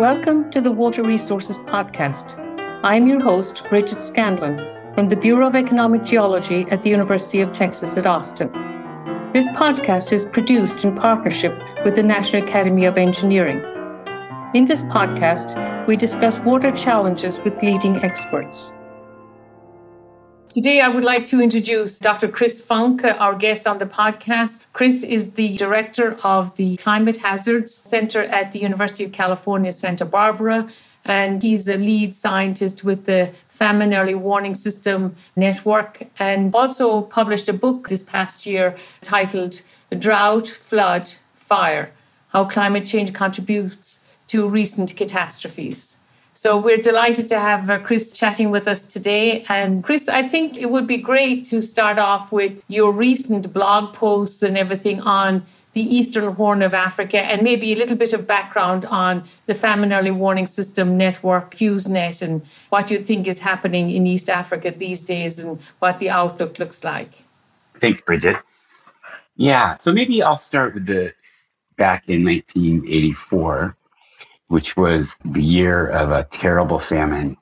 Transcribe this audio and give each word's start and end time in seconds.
Welcome 0.00 0.50
to 0.52 0.62
the 0.62 0.72
Water 0.72 1.02
Resources 1.02 1.58
Podcast. 1.58 2.38
I'm 2.82 3.06
your 3.06 3.20
host, 3.20 3.64
Bridget 3.68 3.98
Scanlon, 3.98 4.56
from 4.94 5.10
the 5.10 5.16
Bureau 5.16 5.46
of 5.46 5.54
Economic 5.54 6.04
Geology 6.04 6.64
at 6.70 6.80
the 6.80 6.88
University 6.88 7.42
of 7.42 7.52
Texas 7.52 7.98
at 7.98 8.06
Austin. 8.06 8.50
This 9.34 9.46
podcast 9.48 10.14
is 10.14 10.24
produced 10.24 10.86
in 10.86 10.96
partnership 10.96 11.52
with 11.84 11.96
the 11.96 12.02
National 12.02 12.42
Academy 12.42 12.86
of 12.86 12.96
Engineering. 12.96 13.58
In 14.54 14.64
this 14.64 14.84
podcast, 14.84 15.86
we 15.86 15.96
discuss 15.96 16.38
water 16.38 16.70
challenges 16.70 17.38
with 17.40 17.62
leading 17.62 17.96
experts. 17.96 18.79
Today, 20.52 20.80
I 20.80 20.88
would 20.88 21.04
like 21.04 21.24
to 21.26 21.40
introduce 21.40 22.00
Dr. 22.00 22.26
Chris 22.26 22.60
Funk, 22.60 23.04
uh, 23.04 23.14
our 23.20 23.36
guest 23.36 23.68
on 23.68 23.78
the 23.78 23.86
podcast. 23.86 24.66
Chris 24.72 25.04
is 25.04 25.34
the 25.34 25.56
director 25.56 26.16
of 26.24 26.56
the 26.56 26.76
Climate 26.78 27.18
Hazards 27.18 27.72
Center 27.72 28.24
at 28.24 28.50
the 28.50 28.58
University 28.58 29.04
of 29.04 29.12
California, 29.12 29.70
Santa 29.70 30.04
Barbara, 30.04 30.66
and 31.04 31.40
he's 31.40 31.68
a 31.68 31.76
lead 31.76 32.16
scientist 32.16 32.82
with 32.82 33.04
the 33.04 33.32
Famine 33.48 33.94
Early 33.94 34.16
Warning 34.16 34.54
System 34.54 35.14
Network 35.36 36.08
and 36.18 36.52
also 36.52 37.02
published 37.02 37.48
a 37.48 37.52
book 37.52 37.88
this 37.88 38.02
past 38.02 38.44
year 38.44 38.74
titled 39.04 39.62
Drought, 39.96 40.48
Flood, 40.48 41.12
Fire 41.36 41.92
How 42.30 42.44
Climate 42.44 42.86
Change 42.86 43.12
Contributes 43.12 44.04
to 44.26 44.48
Recent 44.48 44.96
Catastrophes. 44.96 45.99
So 46.40 46.56
we're 46.56 46.78
delighted 46.78 47.28
to 47.28 47.38
have 47.38 47.68
uh, 47.68 47.78
Chris 47.80 48.14
chatting 48.14 48.50
with 48.50 48.66
us 48.66 48.84
today. 48.84 49.44
And 49.50 49.84
Chris, 49.84 50.08
I 50.08 50.26
think 50.26 50.56
it 50.56 50.70
would 50.70 50.86
be 50.86 50.96
great 50.96 51.44
to 51.50 51.60
start 51.60 51.98
off 51.98 52.32
with 52.32 52.64
your 52.66 52.92
recent 52.92 53.52
blog 53.52 53.92
posts 53.92 54.42
and 54.42 54.56
everything 54.56 55.02
on 55.02 55.44
the 55.74 55.82
Eastern 55.82 56.32
Horn 56.32 56.62
of 56.62 56.72
Africa 56.72 57.20
and 57.20 57.42
maybe 57.42 57.74
a 57.74 57.76
little 57.76 57.94
bit 57.94 58.14
of 58.14 58.26
background 58.26 58.86
on 58.86 59.24
the 59.44 59.54
Famine 59.54 59.92
Early 59.92 60.12
Warning 60.12 60.46
System 60.46 60.96
Network, 60.96 61.54
FEWSNET, 61.54 62.22
and 62.22 62.40
what 62.70 62.90
you 62.90 63.04
think 63.04 63.26
is 63.26 63.38
happening 63.38 63.90
in 63.90 64.06
East 64.06 64.30
Africa 64.30 64.70
these 64.70 65.04
days 65.04 65.38
and 65.38 65.60
what 65.80 65.98
the 65.98 66.08
outlook 66.08 66.58
looks 66.58 66.82
like. 66.82 67.22
Thanks, 67.74 68.00
Bridget. 68.00 68.38
Yeah, 69.36 69.76
so 69.76 69.92
maybe 69.92 70.22
I'll 70.22 70.36
start 70.36 70.72
with 70.72 70.86
the 70.86 71.12
back 71.76 72.08
in 72.08 72.24
1984 72.24 73.76
which 74.50 74.76
was 74.76 75.16
the 75.24 75.42
year 75.42 75.86
of 75.90 76.10
a 76.10 76.24
terrible 76.24 76.80
famine 76.80 77.36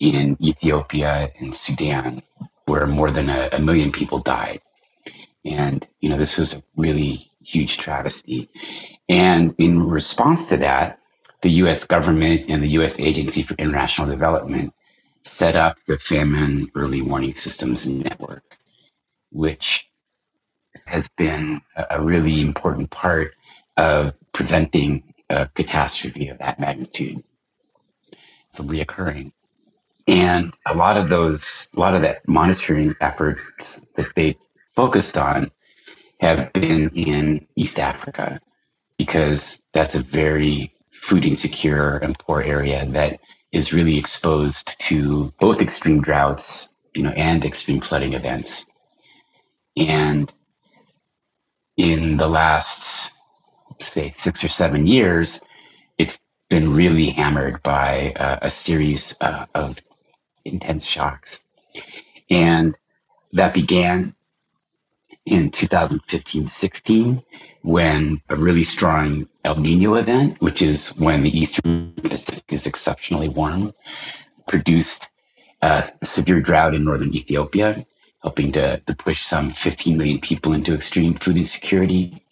in 0.00 0.36
Ethiopia 0.42 1.32
and 1.40 1.54
Sudan, 1.54 2.22
where 2.66 2.86
more 2.86 3.10
than 3.10 3.30
a, 3.30 3.48
a 3.52 3.58
million 3.58 3.90
people 3.90 4.18
died. 4.18 4.60
And, 5.46 5.88
you 6.00 6.10
know, 6.10 6.18
this 6.18 6.36
was 6.36 6.52
a 6.52 6.62
really 6.76 7.30
huge 7.42 7.78
travesty. 7.78 8.50
And 9.08 9.54
in 9.56 9.88
response 9.88 10.46
to 10.48 10.58
that, 10.58 10.98
the 11.40 11.50
US 11.62 11.84
government 11.84 12.44
and 12.50 12.62
the 12.62 12.68
US 12.80 13.00
Agency 13.00 13.42
for 13.42 13.54
International 13.54 14.06
Development 14.06 14.74
set 15.22 15.56
up 15.56 15.78
the 15.86 15.96
Famine 15.96 16.70
Early 16.74 17.00
Warning 17.00 17.34
Systems 17.34 17.86
Network, 17.86 18.58
which 19.30 19.88
has 20.84 21.08
been 21.08 21.62
a 21.88 22.02
really 22.02 22.42
important 22.42 22.90
part 22.90 23.34
of 23.78 24.12
preventing 24.34 25.11
a 25.32 25.50
catastrophe 25.54 26.28
of 26.28 26.38
that 26.38 26.60
magnitude 26.60 27.22
from 28.54 28.68
reoccurring. 28.68 29.32
And 30.06 30.52
a 30.66 30.74
lot 30.74 30.96
of 30.96 31.08
those, 31.08 31.68
a 31.76 31.80
lot 31.80 31.94
of 31.94 32.02
that 32.02 32.26
monitoring 32.28 32.94
efforts 33.00 33.86
that 33.96 34.14
they 34.14 34.36
focused 34.74 35.16
on 35.16 35.50
have 36.20 36.52
been 36.52 36.90
in 36.90 37.46
East 37.56 37.78
Africa 37.78 38.40
because 38.98 39.62
that's 39.72 39.94
a 39.94 40.02
very 40.02 40.72
food 40.92 41.24
insecure 41.24 41.96
and 41.98 42.18
poor 42.18 42.42
area 42.42 42.86
that 42.86 43.18
is 43.52 43.72
really 43.72 43.98
exposed 43.98 44.78
to 44.80 45.32
both 45.40 45.60
extreme 45.60 46.00
droughts, 46.00 46.74
you 46.94 47.02
know, 47.02 47.10
and 47.10 47.44
extreme 47.44 47.80
flooding 47.80 48.14
events. 48.14 48.66
And 49.76 50.32
in 51.76 52.18
the 52.18 52.28
last 52.28 53.12
say 53.80 54.10
six 54.10 54.42
or 54.44 54.48
seven 54.48 54.86
years, 54.86 55.42
it's 55.98 56.18
been 56.48 56.74
really 56.74 57.06
hammered 57.06 57.62
by 57.62 58.12
uh, 58.16 58.38
a 58.42 58.50
series 58.50 59.16
uh, 59.20 59.46
of 59.54 59.78
intense 60.44 60.86
shocks. 60.86 61.42
And 62.30 62.76
that 63.32 63.54
began 63.54 64.14
in 65.24 65.50
2015 65.50 66.46
16 66.46 67.22
when 67.62 68.20
a 68.28 68.36
really 68.36 68.64
strong 68.64 69.28
El 69.44 69.56
Nino 69.56 69.94
event, 69.94 70.40
which 70.40 70.62
is 70.62 70.96
when 70.96 71.22
the 71.22 71.38
Eastern 71.38 71.92
Pacific 72.02 72.44
is 72.48 72.66
exceptionally 72.66 73.28
warm, 73.28 73.72
produced 74.48 75.08
a 75.62 75.84
severe 76.02 76.40
drought 76.40 76.74
in 76.74 76.84
northern 76.84 77.14
Ethiopia, 77.14 77.86
helping 78.22 78.50
to, 78.52 78.80
to 78.80 78.96
push 78.96 79.22
some 79.22 79.50
15 79.50 79.96
million 79.96 80.20
people 80.20 80.52
into 80.52 80.74
extreme 80.74 81.14
food 81.14 81.36
insecurity 81.36 82.22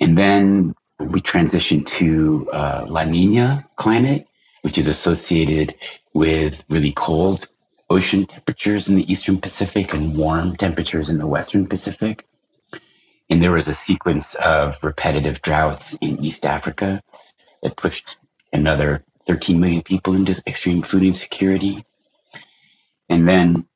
and 0.00 0.16
then 0.16 0.74
we 0.98 1.20
transitioned 1.20 1.86
to 1.86 2.48
uh, 2.52 2.86
La 2.88 3.04
Nina 3.04 3.66
climate, 3.76 4.26
which 4.62 4.78
is 4.78 4.88
associated 4.88 5.74
with 6.14 6.64
really 6.68 6.92
cold 6.92 7.48
ocean 7.88 8.26
temperatures 8.26 8.88
in 8.88 8.96
the 8.96 9.10
eastern 9.10 9.40
Pacific 9.40 9.94
and 9.94 10.16
warm 10.16 10.56
temperatures 10.56 11.08
in 11.08 11.18
the 11.18 11.26
western 11.26 11.66
Pacific. 11.66 12.26
And 13.30 13.42
there 13.42 13.52
was 13.52 13.68
a 13.68 13.74
sequence 13.74 14.34
of 14.36 14.78
repetitive 14.82 15.42
droughts 15.42 15.94
in 16.00 16.22
East 16.24 16.46
Africa 16.46 17.02
that 17.62 17.76
pushed 17.76 18.16
another 18.52 19.04
13 19.26 19.60
million 19.60 19.82
people 19.82 20.14
into 20.14 20.40
extreme 20.46 20.82
food 20.82 21.02
insecurity. 21.02 21.84
And 23.08 23.26
then 23.28 23.68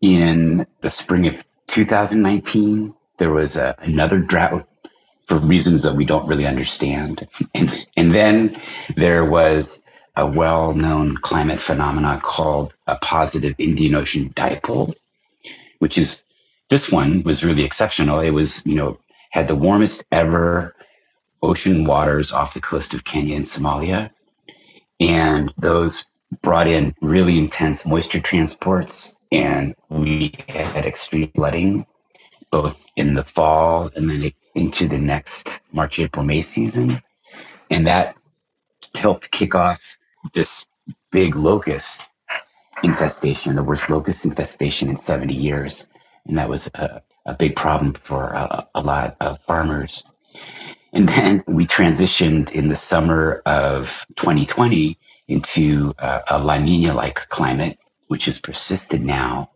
in 0.00 0.66
the 0.80 0.90
spring 0.90 1.26
of 1.26 1.44
2019, 1.68 2.94
there 3.18 3.30
was 3.30 3.56
a, 3.56 3.74
another 3.78 4.18
drought 4.20 4.66
for 5.26 5.38
reasons 5.38 5.82
that 5.82 5.96
we 5.96 6.04
don't 6.04 6.26
really 6.26 6.46
understand. 6.46 7.26
And, 7.54 7.86
and 7.96 8.12
then 8.12 8.60
there 8.94 9.24
was 9.24 9.82
a 10.16 10.26
well 10.26 10.72
known 10.72 11.16
climate 11.18 11.60
phenomenon 11.60 12.20
called 12.20 12.74
a 12.86 12.96
positive 12.96 13.54
Indian 13.58 13.94
Ocean 13.94 14.30
dipole, 14.30 14.94
which 15.78 15.98
is 15.98 16.22
this 16.70 16.90
one 16.90 17.22
was 17.22 17.44
really 17.44 17.64
exceptional. 17.64 18.20
It 18.20 18.30
was, 18.30 18.66
you 18.66 18.74
know, 18.74 18.98
had 19.30 19.48
the 19.48 19.54
warmest 19.56 20.04
ever 20.12 20.74
ocean 21.42 21.84
waters 21.84 22.32
off 22.32 22.54
the 22.54 22.60
coast 22.60 22.94
of 22.94 23.04
Kenya 23.04 23.36
and 23.36 23.44
Somalia. 23.44 24.10
And 25.00 25.52
those 25.58 26.04
brought 26.42 26.66
in 26.66 26.94
really 27.02 27.38
intense 27.38 27.86
moisture 27.86 28.20
transports, 28.20 29.20
and 29.30 29.74
we 29.90 30.32
had 30.48 30.86
extreme 30.86 31.30
flooding 31.34 31.86
both 32.50 32.84
in 32.96 33.14
the 33.14 33.24
fall 33.24 33.90
and 33.96 34.08
then 34.08 34.32
into 34.56 34.88
the 34.88 34.98
next 34.98 35.60
March, 35.72 35.98
April, 35.98 36.24
May 36.24 36.40
season. 36.40 37.00
And 37.70 37.86
that 37.86 38.16
helped 38.94 39.30
kick 39.30 39.54
off 39.54 39.98
this 40.32 40.66
big 41.12 41.36
locust 41.36 42.08
infestation, 42.82 43.54
the 43.54 43.62
worst 43.62 43.90
locust 43.90 44.24
infestation 44.24 44.88
in 44.88 44.96
70 44.96 45.34
years. 45.34 45.86
And 46.26 46.36
that 46.38 46.48
was 46.48 46.68
a, 46.74 47.02
a 47.26 47.34
big 47.34 47.54
problem 47.54 47.92
for 47.92 48.32
a, 48.32 48.66
a, 48.74 48.80
lot 48.80 49.16
of 49.20 49.38
farmers. 49.42 50.02
And 50.92 51.08
then 51.08 51.44
we 51.46 51.66
transitioned 51.66 52.50
in 52.50 52.68
the 52.68 52.76
summer 52.76 53.42
of 53.44 54.06
2020 54.16 54.98
into 55.28 55.94
a, 55.98 56.22
a 56.30 56.38
La 56.42 56.56
Nina 56.56 56.94
like 56.94 57.28
climate, 57.28 57.78
which 58.08 58.24
has 58.24 58.38
persisted 58.38 59.02
now, 59.02 59.50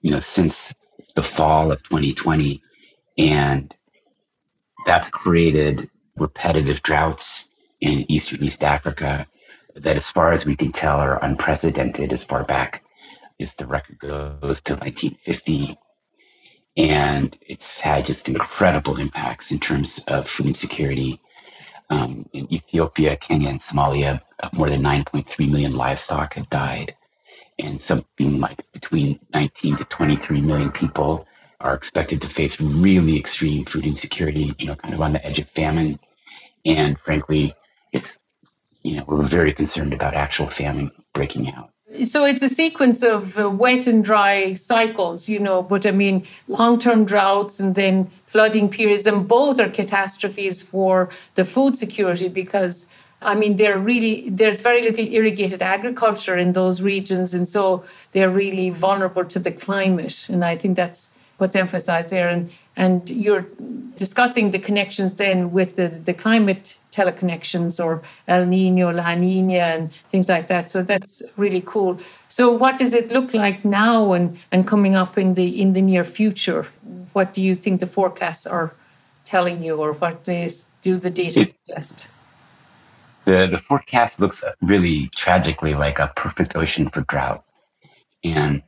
you 0.00 0.10
know, 0.10 0.18
since 0.18 0.74
the 1.14 1.22
fall 1.22 1.70
of 1.70 1.82
2020. 1.82 2.62
And 3.18 3.74
that's 4.86 5.10
created 5.10 5.88
repetitive 6.16 6.82
droughts 6.82 7.48
in 7.80 8.10
Eastern 8.10 8.42
East 8.42 8.62
Africa 8.62 9.26
that, 9.74 9.96
as 9.96 10.10
far 10.10 10.32
as 10.32 10.44
we 10.44 10.56
can 10.56 10.72
tell, 10.72 10.98
are 10.98 11.22
unprecedented 11.24 12.12
as 12.12 12.24
far 12.24 12.44
back 12.44 12.82
as 13.40 13.54
the 13.54 13.66
record 13.66 13.98
goes 13.98 14.60
to 14.62 14.74
1950. 14.74 15.76
And 16.76 17.36
it's 17.46 17.80
had 17.80 18.04
just 18.04 18.28
incredible 18.28 18.98
impacts 18.98 19.50
in 19.50 19.58
terms 19.58 20.02
of 20.08 20.28
food 20.28 20.46
insecurity. 20.46 21.20
Um, 21.88 22.28
in 22.32 22.52
Ethiopia, 22.52 23.16
Kenya, 23.16 23.48
and 23.48 23.58
Somalia, 23.58 24.20
more 24.52 24.70
than 24.70 24.82
9.3 24.82 25.50
million 25.50 25.74
livestock 25.74 26.34
have 26.34 26.48
died. 26.48 26.94
And 27.58 27.80
something 27.80 28.38
like 28.38 28.64
between 28.72 29.18
19 29.34 29.76
to 29.76 29.84
23 29.84 30.40
million 30.40 30.70
people 30.70 31.26
are 31.60 31.74
expected 31.74 32.22
to 32.22 32.28
face 32.28 32.60
really 32.60 33.18
extreme 33.18 33.64
food 33.64 33.86
insecurity, 33.86 34.54
you 34.58 34.66
know, 34.66 34.74
kind 34.74 34.94
of 34.94 35.00
on 35.00 35.12
the 35.12 35.24
edge 35.24 35.38
of 35.38 35.48
famine. 35.48 35.98
And 36.64 36.98
frankly, 36.98 37.52
it's, 37.92 38.20
you 38.82 38.96
know, 38.96 39.04
we're 39.06 39.22
very 39.22 39.52
concerned 39.52 39.92
about 39.92 40.14
actual 40.14 40.46
famine 40.46 40.90
breaking 41.12 41.52
out. 41.52 41.70
So 42.04 42.24
it's 42.24 42.40
a 42.40 42.48
sequence 42.48 43.02
of 43.02 43.36
uh, 43.36 43.50
wet 43.50 43.88
and 43.88 44.04
dry 44.04 44.54
cycles, 44.54 45.28
you 45.28 45.40
know, 45.40 45.60
but 45.60 45.84
I 45.84 45.90
mean, 45.90 46.24
long 46.46 46.78
term 46.78 47.04
droughts 47.04 47.58
and 47.58 47.74
then 47.74 48.08
flooding 48.26 48.68
periods, 48.68 49.06
and 49.06 49.26
both 49.26 49.58
are 49.58 49.68
catastrophes 49.68 50.62
for 50.62 51.10
the 51.34 51.44
food 51.44 51.76
security 51.76 52.28
because 52.28 52.92
I 53.22 53.34
mean, 53.34 53.56
they're 53.56 53.78
really, 53.78 54.30
there's 54.30 54.62
very 54.62 54.82
little 54.82 55.06
irrigated 55.06 55.60
agriculture 55.60 56.36
in 56.36 56.52
those 56.54 56.80
regions. 56.80 57.34
And 57.34 57.46
so 57.46 57.84
they're 58.12 58.30
really 58.30 58.70
vulnerable 58.70 59.24
to 59.26 59.38
the 59.38 59.52
climate. 59.52 60.28
And 60.30 60.42
I 60.42 60.56
think 60.56 60.76
that's 60.76 61.14
what's 61.40 61.56
emphasized 61.56 62.10
there. 62.10 62.28
And, 62.28 62.50
and 62.76 63.08
you're 63.10 63.46
discussing 63.96 64.50
the 64.50 64.58
connections 64.58 65.14
then 65.14 65.52
with 65.52 65.76
the, 65.76 65.88
the 65.88 66.14
climate 66.14 66.76
teleconnections 66.92 67.82
or 67.82 68.02
El 68.28 68.46
Nino, 68.46 68.90
La 68.90 69.14
Nina, 69.14 69.54
and 69.54 69.92
things 70.10 70.28
like 70.28 70.48
that. 70.48 70.70
So 70.70 70.82
that's 70.82 71.22
really 71.36 71.62
cool. 71.64 71.98
So 72.28 72.50
what 72.52 72.78
does 72.78 72.94
it 72.94 73.10
look 73.10 73.32
like 73.34 73.64
now 73.64 74.12
and, 74.12 74.44
and 74.52 74.66
coming 74.66 74.94
up 74.94 75.16
in 75.16 75.34
the 75.34 75.60
in 75.60 75.72
the 75.72 75.82
near 75.82 76.04
future? 76.04 76.66
What 77.12 77.32
do 77.32 77.42
you 77.42 77.54
think 77.54 77.80
the 77.80 77.86
forecasts 77.86 78.46
are 78.46 78.72
telling 79.24 79.62
you, 79.62 79.76
or 79.76 79.92
what 79.92 80.24
does, 80.24 80.68
do 80.82 80.96
the 80.96 81.10
data 81.10 81.44
suggest? 81.44 82.08
The 83.26 83.46
the 83.46 83.58
forecast 83.58 84.18
looks 84.20 84.42
really 84.62 85.08
tragically 85.14 85.74
like 85.74 85.98
a 85.98 86.12
perfect 86.16 86.56
ocean 86.56 86.88
for 86.88 87.02
drought, 87.02 87.44
and 88.24 88.62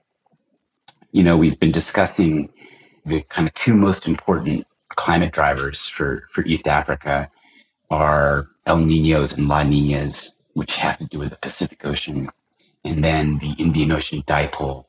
you 1.11 1.23
know 1.23 1.37
we've 1.37 1.59
been 1.59 1.73
discussing 1.73 2.51
the 3.05 3.23
kind 3.23 3.49
of 3.49 3.55
two 3.55 3.75
most 3.75 4.07
important 4.07 4.67
climate 4.91 5.33
drivers 5.33 5.89
for 5.89 6.25
for 6.31 6.45
East 6.45 6.69
Africa 6.69 7.31
are 7.91 8.49
El 8.67 8.79
Ninos 8.79 9.33
and 9.33 9.49
La 9.49 9.63
Ninas, 9.63 10.33
which 10.55 10.77
have 10.77 10.99
to 10.99 11.07
do 11.07 11.19
with 11.19 11.31
the 11.31 11.37
Pacific 11.37 11.85
Ocean, 11.85 12.29
and 12.85 13.03
then 13.03 13.39
the 13.39 13.55
Indian 13.59 13.93
Ocean 13.93 14.23
dipole, 14.23 14.87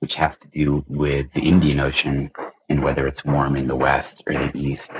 which 0.00 0.14
has 0.14 0.36
to 0.38 0.48
do 0.50 0.84
with 0.88 1.32
the 1.32 1.42
Indian 1.42 1.80
Ocean 1.80 2.30
and 2.68 2.82
whether 2.82 3.06
it's 3.06 3.24
warm 3.24 3.56
in 3.56 3.68
the 3.68 3.76
west 3.76 4.22
or 4.26 4.32
the 4.34 4.58
east. 4.58 4.92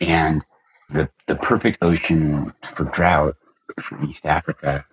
And 0.00 0.44
the, 0.90 1.08
the 1.26 1.36
perfect 1.36 1.78
ocean 1.82 2.52
for 2.62 2.84
drought 2.84 3.36
for 3.80 4.02
East 4.04 4.26
Africa 4.26 4.84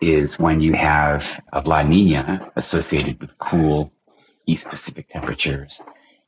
is 0.00 0.38
when 0.38 0.60
you 0.60 0.72
have 0.72 1.42
a 1.52 1.60
La 1.60 1.82
Nina 1.82 2.50
associated 2.56 3.20
with 3.20 3.36
cool 3.38 3.92
East 4.46 4.68
Pacific 4.68 5.08
temperatures 5.08 5.82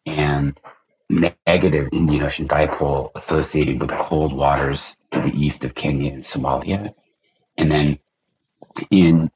and 0.06 0.58
negative 1.46 1.88
Indian 1.93 2.22
Ocean 2.22 2.49
dipole 2.49 3.10
associated 3.14 3.81
with 3.81 3.90
the 3.90 3.96
cold 3.96 4.32
waters 4.32 4.96
to 5.10 5.20
the 5.20 5.32
east 5.34 5.64
of 5.64 5.75
Kenya 5.75 6.12
and 6.12 6.22
Somalia. 6.22 6.94
And 7.58 7.70
then 7.70 7.99
in 8.90 9.31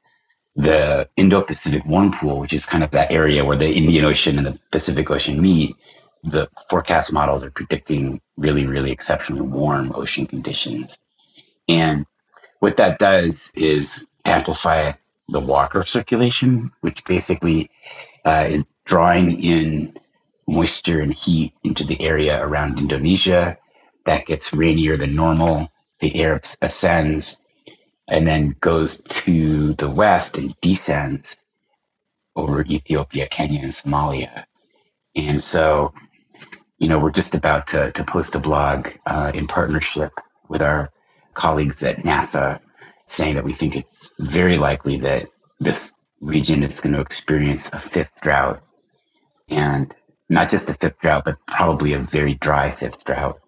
the 0.55 1.07
Indo 1.17 1.41
Pacific 1.41 1.85
warm 1.85 2.11
pool, 2.11 2.39
which 2.39 2.53
is 2.53 2.65
kind 2.65 2.83
of 2.83 2.91
that 2.91 3.11
area 3.11 3.45
where 3.45 3.57
the 3.57 3.71
Indian 3.71 4.05
Ocean 4.05 4.37
and 4.37 4.47
the 4.47 4.59
Pacific 4.71 5.09
Ocean 5.11 5.39
meet, 5.39 5.75
the 6.23 6.49
forecast 6.69 7.13
models 7.13 7.43
are 7.43 7.51
predicting 7.51 8.19
really, 8.37 8.65
really 8.65 8.91
exceptionally 8.91 9.43
warm 9.43 9.91
ocean 9.95 10.25
conditions. 10.25 10.97
And 11.69 12.05
what 12.59 12.77
that 12.77 12.97
does 12.97 13.51
is 13.55 14.07
amplify 14.25 14.93
the 15.29 15.39
Walker 15.39 15.83
circulation, 15.83 16.71
which 16.81 17.05
basically 17.05 17.69
uh, 18.25 18.47
is 18.49 18.65
drawing 18.85 19.43
in 19.43 19.97
moisture 20.47 21.01
and 21.01 21.13
heat 21.13 21.53
into 21.63 21.83
the 21.83 22.01
area 22.01 22.43
around 22.43 22.79
Indonesia. 22.79 23.57
That 24.05 24.25
gets 24.25 24.53
rainier 24.53 24.97
than 24.97 25.15
normal. 25.15 25.71
The 25.99 26.15
air 26.15 26.39
ascends 26.61 27.39
and 28.07 28.25
then 28.25 28.55
goes 28.61 29.01
to 29.01 29.73
the 29.73 29.89
west 29.89 30.37
and 30.37 30.55
descends 30.61 31.37
over 32.35 32.63
Ethiopia, 32.65 33.27
Kenya, 33.27 33.61
and 33.61 33.71
Somalia. 33.71 34.45
And 35.15 35.41
so, 35.41 35.93
you 36.77 36.87
know, 36.87 36.99
we're 36.99 37.11
just 37.11 37.35
about 37.35 37.67
to, 37.67 37.91
to 37.91 38.03
post 38.03 38.35
a 38.35 38.39
blog 38.39 38.89
uh, 39.07 39.31
in 39.33 39.47
partnership 39.47 40.13
with 40.47 40.61
our 40.61 40.91
colleagues 41.33 41.83
at 41.83 41.97
NASA 41.97 42.59
saying 43.07 43.35
that 43.35 43.43
we 43.43 43.53
think 43.53 43.75
it's 43.75 44.11
very 44.19 44.57
likely 44.57 44.97
that 44.97 45.27
this 45.59 45.93
region 46.21 46.63
is 46.63 46.79
going 46.79 46.93
to 46.93 47.01
experience 47.01 47.69
a 47.73 47.79
fifth 47.79 48.21
drought. 48.21 48.61
And 49.49 49.95
not 50.29 50.49
just 50.49 50.69
a 50.69 50.73
fifth 50.73 50.99
drought, 50.99 51.25
but 51.25 51.37
probably 51.47 51.93
a 51.93 51.99
very 51.99 52.35
dry 52.35 52.69
fifth 52.69 53.05
drought. 53.05 53.39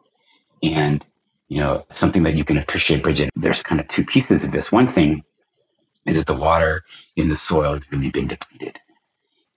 And, 0.64 1.06
you 1.48 1.60
know, 1.60 1.86
something 1.92 2.24
that 2.24 2.36
you 2.36 2.44
can 2.44 2.58
appreciate, 2.58 3.04
Bridget, 3.04 3.30
there's 3.36 3.64
kind 3.64 3.82
of 3.82 3.88
two 3.88 4.04
pieces 4.04 4.44
of 4.44 4.52
this. 4.52 4.72
One 4.72 4.88
thing 4.88 5.24
is 6.06 6.16
that 6.16 6.28
the 6.28 6.34
water 6.34 6.84
in 7.16 7.28
the 7.28 7.36
soil 7.36 7.74
has 7.74 7.92
really 7.92 8.10
been 8.10 8.28
depleted. 8.28 8.80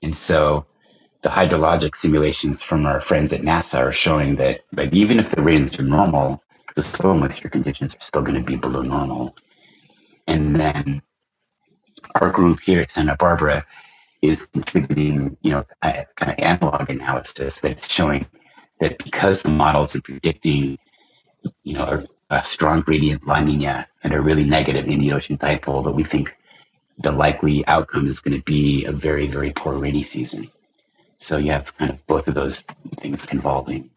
And 0.03 0.17
so 0.17 0.67
the 1.23 1.29
hydrologic 1.29 1.95
simulations 1.95 2.63
from 2.63 2.87
our 2.87 3.01
friends 3.01 3.33
at 3.33 3.43
NASA 3.43 3.79
are 3.79 3.93
showing 3.93 4.37
that 4.37 4.63
like, 4.73 4.93
even 4.93 5.21
if 5.21 5.31
the 5.31 5.43
rains 5.43 5.79
are 5.79 5.85
normal, 5.85 6.43
the 6.75 6.83
soil 6.83 7.15
moisture 7.15 7.49
conditions 7.49 7.95
are 7.95 8.01
still 8.01 8.23
going 8.23 8.35
to 8.35 8.43
be 8.43 8.57
below 8.57 8.83
normal. 8.83 9.37
And 10.27 10.57
then 10.57 11.03
our 12.17 12.31
group 12.31 12.61
here 12.61 12.81
at 12.81 12.91
Santa 12.91 13.17
Barbara 13.17 13.65
is 14.23 14.47
contributing, 14.47 15.37
you 15.43 15.51
know, 15.51 15.67
kind 15.83 16.33
of 16.33 16.35
analog 16.39 16.89
analysis 16.89 17.61
that's 17.61 17.89
showing 17.89 18.27
that 18.81 18.97
because 18.99 19.43
the 19.43 19.49
models 19.51 19.95
are 19.95 20.01
predicting, 20.01 20.79
you 21.65 21.75
know, 21.75 21.85
a, 22.31 22.37
a 22.37 22.43
strong 22.43 22.81
gradient 22.81 23.27
La 23.27 23.41
Nina 23.41 23.87
and 24.05 24.13
a 24.15 24.21
really 24.21 24.45
negative 24.45 24.87
Indian 24.87 25.15
Ocean 25.15 25.37
dipole, 25.37 25.85
that 25.85 25.93
we 25.93 26.05
think 26.05 26.37
the 26.99 27.13
likely 27.13 27.67
outcome 27.67 28.07
is 28.07 28.21
going 28.21 28.37
to 28.37 28.45
be 28.45 28.85
a 28.85 28.93
very, 28.93 29.27
very 29.27 29.53
poor 29.53 29.75
rainy 29.77 30.03
season. 30.03 30.51
So 31.17 31.37
you 31.37 31.53
have 31.53 31.77
kind 31.77 31.91
of 31.91 32.07
both 32.07 32.29
of 32.29 32.35
those 32.35 32.63
things 32.97 33.27
convolving. 33.27 33.91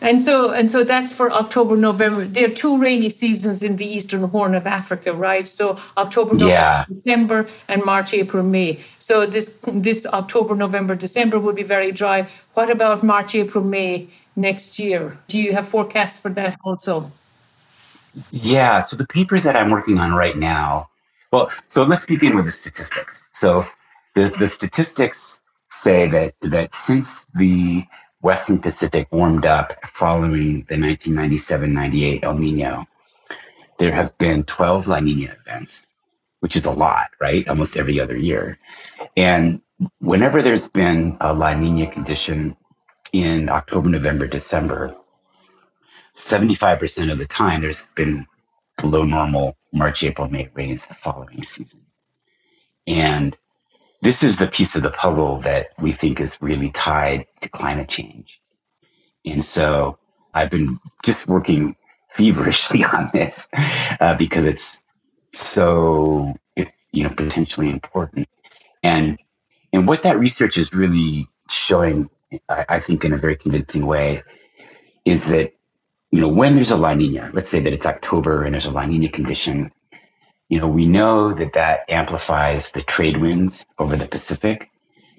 And 0.00 0.22
so 0.22 0.50
and 0.50 0.70
so 0.70 0.84
that's 0.84 1.12
for 1.12 1.30
October, 1.32 1.76
November. 1.76 2.24
There 2.24 2.46
are 2.46 2.54
two 2.54 2.78
rainy 2.78 3.08
seasons 3.08 3.62
in 3.62 3.76
the 3.76 3.86
eastern 3.86 4.22
horn 4.28 4.54
of 4.54 4.66
Africa, 4.66 5.12
right? 5.12 5.46
So 5.46 5.76
October, 5.96 6.34
November, 6.34 6.52
yeah. 6.52 6.84
December, 6.88 7.46
and 7.68 7.84
March, 7.84 8.14
April, 8.14 8.44
May. 8.44 8.80
So 8.98 9.26
this 9.26 9.58
this 9.66 10.06
October, 10.06 10.54
November, 10.54 10.94
December 10.94 11.38
will 11.40 11.52
be 11.52 11.64
very 11.64 11.90
dry. 11.90 12.26
What 12.54 12.70
about 12.70 13.02
March, 13.02 13.34
April, 13.34 13.64
May 13.64 14.08
next 14.36 14.78
year? 14.78 15.18
Do 15.26 15.38
you 15.38 15.52
have 15.52 15.68
forecasts 15.68 16.18
for 16.18 16.30
that 16.30 16.56
also? 16.64 17.10
Yeah. 18.30 18.78
So 18.80 18.96
the 18.96 19.06
paper 19.06 19.40
that 19.40 19.56
I'm 19.56 19.70
working 19.70 19.98
on 19.98 20.12
right 20.14 20.36
now. 20.36 20.88
Well, 21.30 21.50
so 21.68 21.82
let's 21.82 22.06
begin 22.06 22.36
with 22.36 22.46
the 22.46 22.52
statistics. 22.52 23.20
So 23.32 23.64
the, 24.14 24.30
the 24.38 24.46
statistics 24.46 25.42
say 25.68 26.08
that 26.08 26.34
that 26.40 26.74
since 26.74 27.26
the 27.34 27.84
Western 28.20 28.58
Pacific 28.58 29.08
warmed 29.12 29.46
up 29.46 29.72
following 29.86 30.64
the 30.68 30.74
1997-98 30.74 32.24
El 32.24 32.34
Nino, 32.34 32.86
there 33.78 33.92
have 33.92 34.16
been 34.18 34.42
12 34.44 34.88
La 34.88 35.00
Nina 35.00 35.36
events, 35.46 35.86
which 36.40 36.56
is 36.56 36.66
a 36.66 36.70
lot, 36.70 37.10
right? 37.20 37.48
Almost 37.48 37.76
every 37.76 38.00
other 38.00 38.16
year. 38.16 38.58
And 39.16 39.62
whenever 40.00 40.42
there's 40.42 40.68
been 40.68 41.16
a 41.20 41.32
La 41.32 41.54
Nina 41.54 41.86
condition 41.86 42.56
in 43.12 43.48
October, 43.48 43.88
November, 43.88 44.26
December, 44.26 44.94
75% 46.14 47.12
of 47.12 47.18
the 47.18 47.26
time 47.26 47.62
there's 47.62 47.86
been 47.94 48.26
below 48.80 49.04
normal 49.04 49.56
March, 49.72 50.02
April, 50.02 50.28
May 50.28 50.50
rains 50.54 50.86
the 50.86 50.94
following 50.94 51.44
season. 51.44 51.80
And 52.88 53.36
this 54.08 54.22
is 54.22 54.38
the 54.38 54.46
piece 54.46 54.74
of 54.74 54.82
the 54.82 54.90
puzzle 54.90 55.38
that 55.40 55.68
we 55.82 55.92
think 55.92 56.18
is 56.18 56.38
really 56.40 56.70
tied 56.70 57.26
to 57.42 57.48
climate 57.50 57.90
change. 57.90 58.40
And 59.26 59.44
so 59.44 59.98
I've 60.32 60.48
been 60.48 60.80
just 61.04 61.28
working 61.28 61.76
feverishly 62.08 62.82
on 62.96 63.10
this 63.12 63.48
uh, 64.00 64.16
because 64.16 64.46
it's 64.46 64.86
so 65.34 66.34
you 66.56 67.02
know 67.02 67.10
potentially 67.10 67.68
important. 67.68 68.26
And 68.82 69.18
and 69.74 69.86
what 69.86 70.02
that 70.04 70.18
research 70.18 70.56
is 70.56 70.72
really 70.72 71.28
showing, 71.50 72.08
I, 72.48 72.64
I 72.70 72.80
think, 72.80 73.04
in 73.04 73.12
a 73.12 73.18
very 73.18 73.36
convincing 73.36 73.84
way, 73.84 74.22
is 75.04 75.28
that 75.28 75.52
you 76.12 76.22
know 76.22 76.28
when 76.28 76.54
there's 76.54 76.70
a 76.70 76.78
La 76.78 76.94
Nina, 76.94 77.30
let's 77.34 77.50
say 77.50 77.60
that 77.60 77.74
it's 77.74 77.84
October 77.84 78.42
and 78.44 78.54
there's 78.54 78.64
a 78.64 78.70
La 78.70 78.86
Nina 78.86 79.10
condition, 79.10 79.70
you 80.48 80.58
know, 80.58 80.68
we 80.68 80.86
know 80.86 81.32
that 81.34 81.52
that 81.52 81.80
amplifies 81.90 82.70
the 82.70 82.82
trade 82.82 83.18
winds 83.18 83.66
over 83.78 83.96
the 83.96 84.08
Pacific, 84.08 84.70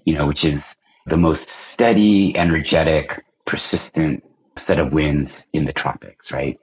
you 0.05 0.15
know, 0.15 0.25
which 0.25 0.43
is 0.43 0.75
the 1.05 1.17
most 1.17 1.49
steady, 1.49 2.35
energetic, 2.35 3.23
persistent 3.45 4.23
set 4.55 4.79
of 4.79 4.93
winds 4.93 5.47
in 5.53 5.65
the 5.65 5.73
tropics, 5.73 6.31
right? 6.31 6.59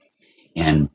And 0.56 0.90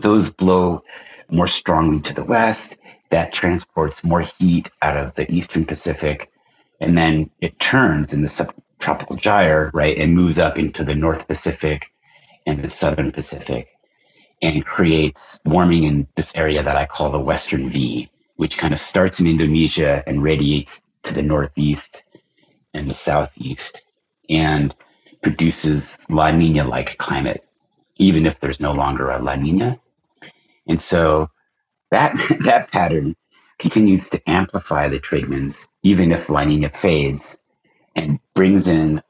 those 0.00 0.30
blow 0.30 0.82
more 1.30 1.46
strongly 1.46 2.00
to 2.00 2.14
the 2.14 2.24
west. 2.24 2.76
That 3.10 3.32
transports 3.32 4.04
more 4.04 4.22
heat 4.38 4.70
out 4.80 4.96
of 4.96 5.14
the 5.14 5.30
eastern 5.30 5.66
Pacific. 5.66 6.30
And 6.80 6.96
then 6.96 7.30
it 7.40 7.58
turns 7.60 8.14
in 8.14 8.22
the 8.22 8.28
subtropical 8.28 9.16
gyre, 9.16 9.70
right, 9.74 9.96
and 9.98 10.14
moves 10.14 10.38
up 10.38 10.58
into 10.58 10.82
the 10.82 10.94
North 10.94 11.28
Pacific 11.28 11.92
and 12.46 12.64
the 12.64 12.70
Southern 12.70 13.12
Pacific 13.12 13.71
and 14.42 14.66
creates 14.66 15.40
warming 15.46 15.84
in 15.84 16.08
this 16.16 16.34
area 16.36 16.62
that 16.62 16.76
I 16.76 16.86
call 16.86 17.10
the 17.10 17.20
Western 17.20 17.70
V, 17.70 18.10
which 18.36 18.58
kind 18.58 18.74
of 18.74 18.80
starts 18.80 19.20
in 19.20 19.26
Indonesia 19.26 20.02
and 20.06 20.22
radiates 20.22 20.82
to 21.04 21.14
the 21.14 21.22
northeast 21.22 22.04
and 22.74 22.90
the 22.90 22.94
southeast 22.94 23.82
and 24.28 24.74
produces 25.22 26.04
La 26.10 26.30
Nina 26.32 26.64
like 26.64 26.98
climate, 26.98 27.44
even 27.96 28.26
if 28.26 28.40
there's 28.40 28.60
no 28.60 28.72
longer 28.72 29.10
a 29.10 29.20
La 29.20 29.36
Nina. 29.36 29.80
And 30.66 30.80
so 30.80 31.30
that 31.90 32.14
that 32.44 32.70
pattern 32.72 33.14
continues 33.58 34.10
to 34.10 34.30
amplify 34.30 34.88
the 34.88 34.98
trade 35.00 35.28
winds, 35.28 35.68
even 35.82 36.12
if 36.12 36.28
La 36.30 36.44
Nina 36.44 36.68
fades, 36.68 37.40
and 37.96 38.18
brings 38.34 38.68
in 38.68 39.02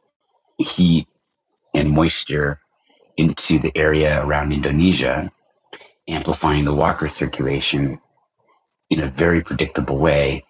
heat 0.58 1.08
and 1.74 1.90
moisture 1.90 2.60
into 3.16 3.59
the 3.59 3.76
area 3.76 4.25
around 4.25 4.52
Indonesia, 4.52 5.31
amplifying 6.09 6.64
the 6.64 6.75
Walker 6.75 7.09
circulation 7.09 8.00
in 8.90 9.00
a 9.00 9.07
very 9.07 9.40
predictable 9.40 9.99
way. 9.99 10.45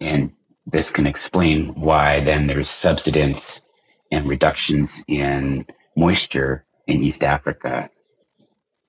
And 0.00 0.32
this 0.66 0.90
can 0.90 1.06
explain 1.06 1.74
why 1.74 2.20
then 2.20 2.46
there's 2.46 2.70
subsidence 2.70 3.62
and 4.10 4.28
reductions 4.28 5.04
in 5.08 5.66
moisture 5.96 6.64
in 6.86 7.02
East 7.02 7.22
Africa 7.24 7.90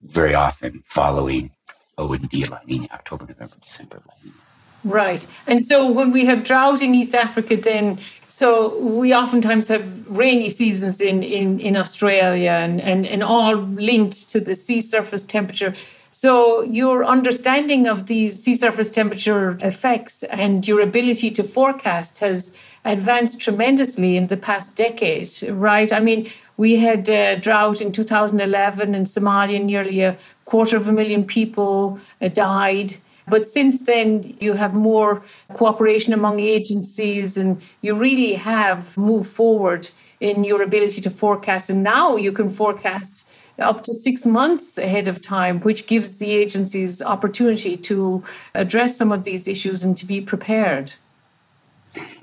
very 0.02 0.36
often 0.36 0.84
following 0.86 1.52
OND 1.98 2.50
La 2.50 2.60
Nina, 2.66 2.88
October, 2.92 3.26
November, 3.28 3.56
December 3.62 4.02
La 4.06 4.14
Nina. 4.24 4.36
Right. 4.86 5.26
And 5.48 5.66
so 5.66 5.92
when 5.92 6.12
we 6.12 6.26
have 6.26 6.44
drought 6.44 6.84
in 6.84 6.94
East 6.94 7.16
Africa, 7.16 7.58
then 7.58 7.98
so 8.28 8.78
we 8.80 9.16
oftentimes 9.16 9.68
have 9.70 9.84
rainy 10.08 10.50
seasons 10.50 11.02
in, 11.02 11.24
in, 11.24 11.60
in 11.60 11.76
Australia 11.76 12.52
and, 12.52 12.80
and, 12.80 13.08
and 13.08 13.24
all 13.24 13.56
linked 13.56 14.30
to 14.30 14.40
the 14.40 14.56
sea 14.56 14.82
surface 14.82 15.24
temperature. 15.24 15.74
So 16.12 16.62
your 16.62 17.04
understanding 17.04 17.88
of 17.88 18.06
these 18.06 18.42
sea 18.42 18.54
surface 18.54 18.92
temperature 18.92 19.58
effects 19.62 20.22
and 20.24 20.66
your 20.68 20.82
ability 20.82 21.32
to 21.32 21.44
forecast 21.44 22.20
has 22.20 22.56
advanced 22.86 23.42
tremendously 23.42 24.16
in 24.16 24.28
the 24.28 24.38
past 24.38 24.78
decade, 24.78 25.32
right? 25.50 25.92
I 25.92 26.00
mean, 26.00 26.28
we 26.58 26.78
had 26.78 27.10
a 27.10 27.38
drought 27.38 27.82
in 27.82 27.92
2011 27.92 28.94
in 28.94 29.04
Somalia, 29.04 29.62
nearly 29.64 30.02
a 30.02 30.16
quarter 30.46 30.78
of 30.78 30.88
a 30.88 30.92
million 30.92 31.26
people 31.26 32.00
uh, 32.22 32.28
died. 32.28 32.96
But 33.28 33.48
since 33.48 33.86
then, 33.86 34.36
you 34.40 34.54
have 34.54 34.74
more 34.74 35.22
cooperation 35.54 36.14
among 36.14 36.40
agencies 36.40 37.38
and 37.38 37.62
you 37.82 37.96
really 37.96 38.34
have 38.34 38.98
moved 38.98 39.30
forward 39.30 39.90
in 40.20 40.44
your 40.44 40.62
ability 40.62 41.02
to 41.02 41.10
forecast. 41.10 41.70
And 41.70 41.84
now 41.84 42.16
you 42.16 42.32
can 42.32 42.50
forecast 42.50 43.28
up 43.60 43.84
to 43.84 43.94
six 43.94 44.26
months 44.26 44.78
ahead 44.78 45.08
of 45.08 45.22
time, 45.22 45.60
which 45.62 45.88
gives 45.88 46.20
the 46.20 46.32
agencies 46.32 47.02
opportunity 47.02 47.78
to 47.78 48.24
address 48.54 48.98
some 48.98 49.12
of 49.12 49.24
these 49.24 49.48
issues 49.48 49.84
and 49.84 49.96
to 49.98 50.06
be 50.06 50.22
prepared. 50.22 50.94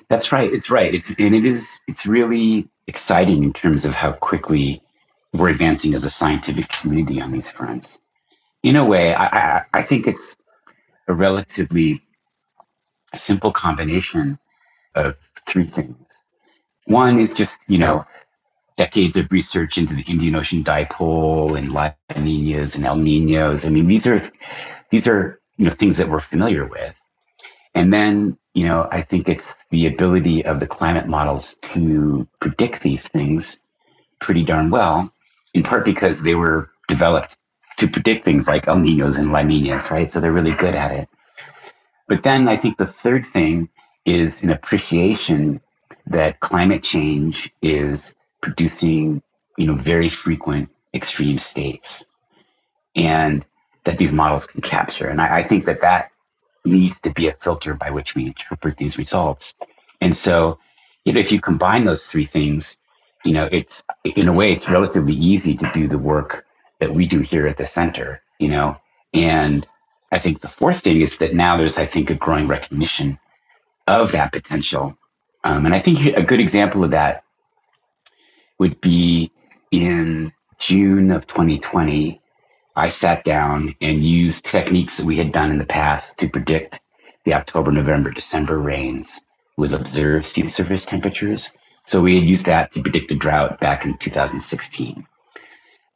That's 0.09 0.31
right. 0.31 0.53
It's 0.53 0.71
right. 0.71 0.95
It's 0.95 1.09
and 1.19 1.35
it 1.35 1.47
is. 1.47 1.81
It's 1.89 2.07
really 2.07 2.69
exciting 2.87 3.43
in 3.43 3.53
terms 3.53 3.85
of 3.85 3.95
how 3.95 4.13
quickly 4.13 4.83
we're 5.33 5.49
advancing 5.49 5.95
as 5.95 6.05
a 6.05 6.11
scientific 6.11 6.69
community 6.69 7.21
on 7.21 7.33
these 7.33 7.51
fronts. 7.51 7.99
In 8.63 8.77
a 8.77 8.85
way, 8.85 9.15
I, 9.15 9.27
I, 9.27 9.63
I 9.73 9.83
think 9.83 10.07
it's 10.07 10.37
a 11.09 11.15
relatively 11.15 12.01
simple 13.15 13.53
combination 13.53 14.39
of 14.95 15.17
three 15.47 15.67
things. 15.67 16.23
One 16.87 17.19
is 17.19 17.35
just, 17.35 17.61
you 17.69 17.79
know, 17.79 18.05
decades 18.77 19.17
of 19.17 19.31
research 19.31 19.79
into 19.79 19.95
the 19.95 20.03
Indian 20.03 20.35
Ocean 20.37 20.65
dipole 20.65 21.57
and 21.57 21.73
La 21.73 21.91
Ninas 22.17 22.75
and 22.75 22.85
El 22.85 22.97
Ninos. 22.97 23.65
I 23.65 23.69
mean, 23.69 23.87
these 23.87 24.07
are 24.07 24.21
these 24.91 25.07
are 25.07 25.41
you 25.57 25.67
know 25.67 25.71
things 25.71 25.99
that 25.99 26.09
we're 26.09 26.19
familiar 26.21 26.67
with. 26.67 26.95
And 27.75 27.93
then, 27.93 28.37
you 28.55 28.67
know, 28.67 28.89
I 28.91 29.01
think 29.01 29.29
it's 29.29 29.67
the 29.69 29.87
ability 29.87 30.45
of 30.45 30.61
the 30.61 30.67
climate 30.67 31.07
models 31.07 31.55
to 31.73 32.29
predict 32.41 32.83
these 32.83 33.09
things 33.09 33.63
pretty 34.21 34.45
darn 34.45 34.71
well, 34.71 35.13
in 35.55 35.63
part 35.63 35.85
because 35.85 36.23
they 36.23 36.35
were 36.35 36.71
developed 36.89 37.39
to 37.79 37.89
predict 37.89 38.25
things 38.25 38.49
like 38.49 38.69
El 38.69 38.79
Ninos 38.79 39.19
and 39.19 39.33
La 39.33 39.43
Ninas, 39.43 39.91
right? 39.91 40.11
So 40.11 40.21
they're 40.21 40.33
really 40.33 40.55
good 40.55 40.75
at 40.75 40.93
it. 40.93 41.09
But 42.09 42.23
then 42.23 42.49
I 42.49 42.57
think 42.57 42.77
the 42.77 42.87
third 42.87 43.25
thing 43.25 43.69
is 44.05 44.43
an 44.43 44.51
appreciation 44.51 45.61
that 46.07 46.41
climate 46.41 46.83
change 46.83 47.53
is 47.63 48.17
producing, 48.41 49.23
you 49.57 49.67
know, 49.67 49.75
very 49.75 50.09
frequent 50.09 50.69
extreme 50.95 51.39
states 51.39 52.05
and 52.95 53.45
that 53.85 53.99
these 53.99 54.13
models 54.13 54.47
can 54.47 54.61
capture. 54.61 55.09
And 55.09 55.21
I, 55.21 55.39
I 55.39 55.43
think 55.43 55.65
that 55.65 55.81
that 55.81 56.11
needs 56.65 57.01
to 57.01 57.11
be 57.13 57.29
a 57.29 57.33
filter 57.33 57.75
by 57.75 57.91
which 57.91 58.15
we 58.15 58.27
interpret 58.27 58.77
these 58.77 58.99
results. 58.99 59.55
And 60.01 60.15
so, 60.15 60.59
you 61.05 61.13
know, 61.13 61.21
if 61.21 61.33
you 61.33 61.41
combine 61.41 61.85
those 61.85 62.11
three 62.11 62.25
things, 62.25 62.77
you 63.25 63.33
know, 63.33 63.49
it's 63.51 63.83
in 64.05 64.29
a 64.29 64.33
way, 64.33 64.53
it's 64.53 64.69
relatively 64.69 65.15
easy 65.15 65.57
to 65.57 65.71
do 65.73 65.89
the 65.89 65.99
work 65.99 66.47
that 66.83 66.93
we 66.93 67.07
do 67.07 67.21
here 67.21 67.47
at 67.47 67.59
the 67.59 67.65
center, 67.65 68.21
you 68.41 68.49
know. 68.49 68.77
And 69.15 69.65
I 70.11 70.19
think 70.19 70.41
the 70.41 70.49
fourth 70.49 70.81
thing 70.81 71.01
is 71.01 71.19
that 71.19 71.33
now 71.33 71.57
there's, 71.57 71.79
I 71.79 71.87
think, 71.87 72.11
a 72.11 72.17
growing 72.17 72.49
recognition 72.49 73.21
of 73.87 74.11
that 74.11 74.33
potential. 74.33 74.99
Um, 75.45 75.65
and 75.65 75.77
I 75.77 75.79
think 75.79 76.05
a 76.17 76.25
good 76.25 76.41
example 76.41 76.83
of 76.83 76.91
that 76.91 77.23
would 78.59 78.81
be 78.81 79.31
in 79.71 80.33
June 80.59 81.13
of 81.13 81.29
2020. 81.29 82.21
I 82.75 82.89
sat 82.89 83.23
down 83.23 83.77
and 83.81 84.03
used 84.03 84.45
techniques 84.45 84.97
that 84.97 85.07
we 85.07 85.17
had 85.17 85.31
done 85.31 85.53
in 85.53 85.59
the 85.59 85.65
past 85.65 86.19
to 86.19 86.29
predict 86.29 86.81
the 87.25 87.35
October, 87.35 87.71
November, 87.71 88.11
December 88.11 88.59
rains 88.59 89.21
with 89.57 89.73
observed 89.73 90.27
sea 90.27 90.49
surface 90.49 90.85
temperatures. 90.85 91.53
So 91.85 92.03
we 92.03 92.19
had 92.19 92.29
used 92.29 92.47
that 92.47 92.73
to 92.73 92.83
predict 92.83 93.13
a 93.13 93.15
drought 93.15 93.61
back 93.61 93.85
in 93.85 93.97
2016. 93.99 95.07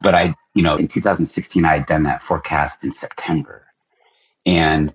But 0.01 0.15
I, 0.15 0.33
you 0.53 0.63
know, 0.63 0.75
in 0.75 0.87
2016, 0.87 1.65
I 1.65 1.77
had 1.77 1.85
done 1.85 2.03
that 2.03 2.21
forecast 2.21 2.83
in 2.83 2.91
September. 2.91 3.65
And 4.45 4.93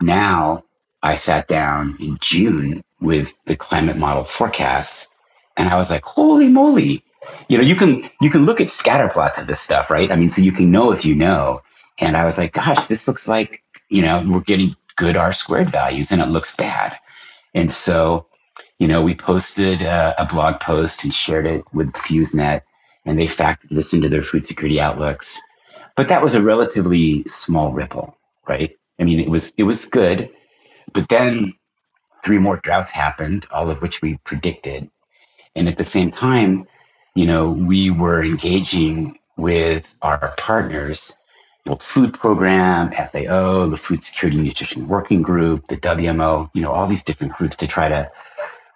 now 0.00 0.64
I 1.02 1.16
sat 1.16 1.48
down 1.48 1.96
in 2.00 2.18
June 2.20 2.82
with 3.00 3.34
the 3.46 3.56
climate 3.56 3.96
model 3.96 4.24
forecasts 4.24 5.08
and 5.56 5.68
I 5.68 5.76
was 5.76 5.90
like, 5.90 6.04
holy 6.04 6.48
moly. 6.48 7.04
You 7.48 7.58
know, 7.58 7.64
you 7.64 7.74
can 7.74 8.04
you 8.20 8.30
can 8.30 8.46
look 8.46 8.60
at 8.60 8.70
scatter 8.70 9.08
plots 9.08 9.38
of 9.38 9.46
this 9.46 9.60
stuff, 9.60 9.90
right? 9.90 10.10
I 10.10 10.16
mean, 10.16 10.28
so 10.28 10.40
you 10.40 10.52
can 10.52 10.70
know 10.70 10.92
if 10.92 11.04
you 11.04 11.14
know. 11.14 11.60
And 11.98 12.16
I 12.16 12.24
was 12.24 12.38
like, 12.38 12.52
gosh, 12.52 12.86
this 12.86 13.06
looks 13.08 13.28
like, 13.28 13.62
you 13.90 14.02
know, 14.02 14.24
we're 14.26 14.40
getting 14.40 14.74
good 14.96 15.16
R 15.16 15.32
squared 15.32 15.68
values 15.68 16.12
and 16.12 16.22
it 16.22 16.28
looks 16.28 16.54
bad. 16.56 16.96
And 17.54 17.70
so, 17.70 18.26
you 18.78 18.86
know, 18.86 19.02
we 19.02 19.14
posted 19.14 19.82
a, 19.82 20.14
a 20.20 20.26
blog 20.26 20.60
post 20.60 21.04
and 21.04 21.12
shared 21.12 21.46
it 21.46 21.64
with 21.72 21.92
FEWSNET 21.92 22.62
and 23.08 23.18
they 23.18 23.24
factored 23.24 23.70
this 23.70 23.94
into 23.94 24.08
their 24.08 24.22
food 24.22 24.44
security 24.44 24.78
outlooks. 24.78 25.40
But 25.96 26.08
that 26.08 26.22
was 26.22 26.34
a 26.34 26.42
relatively 26.42 27.24
small 27.26 27.72
ripple, 27.72 28.16
right? 28.46 28.76
I 29.00 29.04
mean, 29.04 29.18
it 29.18 29.30
was 29.30 29.52
it 29.56 29.64
was 29.64 29.86
good, 29.86 30.30
but 30.92 31.08
then 31.08 31.54
three 32.24 32.38
more 32.38 32.58
droughts 32.58 32.90
happened, 32.90 33.46
all 33.50 33.70
of 33.70 33.80
which 33.80 34.02
we 34.02 34.18
predicted, 34.18 34.90
and 35.56 35.68
at 35.68 35.78
the 35.78 35.84
same 35.84 36.10
time, 36.10 36.66
you 37.14 37.26
know, 37.26 37.50
we 37.52 37.90
were 37.90 38.22
engaging 38.22 39.18
with 39.38 39.92
our 40.02 40.34
partners, 40.36 41.16
World 41.64 41.82
Food 41.82 42.12
Program, 42.12 42.92
FAO, 42.92 43.66
the 43.66 43.76
Food 43.76 44.04
Security 44.04 44.36
Nutrition 44.36 44.86
Working 44.86 45.22
Group, 45.22 45.66
the 45.68 45.76
WMO, 45.76 46.50
you 46.52 46.60
know, 46.60 46.72
all 46.72 46.86
these 46.86 47.04
different 47.04 47.32
groups 47.32 47.56
to 47.56 47.66
try 47.66 47.88
to 47.88 48.10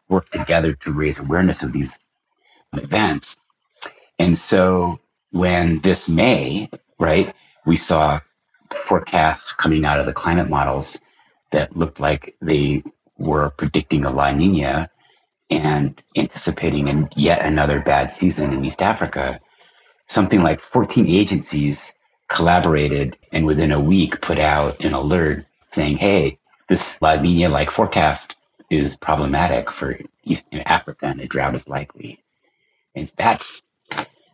work 0.09 0.31
together 0.31 0.73
to 0.73 0.93
raise 0.93 1.19
awareness 1.19 1.63
of 1.63 1.73
these 1.73 1.99
events. 2.73 3.37
And 4.23 4.39
so 4.39 5.01
when 5.33 5.81
this 5.81 6.09
May, 6.09 6.71
right, 7.01 7.35
we 7.67 7.75
saw 7.75 8.21
forecasts 8.73 9.53
coming 9.53 9.85
out 9.85 9.99
of 9.99 10.07
the 10.07 10.13
climate 10.13 10.49
models 10.49 11.01
that 11.51 11.77
looked 11.77 11.99
like 11.99 12.37
they 12.41 12.85
were 13.19 13.51
predicting 13.51 14.05
a 14.05 14.11
La 14.13 14.31
Nina 14.31 14.89
and 15.51 16.01
anticipating 16.17 16.89
an 16.89 17.09
yet 17.17 17.45
another 17.45 17.81
bad 17.81 18.13
season 18.13 18.53
in 18.53 18.65
East 18.65 18.81
Africa, 18.81 19.41
something 20.07 20.41
like 20.41 20.61
14 20.61 21.05
agencies 21.09 21.93
collaborated 22.29 23.19
and 23.33 23.45
within 23.45 23.73
a 23.73 23.81
week 23.81 24.21
put 24.21 24.39
out 24.39 24.85
an 24.85 24.93
alert 24.93 25.45
saying, 25.71 25.97
hey, 25.97 26.39
this 26.69 27.03
La 27.03 27.17
Nina 27.17 27.49
like 27.49 27.73
forecast 27.73 28.37
is 28.71 28.97
problematic 28.97 29.69
for 29.69 29.99
East 30.23 30.47
Africa 30.53 31.07
and 31.07 31.21
a 31.21 31.27
drought 31.27 31.57
is 31.57 31.69
likely. 31.69 32.23
And 32.95 33.11
that's 33.17 33.65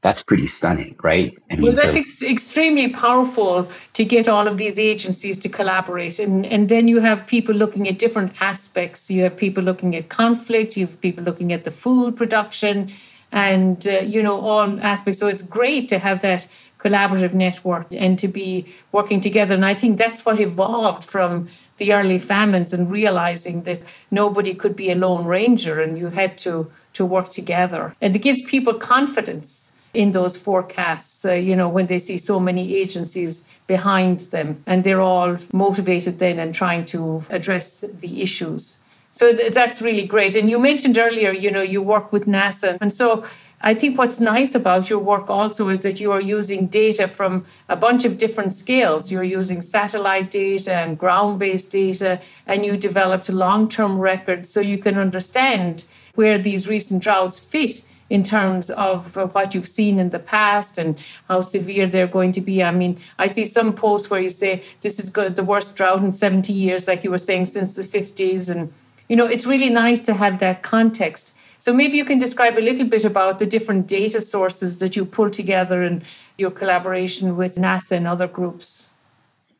that's 0.00 0.22
pretty 0.22 0.46
stunning, 0.46 0.94
right? 1.02 1.36
I 1.50 1.56
mean, 1.56 1.62
well, 1.62 1.72
that's 1.72 1.92
so, 1.92 1.98
ex- 1.98 2.22
extremely 2.22 2.88
powerful 2.88 3.68
to 3.94 4.04
get 4.04 4.28
all 4.28 4.46
of 4.46 4.56
these 4.56 4.78
agencies 4.78 5.38
to 5.40 5.48
collaborate. 5.48 6.18
And, 6.18 6.46
and 6.46 6.68
then 6.68 6.86
you 6.86 7.00
have 7.00 7.26
people 7.26 7.54
looking 7.54 7.88
at 7.88 7.98
different 7.98 8.40
aspects. 8.40 9.10
You 9.10 9.24
have 9.24 9.36
people 9.36 9.62
looking 9.62 9.96
at 9.96 10.08
conflict, 10.08 10.76
you 10.76 10.86
have 10.86 11.00
people 11.00 11.24
looking 11.24 11.52
at 11.52 11.64
the 11.64 11.72
food 11.72 12.16
production 12.16 12.88
and, 13.32 13.86
uh, 13.86 14.00
you 14.00 14.22
know, 14.22 14.40
all 14.40 14.80
aspects. 14.80 15.18
So 15.18 15.26
it's 15.26 15.42
great 15.42 15.88
to 15.90 15.98
have 15.98 16.22
that 16.22 16.46
collaborative 16.78 17.34
network 17.34 17.86
and 17.90 18.18
to 18.20 18.28
be 18.28 18.66
working 18.92 19.20
together. 19.20 19.54
And 19.54 19.66
I 19.66 19.74
think 19.74 19.98
that's 19.98 20.24
what 20.24 20.38
evolved 20.38 21.04
from 21.04 21.46
the 21.78 21.92
early 21.92 22.18
famines 22.20 22.72
and 22.72 22.90
realizing 22.90 23.64
that 23.64 23.80
nobody 24.10 24.54
could 24.54 24.76
be 24.76 24.90
a 24.90 24.94
lone 24.94 25.26
ranger 25.26 25.80
and 25.80 25.98
you 25.98 26.08
had 26.08 26.38
to, 26.38 26.70
to 26.94 27.04
work 27.04 27.30
together. 27.30 27.94
And 28.00 28.14
it 28.14 28.20
gives 28.20 28.40
people 28.42 28.74
confidence 28.74 29.67
in 29.94 30.12
those 30.12 30.36
forecasts, 30.36 31.24
uh, 31.24 31.32
you 31.32 31.56
know, 31.56 31.68
when 31.68 31.86
they 31.86 31.98
see 31.98 32.18
so 32.18 32.38
many 32.38 32.76
agencies 32.76 33.48
behind 33.66 34.20
them 34.30 34.62
and 34.66 34.84
they're 34.84 35.00
all 35.00 35.36
motivated 35.52 36.18
then 36.18 36.38
and 36.38 36.54
trying 36.54 36.84
to 36.86 37.24
address 37.30 37.80
the 37.80 38.22
issues. 38.22 38.80
So 39.10 39.34
th- 39.34 39.52
that's 39.52 39.80
really 39.80 40.06
great. 40.06 40.36
And 40.36 40.50
you 40.50 40.58
mentioned 40.58 40.98
earlier, 40.98 41.32
you 41.32 41.50
know, 41.50 41.62
you 41.62 41.80
work 41.82 42.12
with 42.12 42.26
NASA. 42.26 42.76
And 42.80 42.92
so 42.92 43.24
I 43.60 43.74
think 43.74 43.98
what's 43.98 44.20
nice 44.20 44.54
about 44.54 44.88
your 44.88 45.00
work 45.00 45.28
also 45.30 45.68
is 45.68 45.80
that 45.80 45.98
you 45.98 46.12
are 46.12 46.20
using 46.20 46.66
data 46.66 47.08
from 47.08 47.44
a 47.68 47.74
bunch 47.74 48.04
of 48.04 48.18
different 48.18 48.52
scales. 48.52 49.10
You're 49.10 49.24
using 49.24 49.62
satellite 49.62 50.30
data 50.30 50.74
and 50.74 50.98
ground 50.98 51.38
based 51.40 51.72
data, 51.72 52.20
and 52.46 52.64
you 52.64 52.76
developed 52.76 53.28
long 53.28 53.68
term 53.68 53.98
records 53.98 54.50
so 54.50 54.60
you 54.60 54.78
can 54.78 54.96
understand 54.96 55.84
where 56.14 56.38
these 56.38 56.68
recent 56.68 57.02
droughts 57.02 57.40
fit 57.40 57.82
in 58.10 58.22
terms 58.22 58.70
of 58.70 59.16
what 59.34 59.54
you've 59.54 59.68
seen 59.68 59.98
in 59.98 60.10
the 60.10 60.18
past 60.18 60.78
and 60.78 60.98
how 61.28 61.40
severe 61.40 61.86
they're 61.86 62.06
going 62.06 62.32
to 62.32 62.40
be. 62.40 62.62
I 62.62 62.70
mean, 62.70 62.98
I 63.18 63.26
see 63.26 63.44
some 63.44 63.72
posts 63.74 64.10
where 64.10 64.20
you 64.20 64.30
say 64.30 64.62
this 64.80 64.98
is 64.98 65.10
good, 65.10 65.36
the 65.36 65.44
worst 65.44 65.76
drought 65.76 66.02
in 66.02 66.12
70 66.12 66.52
years, 66.52 66.88
like 66.88 67.04
you 67.04 67.10
were 67.10 67.18
saying, 67.18 67.46
since 67.46 67.76
the 67.76 67.82
50s. 67.82 68.50
And, 68.50 68.72
you 69.08 69.16
know, 69.16 69.26
it's 69.26 69.46
really 69.46 69.70
nice 69.70 70.00
to 70.02 70.14
have 70.14 70.38
that 70.38 70.62
context. 70.62 71.36
So 71.58 71.72
maybe 71.72 71.96
you 71.96 72.04
can 72.04 72.18
describe 72.18 72.56
a 72.56 72.62
little 72.62 72.86
bit 72.86 73.04
about 73.04 73.38
the 73.38 73.46
different 73.46 73.86
data 73.86 74.20
sources 74.20 74.78
that 74.78 74.96
you 74.96 75.04
pull 75.04 75.28
together 75.28 75.82
in 75.82 76.02
your 76.38 76.50
collaboration 76.50 77.36
with 77.36 77.56
NASA 77.56 77.92
and 77.92 78.06
other 78.06 78.28
groups. 78.28 78.92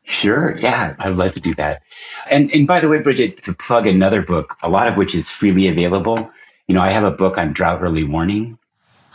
Sure. 0.03 0.57
Yeah, 0.57 0.95
I'd 0.97 1.15
love 1.15 1.33
to 1.33 1.39
do 1.39 1.53
that. 1.55 1.83
And 2.31 2.49
and 2.51 2.65
by 2.65 2.79
the 2.79 2.89
way, 2.89 2.99
Bridget, 2.99 3.43
to 3.43 3.53
plug 3.53 3.85
another 3.85 4.23
book, 4.23 4.57
a 4.63 4.69
lot 4.69 4.87
of 4.87 4.97
which 4.97 5.13
is 5.13 5.29
freely 5.29 5.67
available. 5.67 6.31
You 6.69 6.75
know, 6.75 6.81
I 6.81 6.91
have 6.91 7.03
a 7.03 7.11
book 7.11 7.39
on 7.39 7.51
drought 7.51 7.81
early 7.81 8.03
warning, 8.03 8.59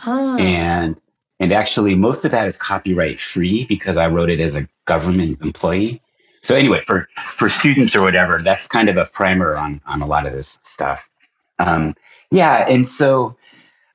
Ah, 0.05 0.35
and 0.37 0.99
and 1.39 1.53
actually 1.53 1.95
most 1.95 2.25
of 2.25 2.31
that 2.31 2.47
is 2.47 2.57
copyright 2.57 3.17
free 3.17 3.65
because 3.65 3.95
I 3.95 4.07
wrote 4.07 4.29
it 4.29 4.41
as 4.41 4.57
a 4.57 4.67
government 4.83 5.41
employee. 5.41 6.01
So 6.41 6.53
anyway, 6.53 6.79
for 6.79 7.07
for 7.15 7.49
students 7.49 7.95
or 7.95 8.01
whatever, 8.01 8.41
that's 8.43 8.67
kind 8.67 8.89
of 8.89 8.97
a 8.97 9.05
primer 9.05 9.55
on 9.55 9.81
on 9.87 10.01
a 10.01 10.05
lot 10.05 10.27
of 10.27 10.33
this 10.33 10.59
stuff. 10.63 11.09
Um, 11.57 11.95
yeah, 12.29 12.67
and 12.69 12.85
so 12.85 13.37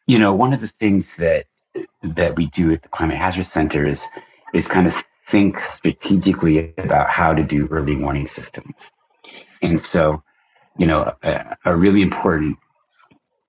you 0.07 0.19
know, 0.19 0.35
one 0.35 0.55
of 0.55 0.63
the 0.63 0.67
things 0.67 1.17
that 1.17 1.45
that 2.03 2.37
we 2.37 2.47
do 2.47 2.73
at 2.73 2.83
the 2.83 2.89
Climate 2.89 3.19
Hazard 3.19 3.45
Center 3.45 3.87
is 3.87 4.07
is 4.55 4.67
kind 4.67 4.87
of 4.87 4.95
think 5.29 5.61
strategically 5.61 6.73
about 6.79 7.11
how 7.11 7.35
to 7.35 7.45
do 7.45 7.69
early 7.69 7.95
warning 7.95 8.27
systems. 8.27 8.91
And 9.63 9.79
so, 9.79 10.23
you 10.79 10.87
know, 10.87 11.15
a, 11.23 11.57
a 11.67 11.77
really 11.77 12.01
important 12.01 12.59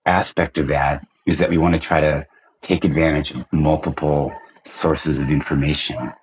aspect 0.05 0.58
of 0.58 0.67
that 0.67 1.05
is 1.25 1.39
that 1.39 1.50
we 1.50 1.58
want 1.58 1.75
to 1.75 1.81
try 1.81 2.00
to 2.00 2.25
take 2.62 2.84
advantage 2.84 3.31
of 3.31 3.51
multiple 3.51 4.34
sources 4.63 5.17
of 5.17 5.29
information. 5.29 6.13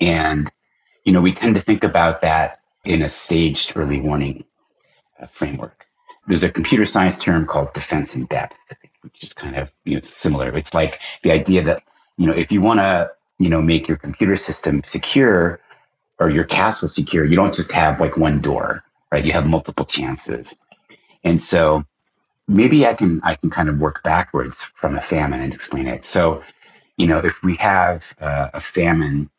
And, 0.00 0.50
you 1.04 1.12
know, 1.12 1.20
we 1.20 1.32
tend 1.32 1.54
to 1.54 1.60
think 1.60 1.84
about 1.84 2.20
that 2.22 2.58
in 2.84 3.02
a 3.02 3.08
staged 3.08 3.72
early 3.76 4.00
warning 4.00 4.44
uh, 5.20 5.26
framework. 5.26 5.86
There's 6.26 6.42
a 6.42 6.50
computer 6.50 6.86
science 6.86 7.18
term 7.18 7.46
called 7.46 7.72
defense 7.72 8.14
in 8.14 8.26
depth, 8.26 8.56
which 9.02 9.22
is 9.22 9.32
kind 9.32 9.56
of 9.56 9.72
you 9.84 9.94
know 9.94 10.00
similar. 10.00 10.56
It's 10.56 10.74
like 10.74 11.00
the 11.22 11.32
idea 11.32 11.62
that 11.62 11.82
you 12.16 12.26
know 12.26 12.32
if 12.32 12.52
you 12.52 12.60
want 12.60 12.80
to 12.80 13.10
you 13.38 13.48
know 13.48 13.60
make 13.60 13.88
your 13.88 13.96
computer 13.96 14.36
system 14.36 14.82
secure 14.84 15.60
or 16.20 16.30
your 16.30 16.44
castle 16.44 16.88
secure, 16.88 17.24
you 17.24 17.34
don't 17.34 17.54
just 17.54 17.72
have 17.72 18.00
like 18.00 18.16
one 18.16 18.40
door, 18.40 18.84
right? 19.10 19.24
You 19.24 19.32
have 19.32 19.46
multiple 19.48 19.84
chances. 19.84 20.56
And 21.24 21.40
so 21.40 21.84
maybe 22.48 22.86
I 22.86 22.94
can 22.94 23.20
I 23.24 23.34
can 23.34 23.50
kind 23.50 23.68
of 23.68 23.80
work 23.80 24.02
backwards 24.02 24.62
from 24.76 24.96
a 24.96 25.00
famine 25.00 25.40
and 25.40 25.52
explain 25.52 25.86
it. 25.86 26.04
So, 26.04 26.42
you 26.96 27.06
know, 27.06 27.18
if 27.18 27.42
we 27.42 27.56
have 27.56 28.12
uh, 28.20 28.50
a 28.54 28.60
famine, 28.60 29.30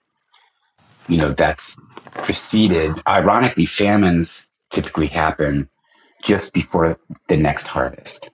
you 1.08 1.18
know, 1.18 1.34
that's 1.34 1.78
preceded, 2.24 2.96
ironically, 3.08 3.66
famines 3.66 4.52
typically 4.70 5.08
happen 5.08 5.70
just 6.24 6.54
before 6.54 6.98
the 7.28 7.38
next 7.38 7.68
harvest, 7.68 8.32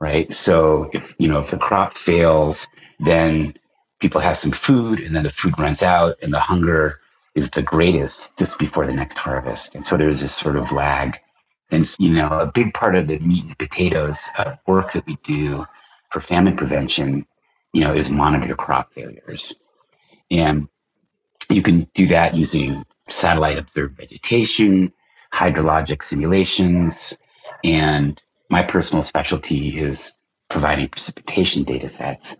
right? 0.00 0.32
So 0.32 0.90
if 0.92 1.14
you 1.18 1.28
know 1.28 1.40
if 1.40 1.50
the 1.50 1.58
crop 1.58 1.92
fails, 1.94 2.66
then 3.00 3.54
people 4.00 4.20
have 4.20 4.36
some 4.36 4.52
food, 4.52 5.00
and 5.00 5.14
then 5.14 5.24
the 5.24 5.30
food 5.30 5.58
runs 5.58 5.82
out, 5.82 6.16
and 6.22 6.32
the 6.32 6.40
hunger 6.40 7.00
is 7.34 7.50
the 7.50 7.62
greatest 7.62 8.38
just 8.38 8.58
before 8.58 8.86
the 8.86 8.92
next 8.94 9.18
harvest, 9.18 9.74
and 9.74 9.86
so 9.86 9.96
there's 9.96 10.20
this 10.20 10.34
sort 10.34 10.56
of 10.56 10.72
lag. 10.72 11.18
And 11.72 11.90
you 11.98 12.14
know, 12.14 12.28
a 12.28 12.52
big 12.52 12.74
part 12.74 12.94
of 12.94 13.08
the 13.08 13.18
meat 13.20 13.44
and 13.44 13.58
potatoes 13.58 14.28
uh, 14.38 14.56
work 14.66 14.92
that 14.92 15.06
we 15.06 15.16
do 15.24 15.66
for 16.10 16.20
famine 16.20 16.56
prevention, 16.56 17.26
you 17.72 17.80
know, 17.80 17.94
is 17.94 18.10
monitor 18.10 18.54
crop 18.54 18.92
failures, 18.92 19.56
and 20.30 20.68
you 21.50 21.62
can 21.62 21.88
do 21.94 22.06
that 22.08 22.34
using 22.34 22.84
satellite 23.08 23.58
observed 23.58 23.96
vegetation, 23.96 24.92
hydrologic 25.34 26.02
simulations, 26.02 27.16
and 27.64 28.22
my 28.50 28.62
personal 28.62 29.02
specialty 29.02 29.78
is 29.78 30.12
providing 30.50 30.88
precipitation 30.88 31.64
data 31.64 31.88
sets. 31.88 32.36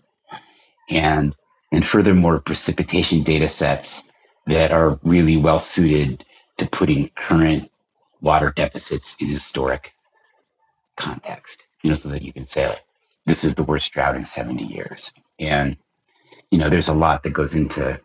And, 0.90 1.34
and 1.72 1.86
furthermore, 1.86 2.40
precipitation 2.40 3.22
data 3.22 3.48
sets 3.48 4.04
that 4.46 4.72
are 4.72 5.00
really 5.02 5.38
well 5.38 5.58
suited 5.58 6.24
to 6.58 6.68
putting 6.68 7.08
current 7.16 7.71
water 8.22 8.52
deficits 8.56 9.16
in 9.20 9.28
historic 9.28 9.94
context, 10.96 11.64
you 11.82 11.90
know, 11.90 11.94
so 11.94 12.08
that 12.08 12.22
you 12.22 12.32
can 12.32 12.46
say, 12.46 12.68
like, 12.68 12.84
this 13.26 13.44
is 13.44 13.54
the 13.54 13.64
worst 13.64 13.92
drought 13.92 14.16
in 14.16 14.24
70 14.24 14.64
years. 14.64 15.12
And, 15.38 15.76
you 16.50 16.58
know, 16.58 16.68
there's 16.68 16.88
a 16.88 16.94
lot 16.94 17.22
that 17.24 17.32
goes 17.32 17.54
into 17.54 18.00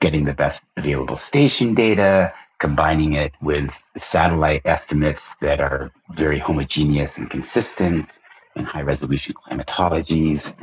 getting 0.00 0.24
the 0.24 0.34
best 0.34 0.64
available 0.76 1.16
station 1.16 1.74
data, 1.74 2.32
combining 2.58 3.14
it 3.14 3.32
with 3.40 3.82
satellite 3.96 4.62
estimates 4.64 5.36
that 5.36 5.60
are 5.60 5.90
very 6.10 6.38
homogeneous 6.38 7.18
and 7.18 7.30
consistent 7.30 8.18
and 8.56 8.66
high 8.66 8.82
resolution 8.82 9.34
climatologies. 9.34 10.54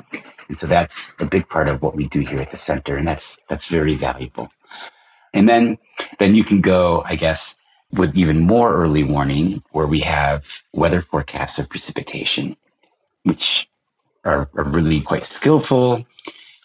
And 0.50 0.58
so 0.58 0.68
that's 0.68 1.14
a 1.22 1.26
big 1.26 1.48
part 1.50 1.70
of 1.70 1.82
what 1.82 1.96
we 1.96 2.08
do 2.08 2.22
here 2.22 2.42
at 2.42 2.52
the 2.52 2.58
center. 2.58 2.98
And 2.98 3.08
that's 3.08 3.40
that's 3.50 3.68
very 3.68 3.96
valuable. 3.96 4.50
And 5.34 5.48
then 5.50 5.78
then 6.20 6.36
you 6.36 6.44
can 6.44 6.62
go, 6.62 7.04
I 7.06 7.16
guess, 7.16 7.58
with 7.92 8.16
even 8.18 8.40
more 8.40 8.74
early 8.74 9.04
warning, 9.04 9.64
where 9.72 9.88
we 9.88 10.00
have 10.02 10.62
weather 10.74 11.02
forecasts 11.02 11.60
of 11.60 11.70
precipitation, 11.70 12.56
which 13.24 13.70
are, 14.26 14.50
are 14.56 14.64
really 14.64 15.02
quite 15.02 15.26
skillful, 15.26 16.06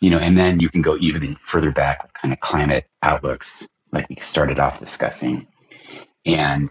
you 0.01 0.11
know, 0.11 0.19
and 0.19 0.37
then 0.37 0.61
you 0.61 0.69
can 0.69 0.83
go 0.83 0.97
even 0.97 1.35
further 1.37 1.71
back 1.71 2.03
with 2.03 2.13
kind 2.15 2.33
of 2.33 2.41
climate 2.41 2.87
outlooks 3.03 3.69
like 3.93 4.09
we 4.09 4.17
started 4.17 4.59
off 4.59 4.79
discussing. 4.79 5.47
And 6.25 6.71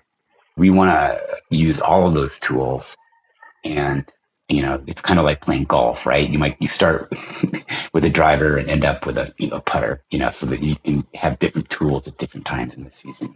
we 0.58 0.70
want 0.70 0.92
to 0.92 1.22
use 1.56 1.80
all 1.80 2.08
of 2.08 2.14
those 2.14 2.40
tools. 2.40 2.98
And, 3.64 4.06
you 4.48 4.62
know, 4.62 4.82
it's 4.88 5.02
kind 5.02 5.20
of 5.20 5.26
like 5.26 5.42
playing 5.42 5.66
golf, 5.66 6.06
right? 6.06 6.28
You 6.28 6.40
might, 6.40 6.58
you 6.60 6.68
start 6.68 7.14
with 7.94 8.04
a 8.04 8.10
driver 8.10 8.58
and 8.58 8.70
end 8.70 8.84
up 8.84 9.06
with 9.06 9.18
a, 9.18 9.34
you 9.38 9.48
know, 9.48 9.62
putter, 9.62 10.04
you 10.10 10.20
know, 10.20 10.30
so 10.32 10.46
that 10.48 10.62
you 10.62 10.76
can 10.78 11.06
have 11.14 11.40
different 11.40 11.70
tools 11.70 12.08
at 12.08 12.18
different 12.18 12.46
times 12.46 12.76
in 12.76 12.84
the 12.84 12.92
season. 12.92 13.36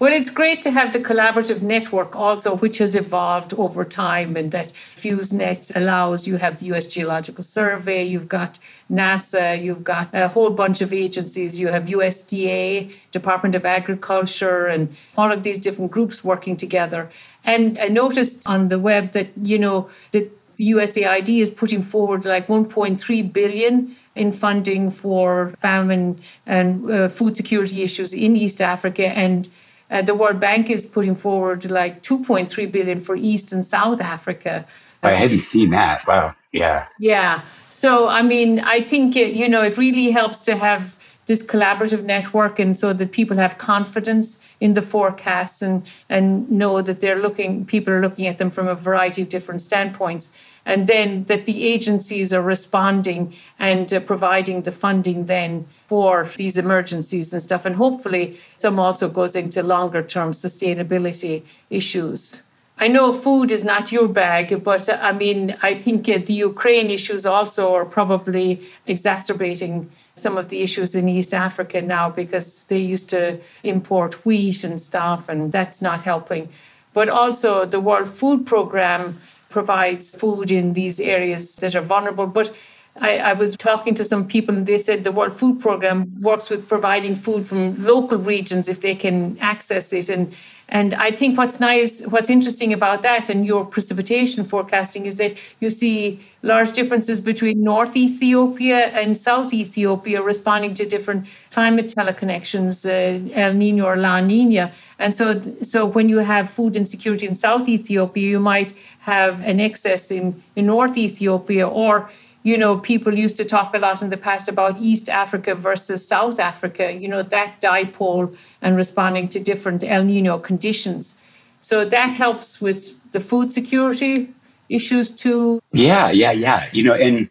Well, 0.00 0.12
it's 0.12 0.28
great 0.28 0.60
to 0.62 0.72
have 0.72 0.92
the 0.92 0.98
collaborative 0.98 1.62
network 1.62 2.16
also, 2.16 2.56
which 2.56 2.78
has 2.78 2.96
evolved 2.96 3.54
over 3.54 3.84
time, 3.84 4.36
and 4.36 4.50
that 4.50 4.72
FEWSNET 4.72 5.70
allows 5.76 6.26
you 6.26 6.36
have 6.38 6.58
the 6.58 6.66
US 6.74 6.88
Geological 6.88 7.44
Survey, 7.44 8.02
you've 8.02 8.28
got 8.28 8.58
NASA, 8.90 9.62
you've 9.62 9.84
got 9.84 10.08
a 10.12 10.26
whole 10.26 10.50
bunch 10.50 10.80
of 10.80 10.92
agencies, 10.92 11.60
you 11.60 11.68
have 11.68 11.84
USDA, 11.84 12.92
Department 13.12 13.54
of 13.54 13.64
Agriculture, 13.64 14.66
and 14.66 14.96
all 15.16 15.30
of 15.30 15.44
these 15.44 15.60
different 15.60 15.92
groups 15.92 16.24
working 16.24 16.56
together. 16.56 17.08
And 17.44 17.78
I 17.78 17.86
noticed 17.86 18.48
on 18.48 18.70
the 18.70 18.80
web 18.80 19.12
that, 19.12 19.28
you 19.40 19.60
know, 19.60 19.88
that 20.10 20.28
USAID 20.58 21.40
is 21.40 21.50
putting 21.52 21.82
forward 21.82 22.24
like 22.24 22.48
1.3 22.48 23.32
billion 23.32 23.94
in 24.16 24.32
funding 24.32 24.90
for 24.90 25.54
famine 25.60 26.20
and 26.46 26.90
uh, 26.90 27.08
food 27.08 27.36
security 27.36 27.82
issues 27.84 28.12
in 28.12 28.34
East 28.36 28.60
Africa 28.60 29.06
and 29.06 29.48
uh, 29.90 30.02
the 30.02 30.14
World 30.14 30.40
Bank 30.40 30.70
is 30.70 30.86
putting 30.86 31.14
forward 31.14 31.70
like 31.70 32.02
2.3 32.02 32.70
billion 32.70 33.00
for 33.00 33.16
East 33.16 33.52
and 33.52 33.64
South 33.64 34.00
Africa. 34.00 34.66
I 35.02 35.12
hadn't 35.12 35.40
seen 35.40 35.70
that. 35.70 36.06
Wow. 36.06 36.34
Yeah. 36.52 36.86
Yeah. 36.98 37.42
So, 37.68 38.08
I 38.08 38.22
mean, 38.22 38.60
I 38.60 38.80
think, 38.80 39.16
it, 39.16 39.34
you 39.34 39.48
know, 39.48 39.62
it 39.62 39.76
really 39.76 40.10
helps 40.10 40.40
to 40.42 40.56
have 40.56 40.96
this 41.26 41.42
collaborative 41.44 42.04
network 42.04 42.58
and 42.58 42.78
so 42.78 42.92
that 42.92 43.12
people 43.12 43.36
have 43.36 43.58
confidence 43.58 44.38
in 44.60 44.74
the 44.74 44.82
forecasts 44.82 45.62
and 45.62 45.90
and 46.08 46.50
know 46.50 46.82
that 46.82 47.00
they're 47.00 47.18
looking 47.18 47.64
people 47.64 47.92
are 47.92 48.00
looking 48.00 48.26
at 48.26 48.38
them 48.38 48.50
from 48.50 48.68
a 48.68 48.74
variety 48.74 49.22
of 49.22 49.28
different 49.28 49.62
standpoints. 49.62 50.36
And 50.66 50.86
then 50.86 51.24
that 51.24 51.44
the 51.44 51.66
agencies 51.66 52.32
are 52.32 52.40
responding 52.40 53.34
and 53.58 53.92
uh, 53.92 54.00
providing 54.00 54.62
the 54.62 54.72
funding 54.72 55.26
then 55.26 55.66
for 55.86 56.30
these 56.36 56.56
emergencies 56.56 57.34
and 57.34 57.42
stuff. 57.42 57.66
And 57.66 57.76
hopefully 57.76 58.38
some 58.56 58.78
also 58.78 59.10
goes 59.10 59.36
into 59.36 59.62
longer 59.62 60.02
term 60.02 60.32
sustainability 60.32 61.42
issues 61.68 62.44
I 62.76 62.88
know 62.88 63.12
food 63.12 63.52
is 63.52 63.62
not 63.62 63.92
your 63.92 64.08
bag, 64.08 64.64
but 64.64 64.88
I 64.88 65.12
mean, 65.12 65.54
I 65.62 65.74
think 65.74 66.06
the 66.06 66.32
Ukraine 66.32 66.90
issues 66.90 67.24
also 67.24 67.72
are 67.72 67.84
probably 67.84 68.62
exacerbating 68.86 69.90
some 70.16 70.36
of 70.36 70.48
the 70.48 70.60
issues 70.60 70.94
in 70.94 71.08
East 71.08 71.32
Africa 71.32 71.80
now 71.80 72.10
because 72.10 72.64
they 72.64 72.78
used 72.78 73.08
to 73.10 73.38
import 73.62 74.26
wheat 74.26 74.64
and 74.64 74.80
stuff, 74.80 75.28
and 75.28 75.52
that's 75.52 75.80
not 75.80 76.02
helping. 76.02 76.48
But 76.92 77.08
also, 77.08 77.64
the 77.64 77.80
World 77.80 78.08
Food 78.08 78.44
Programme 78.44 79.20
provides 79.50 80.16
food 80.16 80.50
in 80.50 80.72
these 80.72 80.98
areas 80.98 81.56
that 81.56 81.76
are 81.76 81.80
vulnerable. 81.80 82.26
But 82.26 82.52
I, 83.00 83.18
I, 83.18 83.32
was 83.32 83.56
talking 83.56 83.94
to 83.96 84.04
some 84.04 84.28
people 84.28 84.54
and 84.54 84.66
they 84.66 84.78
said 84.78 85.02
the 85.02 85.10
World 85.10 85.36
Food 85.36 85.58
Programme 85.58 86.20
works 86.20 86.48
with 86.48 86.68
providing 86.68 87.16
food 87.16 87.44
from 87.44 87.82
local 87.82 88.18
regions 88.18 88.68
if 88.68 88.80
they 88.80 88.94
can 88.94 89.36
access 89.40 89.92
it. 89.92 90.08
And 90.08 90.32
and 90.68 90.94
I 90.94 91.10
think 91.10 91.36
what's 91.36 91.60
nice, 91.60 92.00
what's 92.06 92.30
interesting 92.30 92.72
about 92.72 93.02
that 93.02 93.28
and 93.28 93.44
your 93.44 93.66
precipitation 93.66 94.44
forecasting 94.44 95.04
is 95.04 95.16
that 95.16 95.38
you 95.60 95.68
see 95.68 96.20
large 96.42 96.72
differences 96.72 97.20
between 97.20 97.62
North 97.62 97.94
Ethiopia 97.96 98.86
and 98.86 99.16
South 99.16 99.52
Ethiopia 99.52 100.22
responding 100.22 100.72
to 100.74 100.86
different 100.86 101.26
climate 101.50 101.92
teleconnections, 101.94 102.86
uh, 102.86 103.34
El 103.34 103.54
Nino 103.54 103.84
or 103.84 103.96
La 103.96 104.20
Nina. 104.20 104.72
And 104.98 105.14
so, 105.14 105.40
so 105.60 105.84
when 105.84 106.08
you 106.08 106.18
have 106.18 106.48
food 106.48 106.76
insecurity 106.76 107.26
in 107.26 107.34
South 107.34 107.68
Ethiopia, 107.68 108.30
you 108.30 108.40
might 108.40 108.72
have 109.00 109.44
an 109.44 109.60
excess 109.60 110.10
in, 110.10 110.42
in 110.56 110.66
North 110.66 110.96
Ethiopia 110.96 111.68
or 111.68 112.10
you 112.44 112.58
know, 112.58 112.78
people 112.78 113.18
used 113.18 113.36
to 113.38 113.44
talk 113.44 113.74
a 113.74 113.78
lot 113.78 114.02
in 114.02 114.10
the 114.10 114.18
past 114.18 114.48
about 114.48 114.76
East 114.78 115.08
Africa 115.08 115.54
versus 115.54 116.06
South 116.06 116.38
Africa, 116.38 116.92
you 116.92 117.08
know, 117.08 117.22
that 117.22 117.58
dipole 117.60 118.36
and 118.60 118.76
responding 118.76 119.28
to 119.30 119.40
different 119.40 119.82
El 119.82 120.04
Nino 120.04 120.38
conditions. 120.38 121.20
So 121.62 121.86
that 121.86 122.10
helps 122.10 122.60
with 122.60 123.00
the 123.12 123.20
food 123.20 123.50
security 123.50 124.28
issues 124.68 125.10
too. 125.10 125.62
Yeah, 125.72 126.10
yeah, 126.10 126.32
yeah. 126.32 126.66
You 126.72 126.82
know, 126.82 126.92
and 126.92 127.30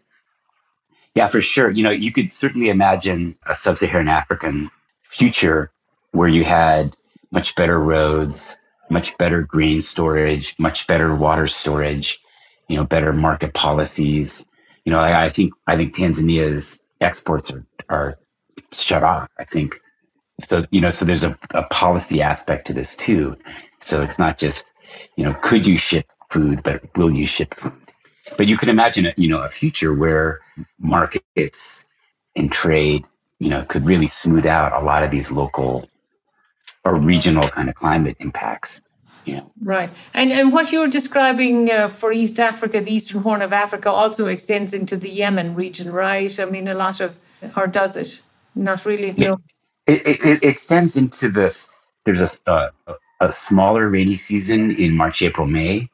yeah, 1.14 1.28
for 1.28 1.40
sure. 1.40 1.70
You 1.70 1.84
know, 1.84 1.90
you 1.90 2.10
could 2.10 2.32
certainly 2.32 2.68
imagine 2.68 3.36
a 3.46 3.54
sub 3.54 3.76
Saharan 3.76 4.08
African 4.08 4.68
future 5.02 5.70
where 6.10 6.28
you 6.28 6.42
had 6.42 6.96
much 7.30 7.54
better 7.54 7.78
roads, 7.78 8.58
much 8.90 9.16
better 9.16 9.42
grain 9.42 9.80
storage, 9.80 10.56
much 10.58 10.88
better 10.88 11.14
water 11.14 11.46
storage, 11.46 12.18
you 12.66 12.76
know, 12.76 12.84
better 12.84 13.12
market 13.12 13.54
policies 13.54 14.48
you 14.84 14.92
know, 14.92 15.00
I, 15.00 15.26
I 15.26 15.28
think 15.28 15.52
I 15.66 15.76
think 15.76 15.94
Tanzania's 15.94 16.82
exports 17.00 17.52
are 17.52 17.66
are 17.88 18.18
shut 18.72 19.02
off. 19.02 19.28
I 19.38 19.44
think 19.44 19.80
so. 20.42 20.64
You 20.70 20.80
know, 20.80 20.90
so 20.90 21.04
there's 21.04 21.24
a, 21.24 21.38
a 21.52 21.64
policy 21.64 22.22
aspect 22.22 22.66
to 22.68 22.72
this 22.72 22.96
too. 22.96 23.36
So 23.80 24.02
it's 24.02 24.18
not 24.18 24.38
just 24.38 24.66
you 25.16 25.24
know, 25.24 25.34
could 25.42 25.66
you 25.66 25.78
ship 25.78 26.06
food, 26.30 26.62
but 26.62 26.82
will 26.96 27.10
you 27.10 27.26
ship 27.26 27.54
food? 27.54 27.72
But 28.36 28.46
you 28.46 28.56
can 28.56 28.68
imagine, 28.68 29.06
a, 29.06 29.14
you 29.16 29.28
know, 29.28 29.42
a 29.42 29.48
future 29.48 29.94
where 29.94 30.40
markets 30.78 31.86
and 32.36 32.50
trade, 32.50 33.06
you 33.38 33.50
know, 33.50 33.64
could 33.64 33.84
really 33.84 34.06
smooth 34.06 34.46
out 34.46 34.72
a 34.72 34.84
lot 34.84 35.02
of 35.04 35.10
these 35.10 35.30
local 35.30 35.88
or 36.84 36.96
regional 36.96 37.48
kind 37.48 37.68
of 37.68 37.74
climate 37.74 38.16
impacts. 38.20 38.82
Yeah. 39.24 39.40
Right. 39.62 39.90
And 40.12 40.30
and 40.32 40.52
what 40.52 40.70
you're 40.72 40.88
describing 40.88 41.70
uh, 41.70 41.88
for 41.88 42.12
East 42.12 42.38
Africa, 42.38 42.80
the 42.80 42.92
Eastern 42.92 43.22
Horn 43.22 43.42
of 43.42 43.52
Africa, 43.52 43.90
also 43.90 44.26
extends 44.26 44.74
into 44.74 44.96
the 44.96 45.08
Yemen 45.08 45.54
region, 45.54 45.90
right? 45.90 46.38
I 46.38 46.44
mean, 46.44 46.68
a 46.68 46.74
lot 46.74 47.00
of, 47.00 47.18
or 47.56 47.66
does 47.66 47.96
it? 47.96 48.22
Not 48.54 48.84
really. 48.84 49.12
Yeah. 49.12 49.30
No. 49.30 49.40
It, 49.86 50.06
it, 50.06 50.24
it, 50.24 50.44
extends 50.44 50.96
into 50.96 51.28
the. 51.28 51.54
There's 52.04 52.20
a, 52.46 52.50
uh, 52.50 52.70
a 53.20 53.32
smaller 53.32 53.88
rainy 53.88 54.16
season 54.16 54.72
in 54.76 54.96
March, 54.96 55.22
April, 55.22 55.46
May, 55.46 55.88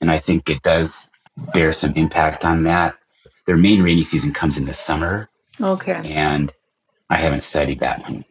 and 0.00 0.10
I 0.10 0.18
think 0.18 0.48
it 0.48 0.62
does 0.62 1.10
bear 1.52 1.72
some 1.72 1.92
impact 1.94 2.44
on 2.44 2.62
that. 2.64 2.96
Their 3.46 3.56
main 3.56 3.82
rainy 3.82 4.02
season 4.02 4.32
comes 4.32 4.56
in 4.58 4.64
the 4.64 4.74
summer. 4.74 5.28
Okay. 5.60 6.00
And 6.04 6.52
I 7.10 7.16
haven't 7.16 7.40
studied 7.40 7.80
that 7.80 8.02
one 8.02 8.24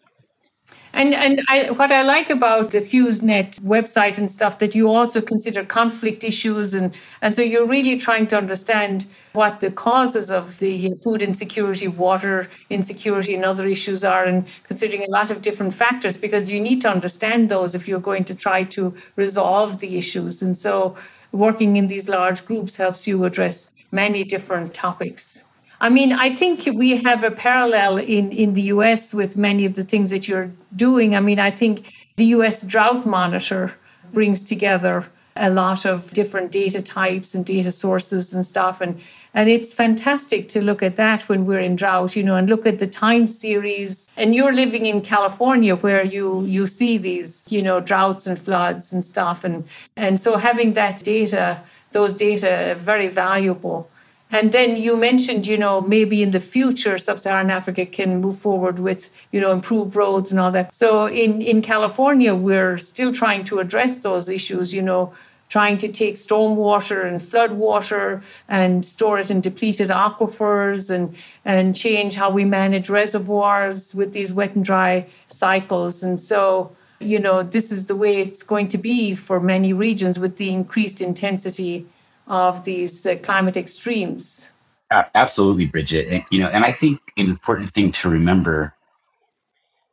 and 0.95 1.13
and 1.13 1.41
I, 1.49 1.69
what 1.71 1.91
I 1.91 2.01
like 2.03 2.29
about 2.29 2.71
the 2.71 2.79
FEWSNET 2.79 3.59
website 3.61 4.17
and 4.17 4.31
stuff 4.31 4.59
that 4.59 4.73
you 4.73 4.89
also 4.89 5.21
consider 5.21 5.63
conflict 5.65 6.23
issues 6.23 6.73
and 6.73 6.95
and 7.21 7.35
so 7.35 7.41
you're 7.41 7.67
really 7.67 7.97
trying 7.97 8.27
to 8.27 8.37
understand 8.37 9.05
what 9.33 9.59
the 9.59 9.69
causes 9.69 10.31
of 10.31 10.59
the 10.59 10.95
food 11.03 11.21
insecurity, 11.21 11.89
water 11.89 12.47
insecurity, 12.69 13.35
and 13.35 13.43
other 13.43 13.67
issues 13.67 14.05
are, 14.05 14.23
and 14.23 14.47
considering 14.63 15.03
a 15.03 15.11
lot 15.11 15.29
of 15.31 15.41
different 15.41 15.73
factors 15.73 16.15
because 16.15 16.49
you 16.49 16.59
need 16.61 16.81
to 16.81 16.89
understand 16.89 17.49
those 17.49 17.75
if 17.75 17.87
you're 17.87 17.99
going 17.99 18.23
to 18.23 18.33
try 18.33 18.63
to 18.63 18.93
resolve 19.17 19.79
the 19.79 19.97
issues. 19.97 20.41
And 20.41 20.57
so 20.57 20.95
working 21.33 21.75
in 21.75 21.87
these 21.87 22.07
large 22.07 22.45
groups 22.45 22.77
helps 22.77 23.05
you 23.05 23.25
address 23.25 23.71
many 23.91 24.23
different 24.23 24.73
topics. 24.73 25.43
I 25.81 25.89
mean, 25.89 26.13
I 26.13 26.33
think 26.33 26.65
we 26.73 26.95
have 26.97 27.23
a 27.23 27.31
parallel 27.31 27.97
in, 27.97 28.31
in 28.31 28.53
the 28.53 28.63
US 28.63 29.13
with 29.13 29.35
many 29.35 29.65
of 29.65 29.73
the 29.73 29.83
things 29.83 30.09
that 30.09 30.27
you're 30.27 30.51
doing. 30.75 31.15
I 31.15 31.19
mean, 31.19 31.39
I 31.39 31.51
think 31.51 31.91
the 32.15 32.25
US 32.37 32.61
Drought 32.61 33.05
Monitor 33.05 33.75
brings 34.13 34.43
together 34.43 35.05
a 35.37 35.49
lot 35.49 35.85
of 35.85 36.11
different 36.13 36.51
data 36.51 36.81
types 36.81 37.35
and 37.35 37.45
data 37.45 37.69
sources 37.71 38.33
and 38.33 38.45
stuff 38.45 38.79
and 38.79 39.01
and 39.33 39.49
it's 39.49 39.73
fantastic 39.73 40.47
to 40.47 40.61
look 40.61 40.81
at 40.81 40.95
that 40.95 41.27
when 41.27 41.45
we're 41.45 41.59
in 41.59 41.75
drought 41.75 42.15
you 42.15 42.23
know 42.23 42.37
and 42.37 42.47
look 42.47 42.65
at 42.65 42.79
the 42.79 42.87
time 42.87 43.27
series 43.27 44.09
and 44.15 44.33
you're 44.33 44.53
living 44.53 44.85
in 44.85 45.01
California 45.01 45.75
where 45.75 46.05
you 46.05 46.45
you 46.45 46.65
see 46.65 46.97
these 46.97 47.45
you 47.49 47.61
know 47.61 47.81
droughts 47.81 48.25
and 48.25 48.39
floods 48.39 48.93
and 48.93 49.03
stuff 49.03 49.43
and 49.43 49.65
and 49.97 50.21
so 50.21 50.37
having 50.37 50.71
that 50.71 51.03
data 51.03 51.61
those 51.91 52.13
data 52.13 52.71
are 52.71 52.75
very 52.75 53.09
valuable 53.09 53.89
and 54.35 54.51
then 54.51 54.75
you 54.75 54.97
mentioned, 54.97 55.47
you 55.47 55.57
know, 55.57 55.81
maybe 55.95 56.21
in 56.21 56.31
the 56.31 56.39
future, 56.39 56.97
sub-Saharan 56.97 57.49
Africa 57.49 57.85
can 57.85 58.19
move 58.19 58.37
forward 58.37 58.77
with, 58.79 59.09
you 59.31 59.39
know, 59.39 59.51
improved 59.51 59.95
roads 59.95 60.29
and 60.31 60.39
all 60.41 60.51
that. 60.51 60.75
So 60.75 61.07
in, 61.07 61.41
in 61.41 61.61
California, 61.61 62.35
we're 62.35 62.77
still 62.77 63.11
trying 63.13 63.43
to 63.45 63.59
address 63.59 63.97
those 63.97 64.27
issues, 64.27 64.73
you 64.73 64.81
know, 64.81 65.13
trying 65.47 65.77
to 65.77 65.87
take 65.87 66.15
stormwater 66.15 67.05
and 67.07 67.21
flood 67.21 67.53
water 67.53 68.21
and 68.49 68.85
store 68.85 69.19
it 69.19 69.31
in 69.31 69.39
depleted 69.39 69.89
aquifers 69.89 70.89
and, 70.89 71.15
and 71.45 71.75
change 71.75 72.15
how 72.15 72.29
we 72.29 72.43
manage 72.43 72.89
reservoirs 72.89 73.95
with 73.95 74.11
these 74.11 74.33
wet 74.33 74.55
and 74.55 74.65
dry 74.65 75.07
cycles. 75.27 76.03
And 76.03 76.19
so, 76.19 76.75
you 76.99 77.19
know, 77.19 77.43
this 77.43 77.71
is 77.71 77.85
the 77.85 77.95
way 77.95 78.17
it's 78.17 78.43
going 78.43 78.67
to 78.69 78.77
be 78.77 79.15
for 79.15 79.39
many 79.39 79.71
regions 79.71 80.19
with 80.19 80.35
the 80.37 80.49
increased 80.49 80.99
intensity 80.99 81.85
of 82.27 82.63
these 82.63 83.05
uh, 83.05 83.15
climate 83.21 83.57
extremes. 83.57 84.51
Absolutely, 84.91 85.65
Bridget. 85.65 86.07
And, 86.07 86.23
you 86.31 86.39
know, 86.39 86.49
and 86.49 86.63
I 86.63 86.71
think 86.71 86.99
an 87.17 87.27
important 87.27 87.71
thing 87.71 87.91
to 87.93 88.09
remember, 88.09 88.73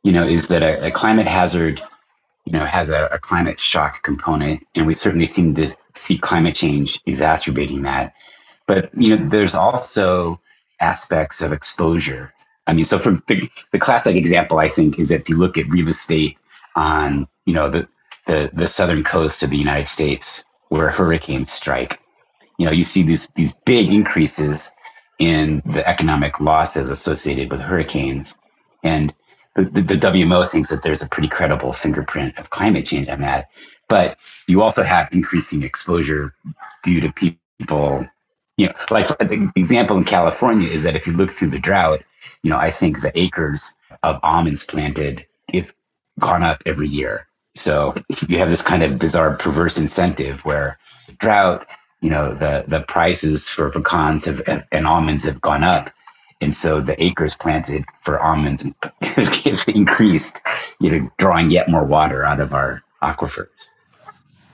you 0.03 0.11
know, 0.11 0.23
is 0.23 0.47
that 0.47 0.61
a, 0.61 0.87
a 0.87 0.91
climate 0.91 1.27
hazard, 1.27 1.81
you 2.45 2.53
know, 2.53 2.65
has 2.65 2.89
a, 2.89 3.07
a, 3.11 3.17
climate 3.17 3.59
shock 3.59 4.03
component, 4.03 4.65
and 4.75 4.85
we 4.85 4.93
certainly 4.93 5.25
seem 5.25 5.55
to 5.55 5.67
see 5.95 6.17
climate 6.17 6.55
change 6.55 7.01
exacerbating 7.05 7.81
that. 7.83 8.13
But 8.67 8.91
you 8.95 9.15
know, 9.15 9.27
there's 9.27 9.55
also 9.55 10.39
aspects 10.79 11.41
of 11.41 11.51
exposure. 11.51 12.33
I 12.67 12.73
mean, 12.73 12.85
so 12.85 12.99
from 12.99 13.23
the, 13.27 13.49
the 13.71 13.79
classic 13.79 14.15
example, 14.15 14.59
I 14.59 14.69
think, 14.69 14.99
is 14.99 15.11
if 15.11 15.27
you 15.27 15.37
look 15.37 15.57
at 15.57 15.67
real 15.67 15.87
estate 15.87 16.37
on, 16.75 17.27
you 17.45 17.53
know, 17.53 17.69
the 17.69 17.87
the, 18.25 18.49
the 18.53 18.67
southern 18.67 19.03
coast 19.03 19.43
of 19.43 19.49
the 19.49 19.57
United 19.57 19.87
States, 19.87 20.45
where 20.69 20.89
hurricanes 20.89 21.51
strike, 21.51 21.99
you 22.57 22.65
know, 22.65 22.71
you 22.71 22.83
see 22.83 23.03
these 23.03 23.27
these 23.35 23.53
big 23.65 23.91
increases 23.91 24.71
in 25.19 25.61
the 25.65 25.87
economic 25.87 26.39
losses 26.39 26.89
associated 26.89 27.51
with 27.51 27.61
hurricanes, 27.61 28.37
and 28.83 29.13
the, 29.55 29.63
the, 29.63 29.81
the 29.81 29.95
WMO 29.95 30.49
thinks 30.49 30.69
that 30.69 30.83
there's 30.83 31.01
a 31.01 31.09
pretty 31.09 31.27
credible 31.27 31.73
fingerprint 31.73 32.37
of 32.37 32.49
climate 32.49 32.85
change 32.85 33.07
on 33.07 33.21
that. 33.21 33.49
But 33.87 34.17
you 34.47 34.61
also 34.61 34.83
have 34.83 35.09
increasing 35.11 35.63
exposure 35.63 36.33
due 36.83 37.01
to 37.01 37.11
people. 37.13 38.07
You 38.57 38.67
know, 38.67 38.73
like 38.91 39.07
the 39.07 39.51
example 39.55 39.97
in 39.97 40.03
California 40.03 40.67
is 40.67 40.83
that 40.83 40.95
if 40.95 41.07
you 41.07 41.13
look 41.13 41.31
through 41.31 41.49
the 41.49 41.59
drought, 41.59 42.03
you 42.43 42.51
know, 42.51 42.57
I 42.57 42.69
think 42.69 43.01
the 43.01 43.17
acres 43.17 43.75
of 44.03 44.19
almonds 44.21 44.63
planted 44.63 45.25
is 45.51 45.73
gone 46.19 46.43
up 46.43 46.61
every 46.65 46.87
year. 46.87 47.27
So 47.55 47.95
you 48.27 48.37
have 48.37 48.49
this 48.49 48.61
kind 48.61 48.83
of 48.83 48.99
bizarre, 48.99 49.35
perverse 49.37 49.77
incentive 49.77 50.45
where 50.45 50.77
drought 51.17 51.67
you 52.03 52.09
know 52.09 52.33
the 52.35 52.65
the 52.67 52.81
prices 52.81 53.47
for 53.47 53.71
pecans 53.71 54.25
have 54.25 54.41
and 54.71 54.85
almonds 54.85 55.23
have 55.23 55.39
gone 55.41 55.63
up 55.63 55.89
and 56.41 56.53
so 56.53 56.81
the 56.81 57.01
acres 57.01 57.33
planted 57.33 57.85
for 58.01 58.19
almonds 58.19 58.69
have 59.01 59.63
increased 59.69 60.41
you 60.79 60.91
know 60.91 61.09
drawing 61.17 61.49
yet 61.49 61.69
more 61.69 61.85
water 61.85 62.23
out 62.23 62.39
of 62.39 62.53
our 62.53 62.83
aquifers 63.01 63.47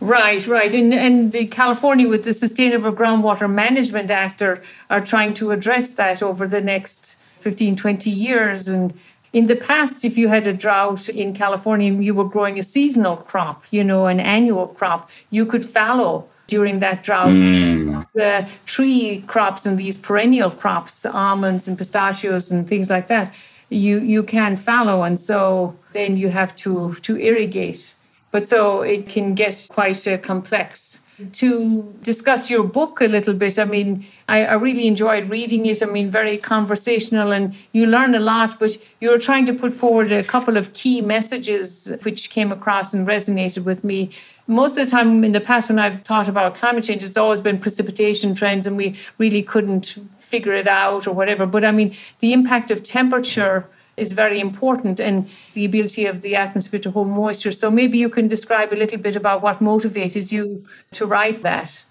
Right, 0.02 0.48
right. 0.48 0.74
And, 0.74 0.94
and 0.94 1.34
the 1.34 1.46
California 1.48 2.08
with 2.08 2.24
the 2.24 2.34
Sustainable 2.34 2.94
Groundwater 2.94 3.52
Management 3.52 4.10
Act 4.10 4.42
are, 4.42 4.62
are 4.90 5.02
trying 5.02 5.34
to 5.34 5.52
address 5.52 5.92
that 5.96 6.24
over 6.24 6.48
the 6.48 6.62
next 6.62 7.16
15, 7.40 7.76
20 7.76 8.10
years. 8.10 8.70
And 8.70 8.94
in 9.34 9.48
the 9.48 9.58
past, 9.58 10.06
if 10.06 10.18
you 10.18 10.30
had 10.30 10.48
a 10.48 10.54
drought 10.54 11.10
in 11.10 11.34
California 11.34 11.92
and 11.92 12.02
you 12.02 12.14
were 12.14 12.24
growing 12.24 12.58
a 12.58 12.64
seasonal 12.64 13.18
crop, 13.18 13.66
you 13.72 13.84
know, 13.84 14.06
an 14.06 14.22
annual 14.22 14.68
crop, 14.68 15.10
you 15.32 15.46
could 15.46 15.66
fallow 15.66 16.30
during 16.50 16.80
that 16.80 17.04
drought. 17.04 17.30
Mm. 17.30 18.06
The 18.14 18.50
tree 18.66 19.24
crops 19.28 19.66
and 19.66 19.78
these 19.78 19.98
perennial 19.98 20.52
crops, 20.52 21.06
almonds 21.06 21.68
and 21.68 21.78
pistachios 21.78 22.52
and 22.52 22.68
things 22.68 22.90
like 22.90 23.08
that, 23.08 23.34
you 23.70 24.00
you 24.00 24.24
can 24.24 24.58
fallow, 24.58 25.04
and 25.04 25.20
so 25.20 25.76
then 25.94 26.18
you 26.18 26.30
have 26.30 26.52
to 26.64 26.94
to 27.06 27.16
irrigate. 27.18 27.96
But 28.32 28.48
so 28.48 28.82
it 28.82 29.08
can 29.10 29.36
get 29.36 29.68
quite 29.72 30.08
uh, 30.08 30.18
complex 30.18 31.04
to 31.34 31.94
discuss 32.02 32.50
your 32.50 32.64
book 32.64 33.02
a 33.02 33.06
little 33.08 33.34
bit. 33.34 33.60
I 33.60 33.66
mean, 33.66 34.06
I, 34.28 34.46
I, 34.46 34.54
really 34.54 34.88
enjoyed 34.88 35.30
reading 35.30 35.66
it. 35.66 35.84
I 35.84 35.86
mean, 35.86 36.10
very 36.10 36.38
conversational 36.38 37.32
and 37.32 37.56
you 37.74 37.86
learn 37.86 38.16
a 38.16 38.20
lot, 38.20 38.60
but 38.60 38.78
you're 39.00 39.20
trying 39.20 39.46
to 39.48 39.54
put 39.54 39.74
forward 39.74 40.12
a 40.12 40.24
couple 40.24 40.56
of 40.58 40.74
key 40.74 41.02
messages 41.02 41.92
which 42.04 42.30
came 42.30 42.52
across 42.52 42.94
and 42.94 43.08
resonated 43.08 43.66
with 43.66 43.84
me. 43.84 44.12
Most 44.48 44.78
of 44.78 44.86
the 44.86 44.92
time 44.92 45.24
in 45.24 45.34
the 45.34 45.42
past, 45.42 45.70
when 45.70 45.80
I've 45.80 46.04
thought 46.04 46.28
about 46.28 46.56
climate 46.56 46.84
change, 46.84 47.04
it's 47.04 47.18
always 47.18 47.42
been 47.42 47.60
precipitation 47.60 48.34
trends 48.34 48.66
and 48.66 48.78
we 48.78 48.96
really 49.18 49.44
couldn't 49.44 49.96
figure 50.20 50.54
it 50.54 50.68
out 50.68 51.06
or 51.06 51.14
whatever. 51.14 51.46
But 51.46 51.66
I 51.66 51.72
mean, 51.72 51.94
the 52.20 52.34
impact 52.34 52.72
of 52.72 52.82
temperature 52.84 53.68
is 54.00 54.14
very 54.14 54.40
important 54.40 55.00
and 55.00 55.28
the 55.54 55.66
ability 55.66 56.06
of 56.06 56.22
the 56.22 56.36
atmosphere 56.36 56.80
to 56.82 56.92
hold 56.92 57.08
moisture. 57.08 57.52
So 57.52 57.70
maybe 57.70 57.98
you 57.98 58.10
can 58.10 58.28
describe 58.28 58.74
a 58.74 58.76
little 58.76 59.00
bit 59.00 59.16
about 59.16 59.42
what 59.42 59.62
motivated 59.62 60.32
you 60.32 60.66
to 60.94 61.06
write 61.06 61.42
that. 61.42 61.84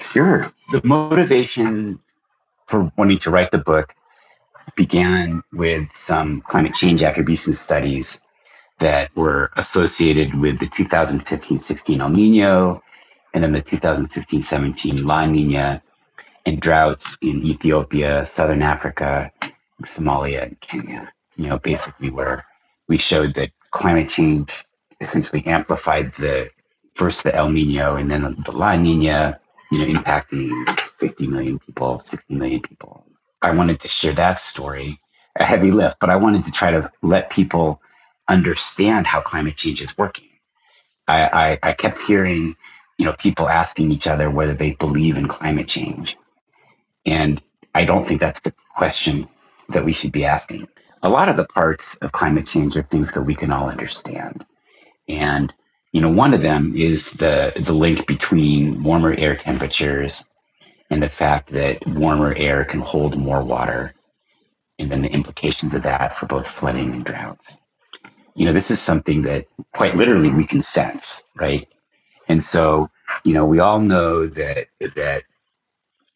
Sure. 0.00 0.44
The 0.72 0.80
motivation 0.84 1.98
for 2.66 2.92
wanting 2.96 3.18
to 3.18 3.30
write 3.30 3.50
the 3.50 3.58
book 3.58 3.94
began 4.76 5.42
with 5.52 5.90
some 5.92 6.40
climate 6.42 6.74
change 6.74 7.02
attribution 7.02 7.52
studies 7.52 8.20
that 8.78 9.14
were 9.16 9.50
associated 9.56 10.34
with 10.34 10.58
the 10.60 10.66
2015-16 10.66 11.98
El 12.00 12.10
Nino 12.10 12.82
and 13.34 13.42
then 13.42 13.52
the 13.52 13.62
2016-17 13.62 15.04
La 15.04 15.26
Nina 15.26 15.82
and 16.46 16.60
droughts 16.60 17.18
in 17.20 17.44
Ethiopia, 17.44 18.24
Southern 18.24 18.62
Africa, 18.62 19.30
Somalia 19.84 20.42
and 20.42 20.60
Kenya, 20.60 21.12
you 21.36 21.48
know, 21.48 21.58
basically 21.58 22.10
where 22.10 22.44
we 22.88 22.96
showed 22.96 23.34
that 23.34 23.50
climate 23.70 24.08
change 24.08 24.64
essentially 25.00 25.46
amplified 25.46 26.12
the 26.14 26.50
first 26.94 27.22
the 27.22 27.34
El 27.34 27.50
Nino 27.50 27.96
and 27.96 28.10
then 28.10 28.36
the 28.44 28.52
La 28.52 28.74
Nina, 28.74 29.40
you 29.70 29.78
know, 29.78 30.00
impacting 30.00 30.50
50 30.78 31.26
million 31.28 31.58
people, 31.60 32.00
60 32.00 32.34
million 32.34 32.60
people. 32.60 33.04
I 33.42 33.52
wanted 33.52 33.78
to 33.80 33.88
share 33.88 34.14
that 34.14 34.40
story, 34.40 35.00
a 35.36 35.44
heavy 35.44 35.70
lift, 35.70 36.00
but 36.00 36.10
I 36.10 36.16
wanted 36.16 36.42
to 36.42 36.52
try 36.52 36.72
to 36.72 36.90
let 37.02 37.30
people 37.30 37.80
understand 38.28 39.06
how 39.06 39.20
climate 39.20 39.56
change 39.56 39.80
is 39.80 39.96
working. 39.96 40.28
I, 41.06 41.58
I, 41.62 41.70
I 41.70 41.72
kept 41.72 42.00
hearing, 42.00 42.54
you 42.98 43.06
know, 43.06 43.12
people 43.12 43.48
asking 43.48 43.92
each 43.92 44.06
other 44.08 44.28
whether 44.28 44.54
they 44.54 44.72
believe 44.72 45.16
in 45.16 45.28
climate 45.28 45.68
change. 45.68 46.16
And 47.06 47.40
I 47.74 47.84
don't 47.84 48.04
think 48.04 48.20
that's 48.20 48.40
the 48.40 48.52
question 48.74 49.28
that 49.70 49.84
we 49.84 49.92
should 49.92 50.12
be 50.12 50.24
asking. 50.24 50.68
A 51.02 51.08
lot 51.10 51.28
of 51.28 51.36
the 51.36 51.46
parts 51.46 51.96
of 51.96 52.12
climate 52.12 52.46
change 52.46 52.76
are 52.76 52.82
things 52.84 53.10
that 53.12 53.22
we 53.22 53.34
can 53.34 53.52
all 53.52 53.68
understand. 53.70 54.46
And 55.08 55.54
you 55.92 56.00
know, 56.00 56.10
one 56.10 56.34
of 56.34 56.42
them 56.42 56.74
is 56.76 57.12
the 57.12 57.52
the 57.56 57.72
link 57.72 58.06
between 58.06 58.82
warmer 58.82 59.14
air 59.18 59.36
temperatures 59.36 60.26
and 60.90 61.02
the 61.02 61.08
fact 61.08 61.50
that 61.50 61.86
warmer 61.86 62.34
air 62.36 62.64
can 62.64 62.80
hold 62.80 63.18
more 63.18 63.42
water 63.44 63.94
and 64.78 64.90
then 64.90 65.02
the 65.02 65.12
implications 65.12 65.74
of 65.74 65.82
that 65.84 66.16
for 66.16 66.26
both 66.26 66.48
flooding 66.48 66.92
and 66.92 67.04
droughts. 67.04 67.60
You 68.36 68.46
know, 68.46 68.52
this 68.52 68.70
is 68.70 68.80
something 68.80 69.22
that 69.22 69.46
quite 69.74 69.96
literally 69.96 70.30
we 70.30 70.46
can 70.46 70.62
sense, 70.62 71.24
right? 71.40 71.68
And 72.28 72.42
so, 72.42 72.90
you 73.24 73.34
know, 73.34 73.46
we 73.46 73.60
all 73.60 73.80
know 73.80 74.26
that 74.26 74.66
that 74.96 75.24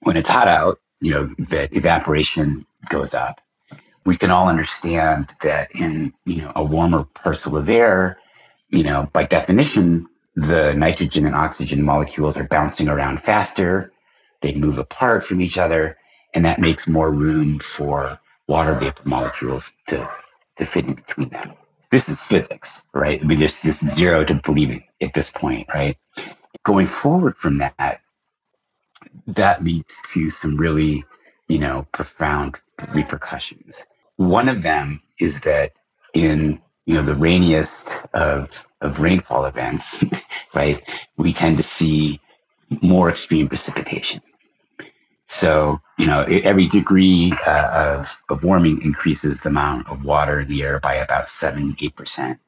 when 0.00 0.16
it's 0.16 0.28
hot 0.28 0.48
out, 0.48 0.78
you 1.00 1.12
know, 1.12 1.26
that 1.50 1.74
evaporation 1.74 2.66
goes 2.88 3.14
up. 3.14 3.40
We 4.04 4.16
can 4.16 4.30
all 4.30 4.48
understand 4.48 5.34
that 5.42 5.70
in, 5.74 6.12
you 6.24 6.42
know, 6.42 6.52
a 6.56 6.64
warmer 6.64 7.04
parcel 7.04 7.56
of 7.56 7.68
air, 7.68 8.18
you 8.68 8.82
know, 8.82 9.08
by 9.12 9.24
definition, 9.24 10.08
the 10.34 10.74
nitrogen 10.74 11.26
and 11.26 11.34
oxygen 11.34 11.84
molecules 11.84 12.36
are 12.36 12.48
bouncing 12.48 12.88
around 12.88 13.20
faster. 13.20 13.92
They 14.40 14.54
move 14.54 14.78
apart 14.78 15.24
from 15.24 15.40
each 15.40 15.58
other, 15.58 15.96
and 16.34 16.44
that 16.44 16.58
makes 16.58 16.88
more 16.88 17.12
room 17.12 17.58
for 17.60 18.18
water 18.48 18.74
vapor 18.74 19.02
molecules 19.04 19.72
to, 19.88 20.08
to 20.56 20.64
fit 20.64 20.86
in 20.86 20.94
between 20.94 21.28
them. 21.28 21.52
This 21.92 22.08
is 22.08 22.24
physics, 22.24 22.84
right? 22.94 23.20
I 23.20 23.24
mean, 23.24 23.38
there's 23.38 23.62
just 23.62 23.84
zero 23.90 24.24
to 24.24 24.34
believing 24.34 24.82
at 25.02 25.12
this 25.12 25.30
point, 25.30 25.68
right? 25.74 25.96
Going 26.64 26.86
forward 26.86 27.36
from 27.36 27.58
that, 27.58 28.00
that 29.26 29.62
leads 29.62 30.00
to 30.12 30.30
some 30.30 30.56
really, 30.56 31.04
you 31.48 31.58
know, 31.58 31.86
profound 31.92 32.61
repercussions. 32.94 33.86
One 34.16 34.48
of 34.48 34.62
them 34.62 35.00
is 35.18 35.42
that 35.42 35.72
in 36.14 36.60
you 36.86 36.94
know 36.94 37.02
the 37.02 37.14
rainiest 37.14 38.06
of 38.14 38.66
of 38.80 39.00
rainfall 39.00 39.44
events, 39.44 40.04
right, 40.54 40.82
we 41.16 41.32
tend 41.32 41.56
to 41.56 41.62
see 41.62 42.20
more 42.80 43.08
extreme 43.08 43.48
precipitation. 43.48 44.20
So 45.26 45.80
you 45.98 46.06
know 46.06 46.22
every 46.22 46.66
degree 46.66 47.32
uh, 47.46 47.98
of 48.00 48.22
of 48.28 48.44
warming 48.44 48.82
increases 48.82 49.40
the 49.40 49.48
amount 49.48 49.88
of 49.88 50.04
water 50.04 50.40
in 50.40 50.48
the 50.48 50.62
air 50.62 50.80
by 50.80 50.94
about 50.94 51.28
seven 51.28 51.76
eight 51.80 51.96
percent, 51.96 52.38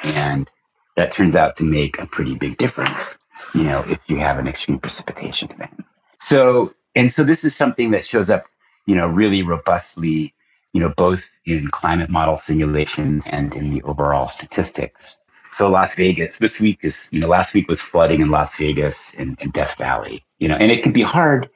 and 0.00 0.50
that 0.96 1.12
turns 1.12 1.36
out 1.36 1.56
to 1.56 1.64
make 1.64 1.98
a 1.98 2.06
pretty 2.06 2.34
big 2.34 2.58
difference. 2.58 3.18
You 3.54 3.64
know 3.64 3.84
if 3.88 3.98
you 4.08 4.16
have 4.18 4.38
an 4.38 4.46
extreme 4.46 4.78
precipitation 4.78 5.50
event. 5.50 5.84
So 6.18 6.72
and 6.94 7.10
so 7.10 7.24
this 7.24 7.44
is 7.44 7.54
something 7.54 7.90
that 7.90 8.04
shows 8.04 8.30
up 8.30 8.44
you 8.86 8.94
know, 8.94 9.06
really 9.06 9.42
robustly, 9.42 10.34
you 10.72 10.80
know, 10.80 10.92
both 10.96 11.28
in 11.44 11.68
climate 11.68 12.10
model 12.10 12.36
simulations 12.36 13.26
and 13.28 13.54
in 13.54 13.74
the 13.74 13.82
overall 13.82 14.28
statistics. 14.28 15.16
So 15.50 15.68
Las 15.70 15.94
Vegas, 15.94 16.38
this 16.38 16.60
week 16.60 16.80
is, 16.82 17.08
you 17.12 17.20
know, 17.20 17.28
last 17.28 17.54
week 17.54 17.68
was 17.68 17.80
flooding 17.80 18.20
in 18.20 18.30
Las 18.30 18.58
Vegas 18.58 19.14
and, 19.14 19.36
and 19.40 19.52
Death 19.52 19.76
Valley, 19.78 20.24
you 20.38 20.48
know, 20.48 20.56
and 20.56 20.70
it 20.70 20.82
can 20.82 20.92
be 20.92 21.02
hard 21.02 21.48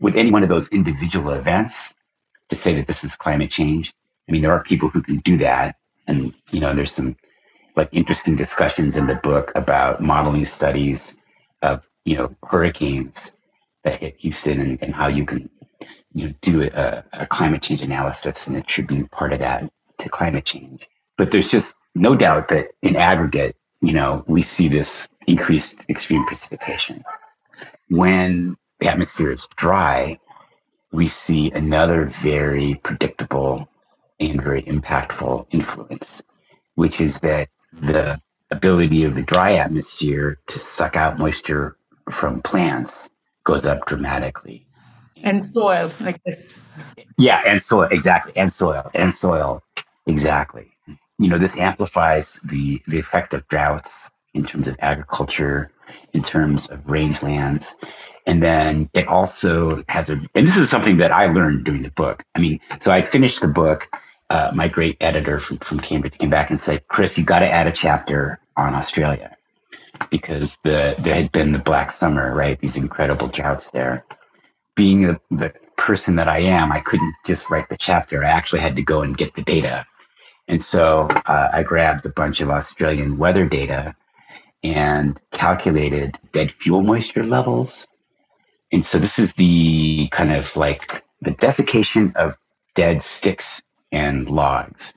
with 0.00 0.16
any 0.16 0.30
one 0.30 0.42
of 0.42 0.48
those 0.48 0.68
individual 0.68 1.30
events 1.32 1.94
to 2.48 2.56
say 2.56 2.74
that 2.74 2.86
this 2.86 3.04
is 3.04 3.16
climate 3.16 3.50
change. 3.50 3.92
I 4.28 4.32
mean, 4.32 4.42
there 4.42 4.52
are 4.52 4.62
people 4.62 4.88
who 4.88 5.02
can 5.02 5.18
do 5.18 5.36
that. 5.38 5.76
And, 6.06 6.34
you 6.50 6.60
know, 6.60 6.74
there's 6.74 6.92
some 6.92 7.16
like 7.76 7.88
interesting 7.92 8.36
discussions 8.36 8.96
in 8.96 9.06
the 9.06 9.14
book 9.16 9.52
about 9.54 10.00
modeling 10.00 10.44
studies 10.44 11.20
of, 11.62 11.88
you 12.04 12.16
know, 12.16 12.34
hurricanes 12.44 13.32
that 13.84 13.96
hit 13.96 14.16
Houston 14.16 14.60
and, 14.60 14.82
and 14.82 14.94
how 14.94 15.06
you 15.06 15.24
can 15.24 15.48
you 16.14 16.34
do 16.40 16.62
a, 16.74 17.04
a 17.12 17.26
climate 17.26 17.62
change 17.62 17.82
analysis 17.82 18.46
and 18.46 18.56
attribute 18.56 19.10
part 19.10 19.32
of 19.32 19.38
that 19.40 19.70
to 19.98 20.08
climate 20.08 20.44
change. 20.44 20.88
But 21.16 21.30
there's 21.30 21.48
just 21.48 21.76
no 21.94 22.14
doubt 22.14 22.48
that 22.48 22.68
in 22.82 22.96
aggregate, 22.96 23.56
you 23.80 23.92
know, 23.92 24.24
we 24.26 24.42
see 24.42 24.68
this 24.68 25.08
increased 25.26 25.88
extreme 25.88 26.24
precipitation. 26.26 27.02
When 27.88 28.56
the 28.80 28.88
atmosphere 28.88 29.32
is 29.32 29.46
dry, 29.56 30.18
we 30.92 31.08
see 31.08 31.50
another 31.52 32.06
very 32.06 32.76
predictable 32.82 33.68
and 34.20 34.42
very 34.42 34.62
impactful 34.62 35.46
influence, 35.50 36.22
which 36.74 37.00
is 37.00 37.20
that 37.20 37.48
the 37.72 38.20
ability 38.50 39.04
of 39.04 39.14
the 39.14 39.22
dry 39.22 39.54
atmosphere 39.54 40.38
to 40.46 40.58
suck 40.58 40.96
out 40.96 41.18
moisture 41.18 41.76
from 42.10 42.42
plants 42.42 43.10
goes 43.44 43.64
up 43.64 43.86
dramatically 43.86 44.66
and 45.22 45.44
soil 45.44 45.90
like 46.00 46.22
this. 46.24 46.58
Yeah 47.18 47.42
and 47.46 47.60
soil 47.60 47.88
exactly 47.90 48.32
and 48.36 48.52
soil 48.52 48.90
and 48.94 49.12
soil 49.14 49.62
exactly. 50.06 50.70
You 51.18 51.28
know 51.28 51.38
this 51.38 51.56
amplifies 51.58 52.40
the 52.42 52.80
the 52.88 52.98
effect 52.98 53.34
of 53.34 53.46
droughts 53.48 54.10
in 54.34 54.44
terms 54.44 54.68
of 54.68 54.76
agriculture 54.80 55.70
in 56.12 56.22
terms 56.22 56.68
of 56.70 56.80
rangelands 56.80 57.74
and 58.26 58.42
then 58.42 58.88
it 58.94 59.06
also 59.08 59.82
has 59.88 60.10
a 60.10 60.14
and 60.34 60.46
this 60.46 60.56
is 60.56 60.70
something 60.70 60.96
that 60.96 61.12
i 61.12 61.26
learned 61.26 61.64
during 61.64 61.82
the 61.82 61.90
book. 61.90 62.24
I 62.34 62.40
mean 62.40 62.60
so 62.78 62.90
i 62.92 63.02
finished 63.02 63.40
the 63.40 63.48
book 63.48 63.88
uh, 64.30 64.50
my 64.54 64.66
great 64.66 64.96
editor 65.00 65.38
from, 65.38 65.58
from 65.58 65.80
cambridge 65.80 66.16
came 66.18 66.30
back 66.30 66.50
and 66.50 66.58
said 66.58 66.86
chris 66.88 67.18
you 67.18 67.24
got 67.24 67.40
to 67.40 67.50
add 67.50 67.66
a 67.66 67.72
chapter 67.72 68.38
on 68.56 68.74
australia 68.74 69.36
because 70.10 70.58
the 70.64 70.94
there 70.98 71.14
had 71.14 71.32
been 71.32 71.52
the 71.52 71.58
black 71.58 71.90
summer 71.90 72.34
right 72.34 72.58
these 72.60 72.76
incredible 72.76 73.28
droughts 73.28 73.70
there 73.70 74.04
being 74.74 75.02
the, 75.02 75.20
the 75.30 75.52
person 75.76 76.16
that 76.16 76.28
I 76.28 76.38
am, 76.38 76.72
I 76.72 76.80
couldn't 76.80 77.14
just 77.24 77.50
write 77.50 77.68
the 77.68 77.76
chapter. 77.76 78.24
I 78.24 78.28
actually 78.28 78.60
had 78.60 78.76
to 78.76 78.82
go 78.82 79.02
and 79.02 79.16
get 79.16 79.34
the 79.34 79.42
data. 79.42 79.86
And 80.48 80.60
so 80.60 81.08
uh, 81.26 81.50
I 81.52 81.62
grabbed 81.62 82.04
a 82.06 82.10
bunch 82.10 82.40
of 82.40 82.50
Australian 82.50 83.18
weather 83.18 83.48
data 83.48 83.94
and 84.62 85.20
calculated 85.32 86.18
dead 86.32 86.50
fuel 86.50 86.82
moisture 86.82 87.24
levels. 87.24 87.86
And 88.72 88.84
so 88.84 88.98
this 88.98 89.18
is 89.18 89.34
the 89.34 90.08
kind 90.08 90.32
of 90.32 90.56
like 90.56 91.02
the 91.20 91.32
desiccation 91.32 92.12
of 92.16 92.36
dead 92.74 93.02
sticks 93.02 93.62
and 93.90 94.28
logs. 94.28 94.94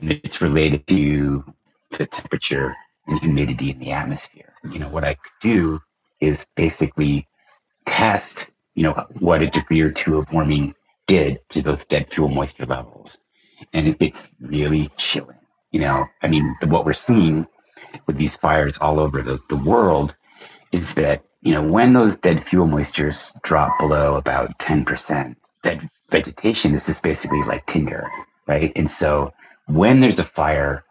And 0.00 0.12
it's 0.12 0.40
related 0.40 0.86
to 0.88 1.44
the 1.90 2.06
temperature 2.06 2.74
and 3.06 3.18
humidity 3.20 3.70
in 3.70 3.78
the 3.78 3.90
atmosphere. 3.90 4.52
You 4.70 4.78
know, 4.78 4.88
what 4.88 5.04
I 5.04 5.14
could 5.14 5.32
do 5.40 5.80
is 6.20 6.46
basically 6.54 7.26
test, 7.86 8.52
you 8.78 8.84
know, 8.84 8.92
what 9.18 9.42
a 9.42 9.48
degree 9.48 9.80
or 9.80 9.90
two 9.90 10.18
of 10.18 10.32
warming 10.32 10.72
did 11.08 11.40
to 11.48 11.60
those 11.60 11.84
dead 11.84 12.08
fuel 12.12 12.28
moisture 12.28 12.64
levels. 12.64 13.18
And 13.72 13.96
it's 13.98 14.30
really 14.40 14.88
chilling. 14.96 15.40
You 15.72 15.80
know, 15.80 16.06
I 16.22 16.28
mean, 16.28 16.54
what 16.68 16.86
we're 16.86 16.92
seeing 16.92 17.48
with 18.06 18.18
these 18.18 18.36
fires 18.36 18.78
all 18.78 19.00
over 19.00 19.20
the, 19.20 19.40
the 19.48 19.56
world 19.56 20.16
is 20.70 20.94
that, 20.94 21.24
you 21.42 21.52
know, 21.52 21.66
when 21.66 21.92
those 21.92 22.14
dead 22.14 22.40
fuel 22.40 22.68
moistures 22.68 23.32
drop 23.42 23.76
below 23.80 24.14
about 24.14 24.56
10%, 24.60 25.34
that 25.64 25.84
vegetation 26.10 26.72
is 26.72 26.86
just 26.86 27.02
basically 27.02 27.42
like 27.42 27.66
tinder, 27.66 28.06
right? 28.46 28.70
And 28.76 28.88
so 28.88 29.32
when 29.66 29.98
there's 29.98 30.20
a 30.20 30.24
fire, 30.24 30.84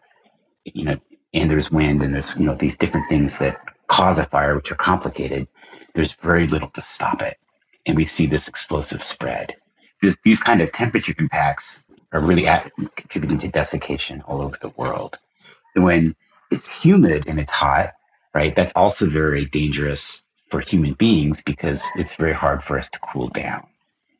you 0.64 0.84
know, 0.84 0.98
and 1.32 1.50
there's 1.50 1.70
wind 1.70 2.02
and 2.02 2.12
there's, 2.12 2.38
you 2.38 2.44
know, 2.44 2.54
these 2.54 2.76
different 2.76 3.08
things 3.08 3.38
that 3.38 3.58
cause 3.86 4.18
a 4.18 4.24
fire, 4.24 4.54
which 4.54 4.70
are 4.70 4.76
complicated, 4.76 5.48
there's 5.94 6.12
very 6.12 6.46
little 6.46 6.68
to 6.72 6.82
stop 6.82 7.22
it. 7.22 7.38
And 7.88 7.96
we 7.96 8.04
see 8.04 8.26
this 8.26 8.48
explosive 8.48 9.02
spread. 9.02 9.56
This, 10.02 10.16
these 10.22 10.40
kind 10.40 10.60
of 10.60 10.70
temperature 10.70 11.14
impacts 11.18 11.84
are 12.12 12.20
really 12.20 12.46
at, 12.46 12.70
contributing 12.96 13.38
to 13.38 13.48
desiccation 13.48 14.22
all 14.28 14.42
over 14.42 14.56
the 14.60 14.70
world. 14.70 15.18
And 15.74 15.84
when 15.84 16.14
it's 16.50 16.84
humid 16.84 17.26
and 17.26 17.40
it's 17.40 17.52
hot, 17.52 17.94
right, 18.34 18.54
that's 18.54 18.72
also 18.74 19.08
very 19.08 19.46
dangerous 19.46 20.24
for 20.50 20.60
human 20.60 20.94
beings 20.94 21.42
because 21.42 21.84
it's 21.96 22.14
very 22.16 22.32
hard 22.34 22.62
for 22.62 22.78
us 22.78 22.90
to 22.90 23.00
cool 23.00 23.28
down. 23.28 23.66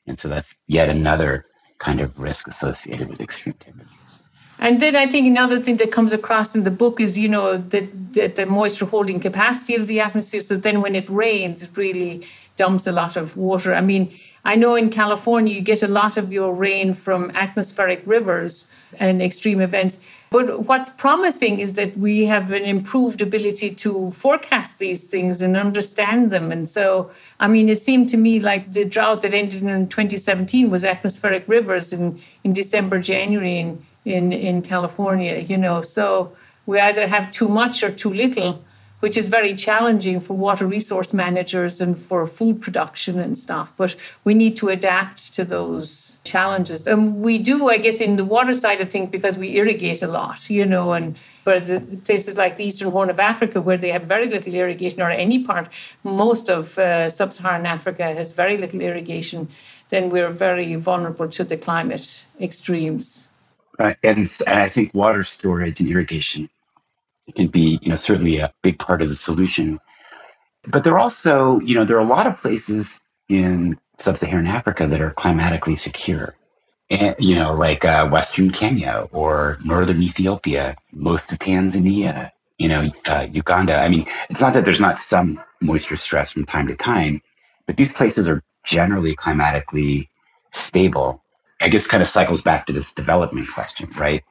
And 0.06 0.18
so 0.18 0.28
that's 0.28 0.54
yet 0.66 0.88
another 0.88 1.46
kind 1.78 2.00
of 2.00 2.18
risk 2.18 2.48
associated 2.48 3.08
with 3.08 3.20
extreme 3.20 3.54
temperatures. 3.54 3.97
And 4.58 4.80
then 4.80 4.96
I 4.96 5.06
think 5.06 5.26
another 5.26 5.60
thing 5.60 5.76
that 5.76 5.92
comes 5.92 6.12
across 6.12 6.56
in 6.56 6.64
the 6.64 6.70
book 6.70 7.00
is, 7.00 7.16
you 7.16 7.28
know, 7.28 7.58
the, 7.58 7.88
the, 8.12 8.26
the, 8.26 8.46
moisture 8.46 8.86
holding 8.86 9.20
capacity 9.20 9.76
of 9.76 9.86
the 9.86 10.00
atmosphere. 10.00 10.40
So 10.40 10.56
then 10.56 10.80
when 10.80 10.96
it 10.96 11.08
rains, 11.08 11.62
it 11.62 11.76
really 11.76 12.24
dumps 12.56 12.86
a 12.86 12.92
lot 12.92 13.16
of 13.16 13.36
water. 13.36 13.72
I 13.72 13.80
mean, 13.80 14.12
I 14.44 14.56
know 14.56 14.74
in 14.74 14.90
California, 14.90 15.54
you 15.54 15.60
get 15.60 15.82
a 15.82 15.88
lot 15.88 16.16
of 16.16 16.32
your 16.32 16.52
rain 16.52 16.92
from 16.92 17.30
atmospheric 17.34 18.02
rivers 18.04 18.72
and 18.98 19.22
extreme 19.22 19.60
events. 19.60 19.98
But 20.30 20.66
what's 20.66 20.90
promising 20.90 21.58
is 21.58 21.74
that 21.74 21.96
we 21.96 22.26
have 22.26 22.50
an 22.50 22.64
improved 22.64 23.22
ability 23.22 23.74
to 23.76 24.10
forecast 24.10 24.78
these 24.78 25.08
things 25.08 25.40
and 25.40 25.56
understand 25.56 26.30
them. 26.30 26.52
And 26.52 26.68
so, 26.68 27.10
I 27.40 27.48
mean, 27.48 27.68
it 27.68 27.80
seemed 27.80 28.08
to 28.10 28.16
me 28.16 28.40
like 28.40 28.72
the 28.72 28.84
drought 28.84 29.22
that 29.22 29.32
ended 29.32 29.62
in 29.62 29.88
2017 29.88 30.70
was 30.70 30.84
atmospheric 30.84 31.44
rivers 31.46 31.92
in, 31.92 32.20
in 32.44 32.52
December, 32.52 32.98
January. 33.00 33.58
And 33.58 33.82
in, 34.04 34.32
in 34.32 34.62
California, 34.62 35.38
you 35.38 35.56
know. 35.56 35.82
So 35.82 36.32
we 36.66 36.78
either 36.78 37.06
have 37.06 37.30
too 37.30 37.48
much 37.48 37.82
or 37.82 37.90
too 37.90 38.12
little, 38.12 38.62
which 39.00 39.16
is 39.16 39.28
very 39.28 39.54
challenging 39.54 40.18
for 40.18 40.34
water 40.34 40.66
resource 40.66 41.12
managers 41.12 41.80
and 41.80 41.96
for 41.98 42.26
food 42.26 42.60
production 42.60 43.20
and 43.20 43.38
stuff. 43.38 43.72
But 43.76 43.94
we 44.24 44.34
need 44.34 44.56
to 44.56 44.68
adapt 44.68 45.34
to 45.34 45.44
those 45.44 46.18
challenges. 46.24 46.86
And 46.86 47.22
we 47.22 47.38
do, 47.38 47.68
I 47.68 47.78
guess, 47.78 48.00
in 48.00 48.16
the 48.16 48.24
water 48.24 48.54
side 48.54 48.80
of 48.80 48.90
things 48.90 49.08
because 49.10 49.38
we 49.38 49.56
irrigate 49.56 50.02
a 50.02 50.08
lot, 50.08 50.50
you 50.50 50.66
know, 50.66 50.92
and 50.92 51.18
for 51.44 51.60
the 51.60 51.80
places 52.04 52.36
like 52.36 52.56
the 52.56 52.64
Eastern 52.64 52.90
Horn 52.90 53.08
of 53.08 53.20
Africa 53.20 53.60
where 53.60 53.76
they 53.78 53.90
have 53.90 54.02
very 54.02 54.26
little 54.26 54.52
irrigation 54.52 55.00
or 55.00 55.10
any 55.10 55.44
part, 55.44 55.68
most 56.02 56.50
of 56.50 56.78
uh, 56.78 57.08
sub-Saharan 57.08 57.66
Africa 57.66 58.02
has 58.02 58.32
very 58.32 58.58
little 58.58 58.80
irrigation, 58.80 59.48
then 59.90 60.10
we're 60.10 60.30
very 60.30 60.74
vulnerable 60.74 61.28
to 61.28 61.44
the 61.44 61.56
climate 61.56 62.26
extremes. 62.40 63.27
Right. 63.78 63.96
And, 64.02 64.18
and 64.46 64.58
I 64.58 64.68
think 64.68 64.92
water 64.92 65.22
storage 65.22 65.80
and 65.80 65.88
irrigation 65.88 66.50
can 67.36 67.46
be, 67.46 67.78
you 67.82 67.90
know, 67.90 67.96
certainly 67.96 68.38
a 68.38 68.52
big 68.62 68.78
part 68.78 69.02
of 69.02 69.08
the 69.08 69.14
solution. 69.14 69.78
But 70.66 70.82
there 70.82 70.94
are 70.94 70.98
also, 70.98 71.60
you 71.60 71.74
know, 71.74 71.84
there 71.84 71.96
are 71.96 72.04
a 72.04 72.08
lot 72.08 72.26
of 72.26 72.36
places 72.36 73.00
in 73.28 73.78
sub-Saharan 73.96 74.46
Africa 74.46 74.86
that 74.86 75.00
are 75.00 75.12
climatically 75.12 75.76
secure. 75.76 76.34
And, 76.90 77.14
you 77.18 77.34
know, 77.34 77.52
like 77.54 77.84
uh, 77.84 78.08
Western 78.08 78.50
Kenya 78.50 79.08
or 79.12 79.58
Northern 79.64 80.02
Ethiopia, 80.02 80.76
most 80.92 81.30
of 81.30 81.38
Tanzania, 81.38 82.32
you 82.58 82.68
know, 82.68 82.90
uh, 83.06 83.26
Uganda. 83.30 83.76
I 83.76 83.88
mean, 83.88 84.06
it's 84.30 84.40
not 84.40 84.54
that 84.54 84.64
there's 84.64 84.80
not 84.80 84.98
some 84.98 85.40
moisture 85.60 85.96
stress 85.96 86.32
from 86.32 86.46
time 86.46 86.66
to 86.66 86.74
time, 86.74 87.20
but 87.66 87.76
these 87.76 87.92
places 87.92 88.28
are 88.28 88.42
generally 88.64 89.14
climatically 89.14 90.08
stable 90.50 91.22
I 91.60 91.68
guess 91.68 91.86
kind 91.86 92.02
of 92.02 92.08
cycles 92.08 92.40
back 92.40 92.66
to 92.66 92.72
this 92.72 92.92
development 92.92 93.48
question, 93.52 93.88
right? 93.98 94.22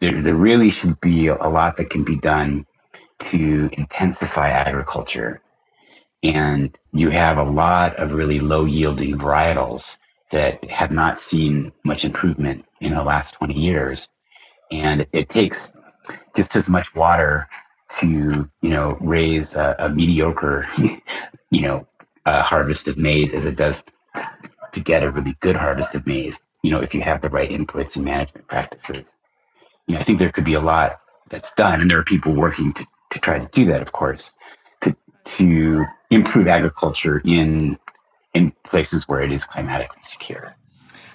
There, 0.00 0.20
there 0.20 0.34
really 0.34 0.70
should 0.70 1.00
be 1.00 1.28
a 1.28 1.48
lot 1.48 1.76
that 1.76 1.90
can 1.90 2.04
be 2.04 2.18
done 2.18 2.66
to 3.20 3.70
intensify 3.72 4.50
agriculture. 4.50 5.40
And 6.22 6.76
you 6.92 7.10
have 7.10 7.38
a 7.38 7.44
lot 7.44 7.96
of 7.96 8.12
really 8.12 8.40
low 8.40 8.64
yielding 8.64 9.18
varietals 9.18 9.98
that 10.30 10.62
have 10.70 10.90
not 10.90 11.18
seen 11.18 11.72
much 11.84 12.04
improvement 12.04 12.64
in 12.80 12.92
the 12.92 13.02
last 13.02 13.32
20 13.32 13.54
years. 13.54 14.08
And 14.70 15.06
it 15.12 15.28
takes 15.28 15.72
just 16.34 16.56
as 16.56 16.68
much 16.68 16.94
water 16.94 17.48
to, 18.00 18.50
you 18.62 18.70
know, 18.70 18.98
raise 19.00 19.54
a, 19.56 19.76
a 19.78 19.88
mediocre, 19.88 20.66
you 21.50 21.62
know, 21.62 21.86
harvest 22.26 22.88
of 22.88 22.98
maize 22.98 23.32
as 23.32 23.46
it 23.46 23.56
does 23.56 23.84
to 24.72 24.80
get 24.80 25.02
a 25.02 25.10
really 25.10 25.36
good 25.40 25.56
harvest 25.56 25.94
of 25.94 26.06
maize 26.06 26.43
you 26.64 26.70
know, 26.70 26.80
if 26.80 26.94
you 26.94 27.02
have 27.02 27.20
the 27.20 27.28
right 27.28 27.50
inputs 27.50 27.94
and 27.94 28.06
management 28.06 28.48
practices. 28.48 29.14
You 29.86 29.94
know, 29.94 30.00
I 30.00 30.02
think 30.02 30.18
there 30.18 30.32
could 30.32 30.46
be 30.46 30.54
a 30.54 30.60
lot 30.60 30.98
that's 31.28 31.52
done, 31.52 31.82
and 31.82 31.90
there 31.90 31.98
are 31.98 32.04
people 32.04 32.32
working 32.32 32.72
to, 32.72 32.86
to 33.10 33.20
try 33.20 33.38
to 33.38 33.46
do 33.50 33.66
that, 33.66 33.82
of 33.82 33.92
course, 33.92 34.32
to 34.80 34.96
to 35.36 35.84
improve 36.10 36.46
agriculture 36.48 37.20
in 37.26 37.78
in 38.32 38.50
places 38.64 39.06
where 39.06 39.20
it 39.20 39.30
is 39.30 39.44
climatically 39.44 40.00
secure. 40.02 40.56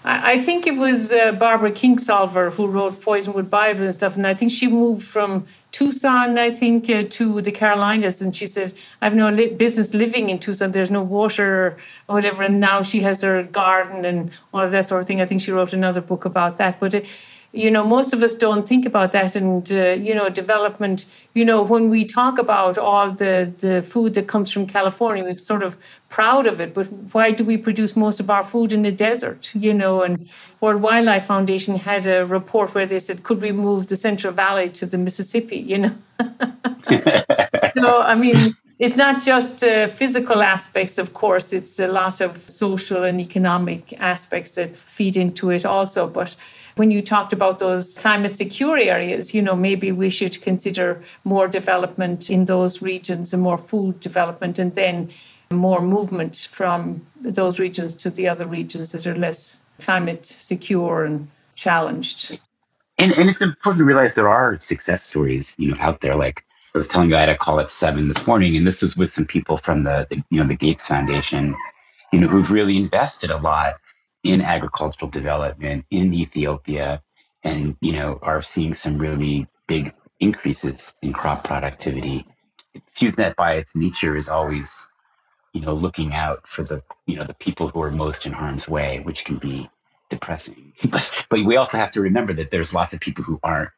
I 0.04 0.42
think 0.42 0.66
it 0.66 0.78
was 0.78 1.12
uh, 1.12 1.34
Barbara 1.34 1.72
Kingsolver 1.72 2.54
who 2.54 2.68
wrote 2.68 3.02
Poisonwood 3.02 3.50
Bible 3.50 3.84
and 3.84 3.94
stuff. 3.94 4.16
And 4.16 4.26
I 4.26 4.34
think 4.34 4.50
she 4.52 4.68
moved 4.68 5.06
from 5.06 5.46
Tucson, 5.74 6.38
I 6.38 6.52
think, 6.52 6.90
uh, 6.90 7.04
to 7.10 7.42
the 7.42 7.52
Carolinas. 7.52 8.22
And 8.22 8.34
she 8.36 8.48
said, 8.48 8.74
I 9.02 9.06
have 9.06 9.16
no 9.16 9.30
li- 9.30 9.54
business 9.54 9.94
living 9.94 10.30
in 10.30 10.40
Tucson. 10.40 10.72
There's 10.72 10.90
no 10.90 11.04
water 11.04 11.78
or 12.08 12.16
whatever. 12.16 12.44
And 12.44 12.62
now 12.62 12.82
she 12.82 13.02
has 13.02 13.22
her 13.24 13.44
garden 13.44 14.06
and 14.06 14.32
all 14.54 14.62
of 14.62 14.72
that 14.72 14.88
sort 14.88 15.02
of 15.02 15.08
thing. 15.08 15.20
I 15.20 15.26
think 15.26 15.42
she 15.42 15.52
wrote 15.52 15.74
another 15.74 16.02
book 16.02 16.24
about 16.24 16.58
that. 16.58 16.80
But 16.80 16.94
it, 16.94 17.06
you 17.52 17.72
know 17.72 17.84
most 17.84 18.14
of 18.14 18.22
us 18.22 18.36
don't 18.36 18.68
think 18.68 18.86
about 18.86 19.12
that 19.12 19.36
and 19.36 19.72
uh, 19.72 19.96
you 20.00 20.14
know 20.14 20.30
development. 20.30 21.06
You 21.34 21.46
know 21.46 21.62
when 21.62 21.90
we 21.90 22.06
talk 22.06 22.38
about 22.38 22.78
all 22.78 23.12
the 23.12 23.52
the 23.58 23.82
food 23.82 24.14
that 24.14 24.28
comes 24.28 24.52
from 24.52 24.68
california 24.68 25.24
we're 25.24 25.38
sort 25.38 25.64
of 25.64 25.78
proud 26.10 26.48
of 26.48 26.60
it 26.60 26.74
but 26.74 26.86
why 27.14 27.32
do 27.32 27.44
we 27.44 27.58
produce 27.58 27.96
most 27.96 28.20
of 28.20 28.30
our 28.30 28.44
food 28.44 28.72
in 28.74 28.82
the 28.84 28.92
desert 28.92 29.52
you 29.56 29.74
know? 29.74 30.02
And 30.04 30.30
world 30.62 30.82
wildlife 30.82 31.26
foundation 31.26 31.76
had 31.76 32.06
a 32.06 32.26
report 32.26 32.76
where 32.76 32.86
they 32.86 33.00
said 33.00 33.24
could 33.24 33.42
we 33.42 33.52
move 33.52 33.88
the 33.88 33.96
central 33.96 34.34
valley 34.34 34.70
to 34.70 34.86
the 34.86 34.98
mississippi? 34.98 35.58
You 35.58 35.78
know? 35.80 35.96
So 37.78 38.02
i 38.02 38.16
mean 38.16 38.56
it's 38.80 38.96
not 38.96 39.22
just 39.22 39.62
uh, 39.62 39.90
physical 39.90 40.42
aspects, 40.42 40.98
of 40.98 41.14
course, 41.14 41.52
it's 41.52 41.80
a 41.80 41.88
lot 41.88 42.22
of 42.22 42.38
social 42.38 43.04
and 43.04 43.20
economic 43.20 43.94
aspects 44.00 44.54
that 44.54 44.74
feed 44.74 45.18
into 45.18 45.50
it 45.50 45.66
also. 45.66 46.08
But 46.08 46.38
when 46.78 46.90
you 46.90 47.02
talked 47.02 47.34
about 47.34 47.60
those 47.60 47.98
climate 47.98 48.38
secure 48.38 48.78
areas, 48.78 49.34
you 49.34 49.42
know, 49.42 49.56
maybe 49.56 49.92
we 49.92 50.10
should 50.10 50.42
consider 50.42 51.04
more 51.26 51.50
development 51.50 52.30
in 52.30 52.46
those 52.46 52.82
regions 52.82 53.34
and 53.34 53.44
more 53.44 53.58
food 53.58 54.00
development 54.00 54.58
and 54.58 54.74
then 54.76 55.10
more 55.52 55.82
movement 55.82 56.48
from 56.50 57.06
those 57.20 57.60
regions 57.60 57.94
to 57.96 58.10
the 58.10 58.30
other 58.30 58.46
regions 58.46 58.94
that 58.94 59.06
are 59.06 59.16
less 59.16 59.60
climate 59.82 60.26
secure 60.26 61.04
and 61.04 61.28
challenged. 61.56 62.40
And, 62.98 63.12
and 63.14 63.30
it's 63.30 63.42
important 63.42 63.80
to 63.80 63.86
realize 63.86 64.14
there 64.14 64.30
are 64.30 64.58
success 64.60 65.04
stories, 65.04 65.56
you 65.58 65.72
know, 65.72 65.78
out 65.82 66.00
there. 66.00 66.16
Like 66.16 66.46
was 66.80 66.88
telling 66.88 67.10
you, 67.10 67.16
I 67.18 67.22
had 67.22 67.30
a 67.30 67.38
call 67.38 67.60
at 67.60 67.70
seven 67.70 68.08
this 68.08 68.26
morning, 68.26 68.56
and 68.58 68.66
this 68.66 68.82
was 68.82 68.98
with 68.98 69.10
some 69.10 69.26
people 69.26 69.58
from 69.58 69.84
the, 69.84 70.08
the 70.10 70.24
you 70.32 70.42
know 70.42 70.48
the 70.48 70.56
Gates 70.56 70.88
Foundation, 70.88 71.56
you 72.14 72.20
know, 72.20 72.28
who've 72.28 72.52
really 72.52 72.78
invested 72.78 73.32
a 73.32 73.38
lot 73.38 73.76
in 74.24 74.42
agricultural 74.42 75.12
development 75.12 75.86
in 75.92 76.14
Ethiopia, 76.14 77.04
and 77.44 77.78
you 77.82 77.92
know 77.92 78.18
are 78.24 78.42
seeing 78.42 78.74
some 78.74 78.98
really 78.98 79.48
big 79.68 79.94
increases 80.22 80.96
in 81.04 81.14
crop 81.14 81.44
productivity. 81.44 82.26
FEWSNET 82.96 83.36
by 83.36 83.56
its 83.56 83.76
nature 83.76 84.16
is 84.16 84.30
always, 84.30 84.88
you 85.54 85.62
know, 85.62 85.74
looking 85.74 86.14
out 86.14 86.48
for 86.48 86.64
the 86.64 86.82
you 87.08 87.18
know 87.18 87.26
the 87.26 87.36
people 87.36 87.68
who 87.68 87.82
are 87.82 87.92
most 87.92 88.26
in 88.26 88.32
harm's 88.32 88.70
way, 88.70 89.02
which 89.02 89.26
can 89.26 89.38
be 89.38 89.70
depressing. 90.10 90.74
but, 90.90 91.26
but 91.30 91.44
we 91.46 91.58
also 91.58 91.78
have 91.78 91.92
to 91.92 92.02
remember 92.02 92.34
that 92.34 92.52
there's 92.52 92.74
lots 92.74 92.94
of 92.94 93.02
people 93.02 93.24
who 93.24 93.40
aren't 93.44 93.70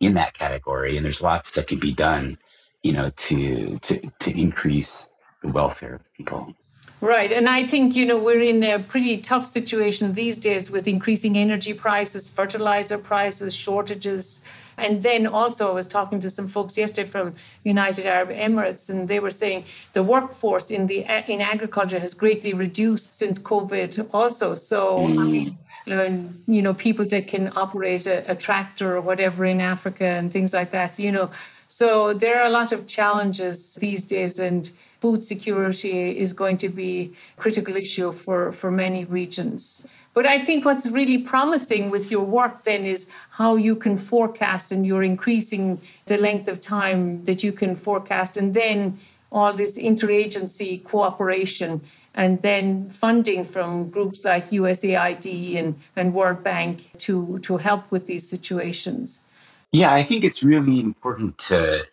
in 0.00 0.14
that 0.14 0.34
category, 0.34 0.96
and 0.96 1.04
there's 1.04 1.22
lots 1.22 1.52
that 1.52 1.66
can 1.68 1.78
be 1.78 1.92
done, 1.92 2.38
you 2.82 2.92
know, 2.92 3.10
to 3.16 3.78
to 3.80 4.10
to 4.20 4.40
increase 4.40 5.10
the 5.42 5.48
welfare 5.50 5.94
of 5.96 6.14
people. 6.14 6.54
Right. 7.00 7.30
And 7.30 7.46
I 7.48 7.66
think, 7.66 7.94
you 7.94 8.06
know, 8.06 8.16
we're 8.16 8.40
in 8.40 8.62
a 8.64 8.78
pretty 8.78 9.18
tough 9.18 9.46
situation 9.46 10.14
these 10.14 10.38
days 10.38 10.70
with 10.70 10.88
increasing 10.88 11.36
energy 11.36 11.74
prices, 11.74 12.26
fertilizer 12.26 12.96
prices, 12.96 13.54
shortages. 13.54 14.42
And 14.78 15.02
then 15.02 15.26
also, 15.26 15.70
I 15.70 15.74
was 15.74 15.86
talking 15.86 16.20
to 16.20 16.30
some 16.30 16.48
folks 16.48 16.76
yesterday 16.76 17.08
from 17.08 17.34
United 17.64 18.06
Arab 18.06 18.30
Emirates, 18.30 18.90
and 18.90 19.08
they 19.08 19.20
were 19.20 19.30
saying 19.30 19.64
the 19.92 20.02
workforce 20.02 20.70
in 20.70 20.86
the 20.86 21.04
in 21.30 21.40
agriculture 21.40 21.98
has 21.98 22.14
greatly 22.14 22.52
reduced 22.52 23.14
since 23.14 23.38
COVID. 23.38 24.08
Also, 24.12 24.54
so 24.54 24.98
mm. 24.98 25.18
I 25.18 25.24
mean, 25.24 25.58
and, 25.86 26.42
you 26.46 26.62
know, 26.62 26.74
people 26.74 27.04
that 27.06 27.26
can 27.26 27.52
operate 27.56 28.06
a, 28.06 28.30
a 28.30 28.34
tractor 28.34 28.96
or 28.96 29.00
whatever 29.00 29.44
in 29.44 29.60
Africa 29.60 30.04
and 30.04 30.32
things 30.32 30.52
like 30.52 30.70
that. 30.72 30.98
You 30.98 31.12
know, 31.12 31.30
so 31.68 32.12
there 32.12 32.40
are 32.40 32.46
a 32.46 32.50
lot 32.50 32.72
of 32.72 32.86
challenges 32.86 33.74
these 33.76 34.04
days, 34.04 34.38
and 34.38 34.70
food 35.00 35.24
security 35.24 36.16
is 36.18 36.32
going 36.32 36.56
to 36.58 36.68
be 36.68 37.12
a 37.36 37.40
critical 37.40 37.76
issue 37.76 38.12
for, 38.12 38.52
for 38.52 38.70
many 38.70 39.04
regions. 39.04 39.86
But 40.14 40.26
I 40.26 40.42
think 40.44 40.64
what's 40.64 40.90
really 40.90 41.18
promising 41.18 41.90
with 41.90 42.10
your 42.10 42.24
work 42.24 42.64
then 42.64 42.86
is 42.86 43.10
how 43.30 43.56
you 43.56 43.76
can 43.76 43.98
forecast 43.98 44.72
and 44.72 44.86
you're 44.86 45.02
increasing 45.02 45.80
the 46.06 46.16
length 46.16 46.48
of 46.48 46.60
time 46.60 47.24
that 47.24 47.42
you 47.42 47.52
can 47.52 47.74
forecast 47.76 48.36
and 48.36 48.54
then 48.54 48.98
all 49.30 49.52
this 49.52 49.76
interagency 49.76 50.82
cooperation 50.82 51.82
and 52.14 52.40
then 52.42 52.88
funding 52.88 53.44
from 53.44 53.90
groups 53.90 54.24
like 54.24 54.50
USAID 54.50 55.56
and, 55.58 55.74
and 55.94 56.14
World 56.14 56.42
Bank 56.42 56.90
to, 56.98 57.38
to 57.40 57.58
help 57.58 57.90
with 57.90 58.06
these 58.06 58.26
situations. 58.26 59.25
Yeah, 59.72 59.94
I 59.94 60.02
think 60.02 60.24
it's 60.24 60.42
really 60.42 60.80
important 60.80 61.38
to 61.50 61.84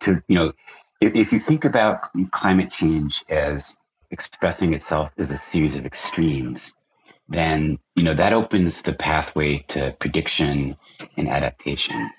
to 0.00 0.22
you 0.28 0.36
know 0.36 0.52
if, 1.00 1.16
if 1.16 1.32
you 1.32 1.40
think 1.40 1.64
about 1.64 2.02
climate 2.32 2.70
change 2.70 3.24
as 3.30 3.78
expressing 4.10 4.74
itself 4.74 5.12
as 5.18 5.32
a 5.32 5.38
series 5.38 5.76
of 5.76 5.86
extremes, 5.86 6.74
then 7.28 7.78
you 7.96 8.04
know 8.04 8.14
that 8.14 8.32
opens 8.34 8.82
the 8.82 8.94
pathway 8.94 9.58
to 9.68 9.96
prediction 10.00 10.76
and 11.16 11.28
adaptation. 11.28 12.10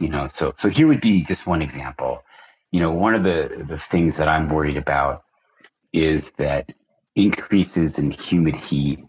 You 0.00 0.08
know, 0.10 0.26
so 0.28 0.54
so 0.56 0.68
here 0.68 0.88
would 0.88 1.00
be 1.02 1.22
just 1.24 1.46
one 1.46 1.62
example. 1.62 2.24
You 2.72 2.80
know, 2.80 2.92
one 2.92 3.14
of 3.14 3.24
the 3.24 3.64
the 3.68 3.78
things 3.78 4.16
that 4.18 4.28
I'm 4.28 4.48
worried 4.48 4.76
about 4.78 5.24
is 5.92 6.32
that 6.32 6.72
increases 7.16 7.98
in 7.98 8.10
humid 8.12 8.56
heat, 8.56 9.00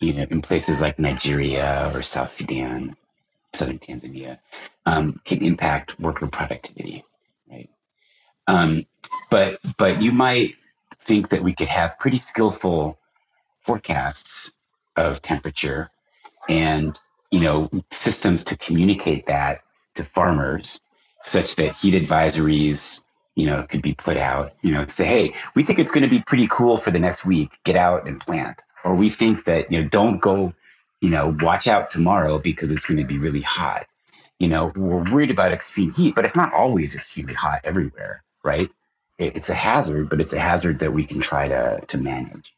you 0.00 0.14
know, 0.14 0.26
in 0.30 0.42
places 0.42 0.80
like 0.80 0.98
Nigeria 0.98 1.90
or 1.94 2.02
South 2.02 2.30
Sudan, 2.30 2.96
southern 3.54 3.78
Tanzania, 3.78 4.38
um, 4.86 5.20
can 5.24 5.42
impact 5.42 5.98
worker 6.00 6.26
productivity, 6.26 7.04
right? 7.50 7.70
Um, 8.46 8.86
but 9.30 9.58
but 9.76 10.02
you 10.02 10.12
might 10.12 10.54
think 11.00 11.30
that 11.30 11.42
we 11.42 11.54
could 11.54 11.68
have 11.68 11.98
pretty 11.98 12.18
skillful 12.18 12.98
forecasts 13.60 14.52
of 14.96 15.22
temperature 15.22 15.90
and 16.48 16.98
you 17.30 17.40
know 17.40 17.70
systems 17.90 18.44
to 18.44 18.56
communicate 18.56 19.26
that 19.26 19.60
to 19.94 20.04
farmers 20.04 20.80
such 21.22 21.56
that 21.56 21.74
heat 21.76 21.94
advisories 21.94 23.00
you 23.36 23.46
know 23.46 23.62
could 23.62 23.82
be 23.82 23.94
put 23.94 24.16
out 24.16 24.52
you 24.62 24.72
know 24.72 24.86
say 24.86 25.04
hey 25.06 25.34
we 25.54 25.62
think 25.62 25.78
it's 25.78 25.90
going 25.90 26.02
to 26.02 26.10
be 26.10 26.22
pretty 26.26 26.46
cool 26.50 26.76
for 26.76 26.90
the 26.90 26.98
next 26.98 27.24
week 27.24 27.58
get 27.64 27.76
out 27.76 28.06
and 28.06 28.20
plant 28.20 28.62
or 28.84 28.94
we 28.94 29.08
think 29.08 29.44
that 29.44 29.70
you 29.70 29.80
know 29.80 29.88
don't 29.88 30.20
go 30.20 30.52
you 31.02 31.10
know, 31.10 31.36
watch 31.40 31.66
out 31.66 31.90
tomorrow 31.90 32.38
because 32.38 32.70
it's 32.70 32.86
going 32.86 32.98
to 32.98 33.04
be 33.04 33.18
really 33.18 33.42
hot. 33.42 33.86
You 34.38 34.48
know, 34.48 34.72
we're 34.76 35.02
worried 35.10 35.32
about 35.32 35.52
extreme 35.52 35.90
heat, 35.90 36.14
but 36.14 36.24
it's 36.24 36.36
not 36.36 36.54
always 36.54 36.94
extremely 36.94 37.34
hot 37.34 37.60
everywhere, 37.64 38.22
right? 38.44 38.70
It's 39.18 39.50
a 39.50 39.54
hazard, 39.54 40.08
but 40.08 40.20
it's 40.20 40.32
a 40.32 40.40
hazard 40.40 40.78
that 40.78 40.92
we 40.92 41.04
can 41.04 41.20
try 41.20 41.48
to 41.48 41.82
to 41.86 41.98
manage. 41.98 42.54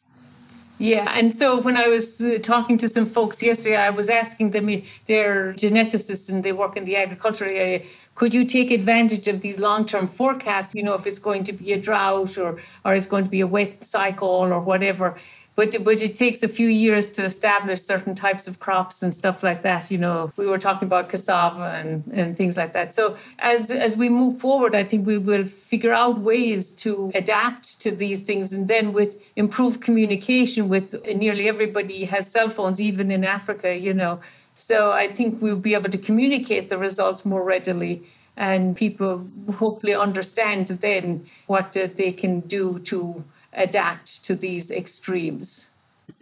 Yeah, 0.79 1.17
and 1.17 1.35
so 1.35 1.61
when 1.61 1.77
I 1.77 1.87
was 1.87 2.21
uh, 2.21 2.39
talking 2.43 2.77
to 2.79 2.89
some 2.89 3.07
folks 3.07 3.41
yesterday, 3.41 3.77
I 3.77 3.91
was 3.91 4.09
asking 4.09 4.51
them, 4.51 4.67
they're 5.07 5.53
geneticists 5.55 6.29
and 6.29 6.43
they 6.43 6.51
work 6.53 6.77
in 6.77 6.85
the 6.85 6.97
agricultural 6.97 7.51
area, 7.51 7.85
could 8.17 8.35
you 8.35 8.45
take 8.45 8.73
advantage 8.73 9.29
of 9.29 9.41
these 9.41 9.61
long-term 9.61 10.09
forecasts, 10.09 10.75
you 10.75 10.83
know, 10.83 10.95
if 10.95 11.07
it's 11.07 11.21
going 11.21 11.45
to 11.45 11.53
be 11.53 11.73
a 11.73 11.79
drought 11.79 12.37
or, 12.37 12.59
or 12.85 12.93
it's 12.93 13.07
going 13.07 13.23
to 13.23 13.31
be 13.31 13.41
a 13.41 13.47
wet 13.47 13.85
cycle 13.85 14.29
or 14.29 14.59
whatever, 14.59 15.15
but 15.57 15.83
but 15.85 16.03
it 16.03 16.17
takes 16.17 16.43
a 16.43 16.49
few 16.49 16.69
years 16.69 17.09
to 17.11 17.25
establish 17.25 17.81
certain 17.81 18.15
types 18.15 18.49
of 18.49 18.59
crops 18.59 19.03
and 19.03 19.15
stuff 19.15 19.43
like 19.43 19.63
that. 19.63 19.91
You 19.91 19.99
know, 19.99 20.33
we 20.37 20.47
were 20.47 20.59
talking 20.59 20.87
about 20.87 21.09
cassava 21.09 21.81
and, 21.81 22.05
and 22.13 22.37
things 22.37 22.57
like 22.57 22.73
that. 22.73 22.93
So 22.95 23.17
as 23.39 23.71
as 23.71 23.97
we 23.97 24.09
move 24.09 24.41
forward, 24.41 24.75
I 24.75 24.85
think 24.85 25.07
we 25.07 25.19
will 25.19 25.45
figure 25.45 25.93
out 25.93 26.19
ways 26.19 26.73
to 26.77 27.11
adapt 27.15 27.81
to 27.83 27.91
these 27.91 28.23
things, 28.23 28.53
and 28.53 28.67
then 28.69 28.93
with 28.93 29.21
improved 29.37 29.81
communication, 29.81 30.69
with 30.69 30.95
nearly 31.07 31.49
everybody 31.49 32.05
has 32.05 32.31
cell 32.31 32.49
phones, 32.49 32.81
even 32.81 33.11
in 33.11 33.25
Africa. 33.25 33.79
You 33.79 33.95
know, 33.95 34.21
so 34.55 34.91
I 34.91 35.09
think 35.09 35.41
we'll 35.41 35.57
be 35.57 35.75
able 35.75 35.91
to 35.91 35.99
communicate 35.99 36.69
the 36.69 36.79
results 36.79 37.25
more 37.25 37.43
readily 37.43 38.03
and 38.37 38.77
people 38.77 39.27
hopefully 39.59 39.95
understand 39.95 40.67
then 40.67 41.25
what 41.47 41.77
uh, 41.77 41.89
they 41.95 42.11
can 42.11 42.41
do 42.41 42.81
to 42.81 43.25
adapt 43.55 44.25
to 44.25 44.35
these 44.35 44.71
extremes. 44.71 45.71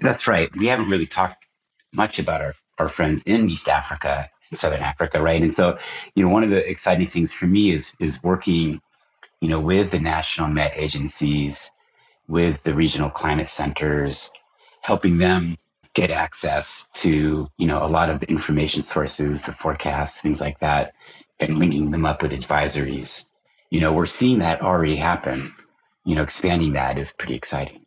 That's 0.00 0.26
right. 0.26 0.50
We 0.56 0.66
haven't 0.66 0.90
really 0.90 1.06
talked 1.06 1.46
much 1.92 2.18
about 2.18 2.40
our, 2.40 2.54
our 2.78 2.88
friends 2.88 3.22
in 3.24 3.48
East 3.50 3.68
Africa 3.68 4.30
Southern 4.54 4.80
Africa, 4.80 5.22
right? 5.22 5.42
And 5.42 5.54
so, 5.54 5.78
you 6.14 6.24
know, 6.24 6.30
one 6.30 6.42
of 6.42 6.50
the 6.50 6.68
exciting 6.68 7.06
things 7.06 7.32
for 7.32 7.46
me 7.46 7.70
is 7.70 7.96
is 8.00 8.22
working, 8.22 8.80
you 9.40 9.48
know, 9.48 9.60
with 9.60 9.90
the 9.90 9.98
national 9.98 10.48
met 10.48 10.72
agencies, 10.76 11.70
with 12.28 12.62
the 12.62 12.74
regional 12.74 13.10
climate 13.10 13.48
centers, 13.48 14.30
helping 14.82 15.18
them 15.18 15.56
get 15.94 16.10
access 16.10 16.88
to, 16.94 17.48
you 17.58 17.66
know, 17.66 17.84
a 17.84 17.88
lot 17.88 18.08
of 18.08 18.20
the 18.20 18.30
information 18.30 18.82
sources, 18.82 19.42
the 19.42 19.52
forecasts, 19.52 20.20
things 20.20 20.40
like 20.40 20.58
that, 20.60 20.94
and 21.40 21.58
linking 21.58 21.90
them 21.90 22.06
up 22.06 22.22
with 22.22 22.32
advisories. 22.32 23.26
You 23.70 23.80
know, 23.80 23.92
we're 23.92 24.06
seeing 24.06 24.38
that 24.40 24.62
already 24.62 24.96
happen 24.96 25.54
you 26.04 26.14
know, 26.14 26.22
expanding 26.22 26.72
that 26.72 26.98
is 26.98 27.12
pretty 27.12 27.34
exciting. 27.34 27.82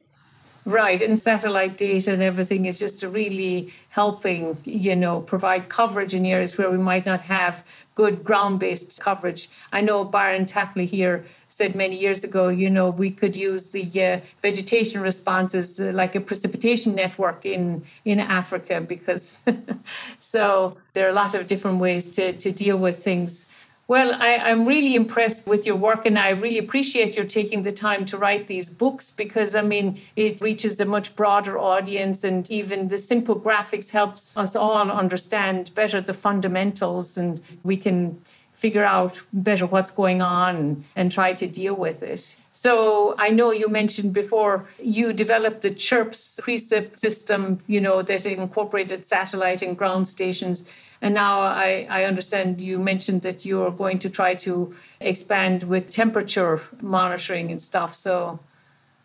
Right, 0.67 0.99
and 0.99 1.17
satellite 1.17 1.77
data 1.77 2.11
and 2.11 2.23
everything 2.23 2.65
is 2.65 2.79
just 2.79 3.03
really 3.03 3.71
helping, 3.89 4.57
you 4.63 4.95
know, 4.95 5.21
provide 5.21 5.69
coverage 5.69 6.15
in 6.15 6.25
areas 6.25 6.57
where 6.57 6.71
we 6.71 6.79
might 6.79 7.05
not 7.05 7.23
have 7.25 7.85
good 7.93 8.23
ground-based 8.23 8.99
coverage. 8.99 9.47
I 9.71 9.81
know 9.81 10.03
Byron 10.03 10.47
Tapley 10.47 10.87
here 10.87 11.23
said 11.49 11.75
many 11.75 11.95
years 11.95 12.23
ago, 12.23 12.47
you 12.47 12.71
know, 12.71 12.89
we 12.89 13.11
could 13.11 13.37
use 13.37 13.69
the 13.69 13.85
uh, 14.03 14.21
vegetation 14.41 15.01
responses 15.01 15.79
uh, 15.79 15.91
like 15.93 16.15
a 16.15 16.19
precipitation 16.19 16.95
network 16.95 17.45
in 17.45 17.83
in 18.03 18.19
Africa 18.19 18.81
because 18.81 19.43
so 20.17 20.77
there 20.93 21.05
are 21.05 21.11
a 21.11 21.19
lot 21.23 21.35
of 21.35 21.45
different 21.45 21.77
ways 21.79 22.09
to 22.15 22.33
to 22.33 22.51
deal 22.51 22.77
with 22.77 23.03
things. 23.03 23.51
Well, 23.87 24.15
I, 24.19 24.49
am 24.49 24.65
really 24.65 24.95
impressed 24.95 25.45
with 25.45 25.63
your 25.63 25.75
work, 25.75 26.07
and 26.07 26.17
I 26.17 26.31
really 26.31 26.57
appreciate 26.57 27.15
your 27.15 27.25
taking 27.25 27.61
the 27.61 27.71
time 27.71 28.03
to 28.05 28.17
write 28.17 28.47
these 28.47 28.67
books 28.67 29.11
because, 29.11 29.53
I 29.53 29.61
mean, 29.61 29.99
it 30.15 30.41
reaches 30.41 30.79
a 30.79 30.85
much 30.85 31.15
broader 31.15 31.59
audience, 31.59 32.23
and 32.23 32.49
even 32.49 32.87
the 32.87 32.97
simple 32.97 33.39
graphics 33.39 33.91
helps 33.91 34.35
us 34.35 34.55
all 34.55 34.89
understand 34.89 35.69
better 35.75 36.01
the 36.01 36.15
fundamentals, 36.15 37.15
and 37.15 37.39
we 37.61 37.77
can 37.77 38.19
figure 38.53 38.83
out 38.83 39.21
better 39.33 39.67
what's 39.67 39.91
going 39.91 40.21
on 40.21 40.83
and, 40.95 41.11
try 41.11 41.33
to 41.33 41.45
deal 41.45 41.75
with 41.75 42.01
it. 42.01 42.37
So 42.53 43.13
I 43.19 43.29
know 43.29 43.51
you 43.51 43.67
mentioned 43.67 44.13
before 44.13 44.65
you 44.79 45.13
developed 45.13 45.61
the 45.61 45.69
CHIRPS 45.69 46.39
precip 46.39 46.95
system, 46.95 47.59
you 47.67 47.81
know, 47.81 48.01
that 48.01 48.25
incorporated 48.25 49.05
satellite 49.05 49.61
and 49.61 49.77
ground 49.77 50.07
stations. 50.07 50.63
And 51.01 51.13
now 51.13 51.41
I, 51.41 51.87
I 51.89 52.03
understand 52.05 52.61
you 52.61 52.79
mentioned 52.79 53.21
that 53.23 53.45
you're 53.45 53.71
going 53.71 53.99
to 53.99 54.09
try 54.09 54.35
to 54.35 54.73
expand 54.99 55.63
with 55.63 55.89
temperature 55.89 56.61
monitoring 56.81 57.51
and 57.51 57.61
stuff. 57.61 57.93
So 57.93 58.39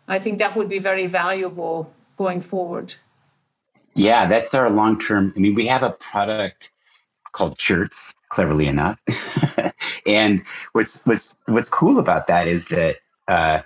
I 0.07 0.19
think 0.19 0.39
that 0.39 0.55
would 0.55 0.69
be 0.69 0.79
very 0.79 1.07
valuable 1.07 1.93
going 2.17 2.41
forward. 2.41 2.95
Yeah, 3.93 4.25
that's 4.25 4.53
our 4.53 4.69
long 4.69 4.99
term. 4.99 5.33
I 5.35 5.39
mean, 5.39 5.55
we 5.55 5.67
have 5.67 5.83
a 5.83 5.91
product 5.91 6.71
called 7.33 7.57
CHIRTS, 7.57 8.13
cleverly 8.29 8.67
enough. 8.67 8.99
and 10.05 10.41
what's 10.73 11.05
what's 11.05 11.35
what's 11.45 11.69
cool 11.69 11.99
about 11.99 12.27
that 12.27 12.47
is 12.47 12.69
that 12.69 12.97
uh, 13.27 13.61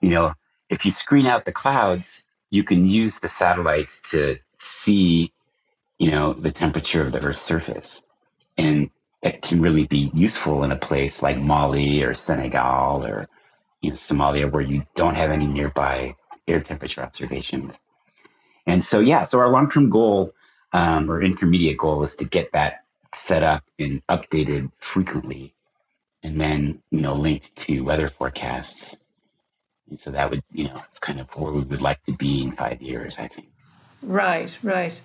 you 0.00 0.10
know 0.10 0.34
if 0.68 0.84
you 0.84 0.90
screen 0.90 1.26
out 1.26 1.44
the 1.44 1.52
clouds, 1.52 2.24
you 2.50 2.62
can 2.62 2.86
use 2.86 3.20
the 3.20 3.28
satellites 3.28 4.10
to 4.10 4.36
see 4.58 5.32
you 6.00 6.12
know, 6.12 6.34
the 6.34 6.52
temperature 6.52 7.06
of 7.06 7.12
the 7.12 7.22
Earth's 7.24 7.42
surface. 7.42 8.04
And 8.58 8.90
it 9.22 9.42
can 9.42 9.62
really 9.62 9.86
be 9.86 10.12
useful 10.14 10.64
in 10.64 10.72
a 10.72 10.76
place 10.76 11.22
like 11.22 11.38
Mali 11.38 12.02
or 12.04 12.14
Senegal 12.14 13.06
or 13.06 13.28
you 13.82 13.90
know, 13.90 13.96
Somalia 13.96 14.52
where 14.52 14.62
you 14.62 14.84
don't 14.96 15.16
have 15.16 15.32
any 15.32 15.48
nearby 15.48 16.16
air 16.48 16.60
temperature 16.60 17.02
observations. 17.02 17.80
And 18.66 18.84
so, 18.84 19.00
yeah, 19.00 19.24
so 19.24 19.40
our 19.40 19.50
long 19.50 19.70
term 19.70 19.90
goal 19.90 20.32
um, 20.74 21.10
or 21.10 21.22
intermediate 21.22 21.78
goal 21.78 22.02
is 22.04 22.16
to 22.16 22.26
get 22.26 22.52
that 22.52 22.84
set 23.14 23.44
up 23.44 23.64
and 23.80 24.06
updated 24.08 24.72
frequently 24.78 25.54
and 26.24 26.40
then, 26.40 26.82
you 26.92 27.02
know, 27.02 27.14
linked 27.14 27.56
to 27.56 27.82
weather 27.82 28.08
forecasts 28.08 28.96
And 29.90 30.00
so 30.00 30.12
that 30.12 30.30
would, 30.30 30.42
you 30.52 30.66
know, 30.66 30.82
it's 30.90 31.00
kind 31.00 31.20
of 31.20 31.30
where 31.36 31.52
we 31.52 31.62
would 31.62 31.82
like 31.82 32.04
to 32.06 32.14
be 32.14 32.42
in 32.44 32.52
five 32.52 32.82
years, 32.82 33.18
I 33.18 33.28
think. 33.28 33.48
Right, 34.02 34.58
right. 34.62 35.02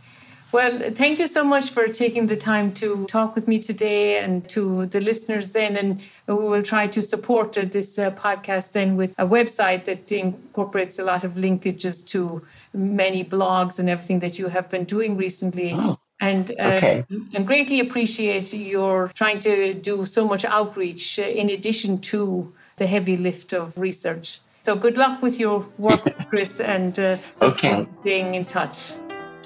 Well, 0.52 0.92
thank 0.92 1.20
you 1.20 1.28
so 1.28 1.44
much 1.44 1.72
for 1.72 1.88
taking 1.88 2.28
the 2.28 2.38
time 2.38 2.74
to 2.76 3.06
talk 3.08 3.36
with 3.36 3.48
me 3.48 3.60
today 3.60 4.20
and 4.20 4.48
to 4.50 4.86
the 4.86 5.02
listeners 5.02 5.50
then. 5.52 5.76
And 5.76 6.02
we 6.28 6.36
will 6.36 6.64
try 6.64 6.88
to 6.88 7.02
support 7.02 7.54
this 7.54 8.00
uh, 8.00 8.12
podcast 8.12 8.72
then 8.72 8.96
with 8.96 9.16
a 9.18 9.28
website 9.28 9.86
that 9.86 10.10
incorporates 10.12 10.98
a 10.98 11.04
lot 11.04 11.24
of 11.24 11.34
linkages 11.34 12.08
to 12.10 12.42
many 12.74 13.26
blogs 13.26 13.80
and 13.80 13.90
everything 13.90 14.20
that 14.20 14.40
you 14.40 14.48
have 14.48 14.70
been 14.70 14.86
doing 14.86 15.18
recently. 15.18 15.74
Oh, 15.74 16.00
and 16.22 16.52
uh, 16.60 16.78
okay. 16.78 17.06
and 17.34 17.46
greatly 17.46 17.82
appreciate 17.82 18.54
your 18.54 19.10
trying 19.10 19.40
to 19.42 19.74
do 19.74 20.06
so 20.06 20.26
much 20.26 20.46
outreach 20.46 21.20
in 21.20 21.50
addition 21.50 22.00
to 22.00 22.54
the 22.78 22.88
heavy 22.88 23.18
lift 23.18 23.54
of 23.54 23.78
research. 23.78 24.40
So 24.64 24.76
good 24.76 24.98
luck 24.98 25.22
with 25.22 25.40
your 25.40 25.68
work, 25.78 26.04
Chris, 26.30 26.60
and 26.60 26.98
uh, 26.98 27.18
okay. 27.42 27.86
staying 28.00 28.34
in 28.34 28.46
touch. 28.46 28.94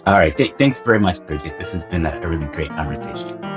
All 0.06 0.14
right. 0.14 0.36
Th- 0.36 0.54
thanks 0.58 0.80
very 0.80 1.00
much, 1.00 1.20
Bridget. 1.26 1.58
This 1.58 1.72
has 1.74 1.86
been 1.86 2.06
a, 2.06 2.12
a 2.22 2.28
really 2.28 2.48
great 2.48 2.70
conversation. 2.70 3.49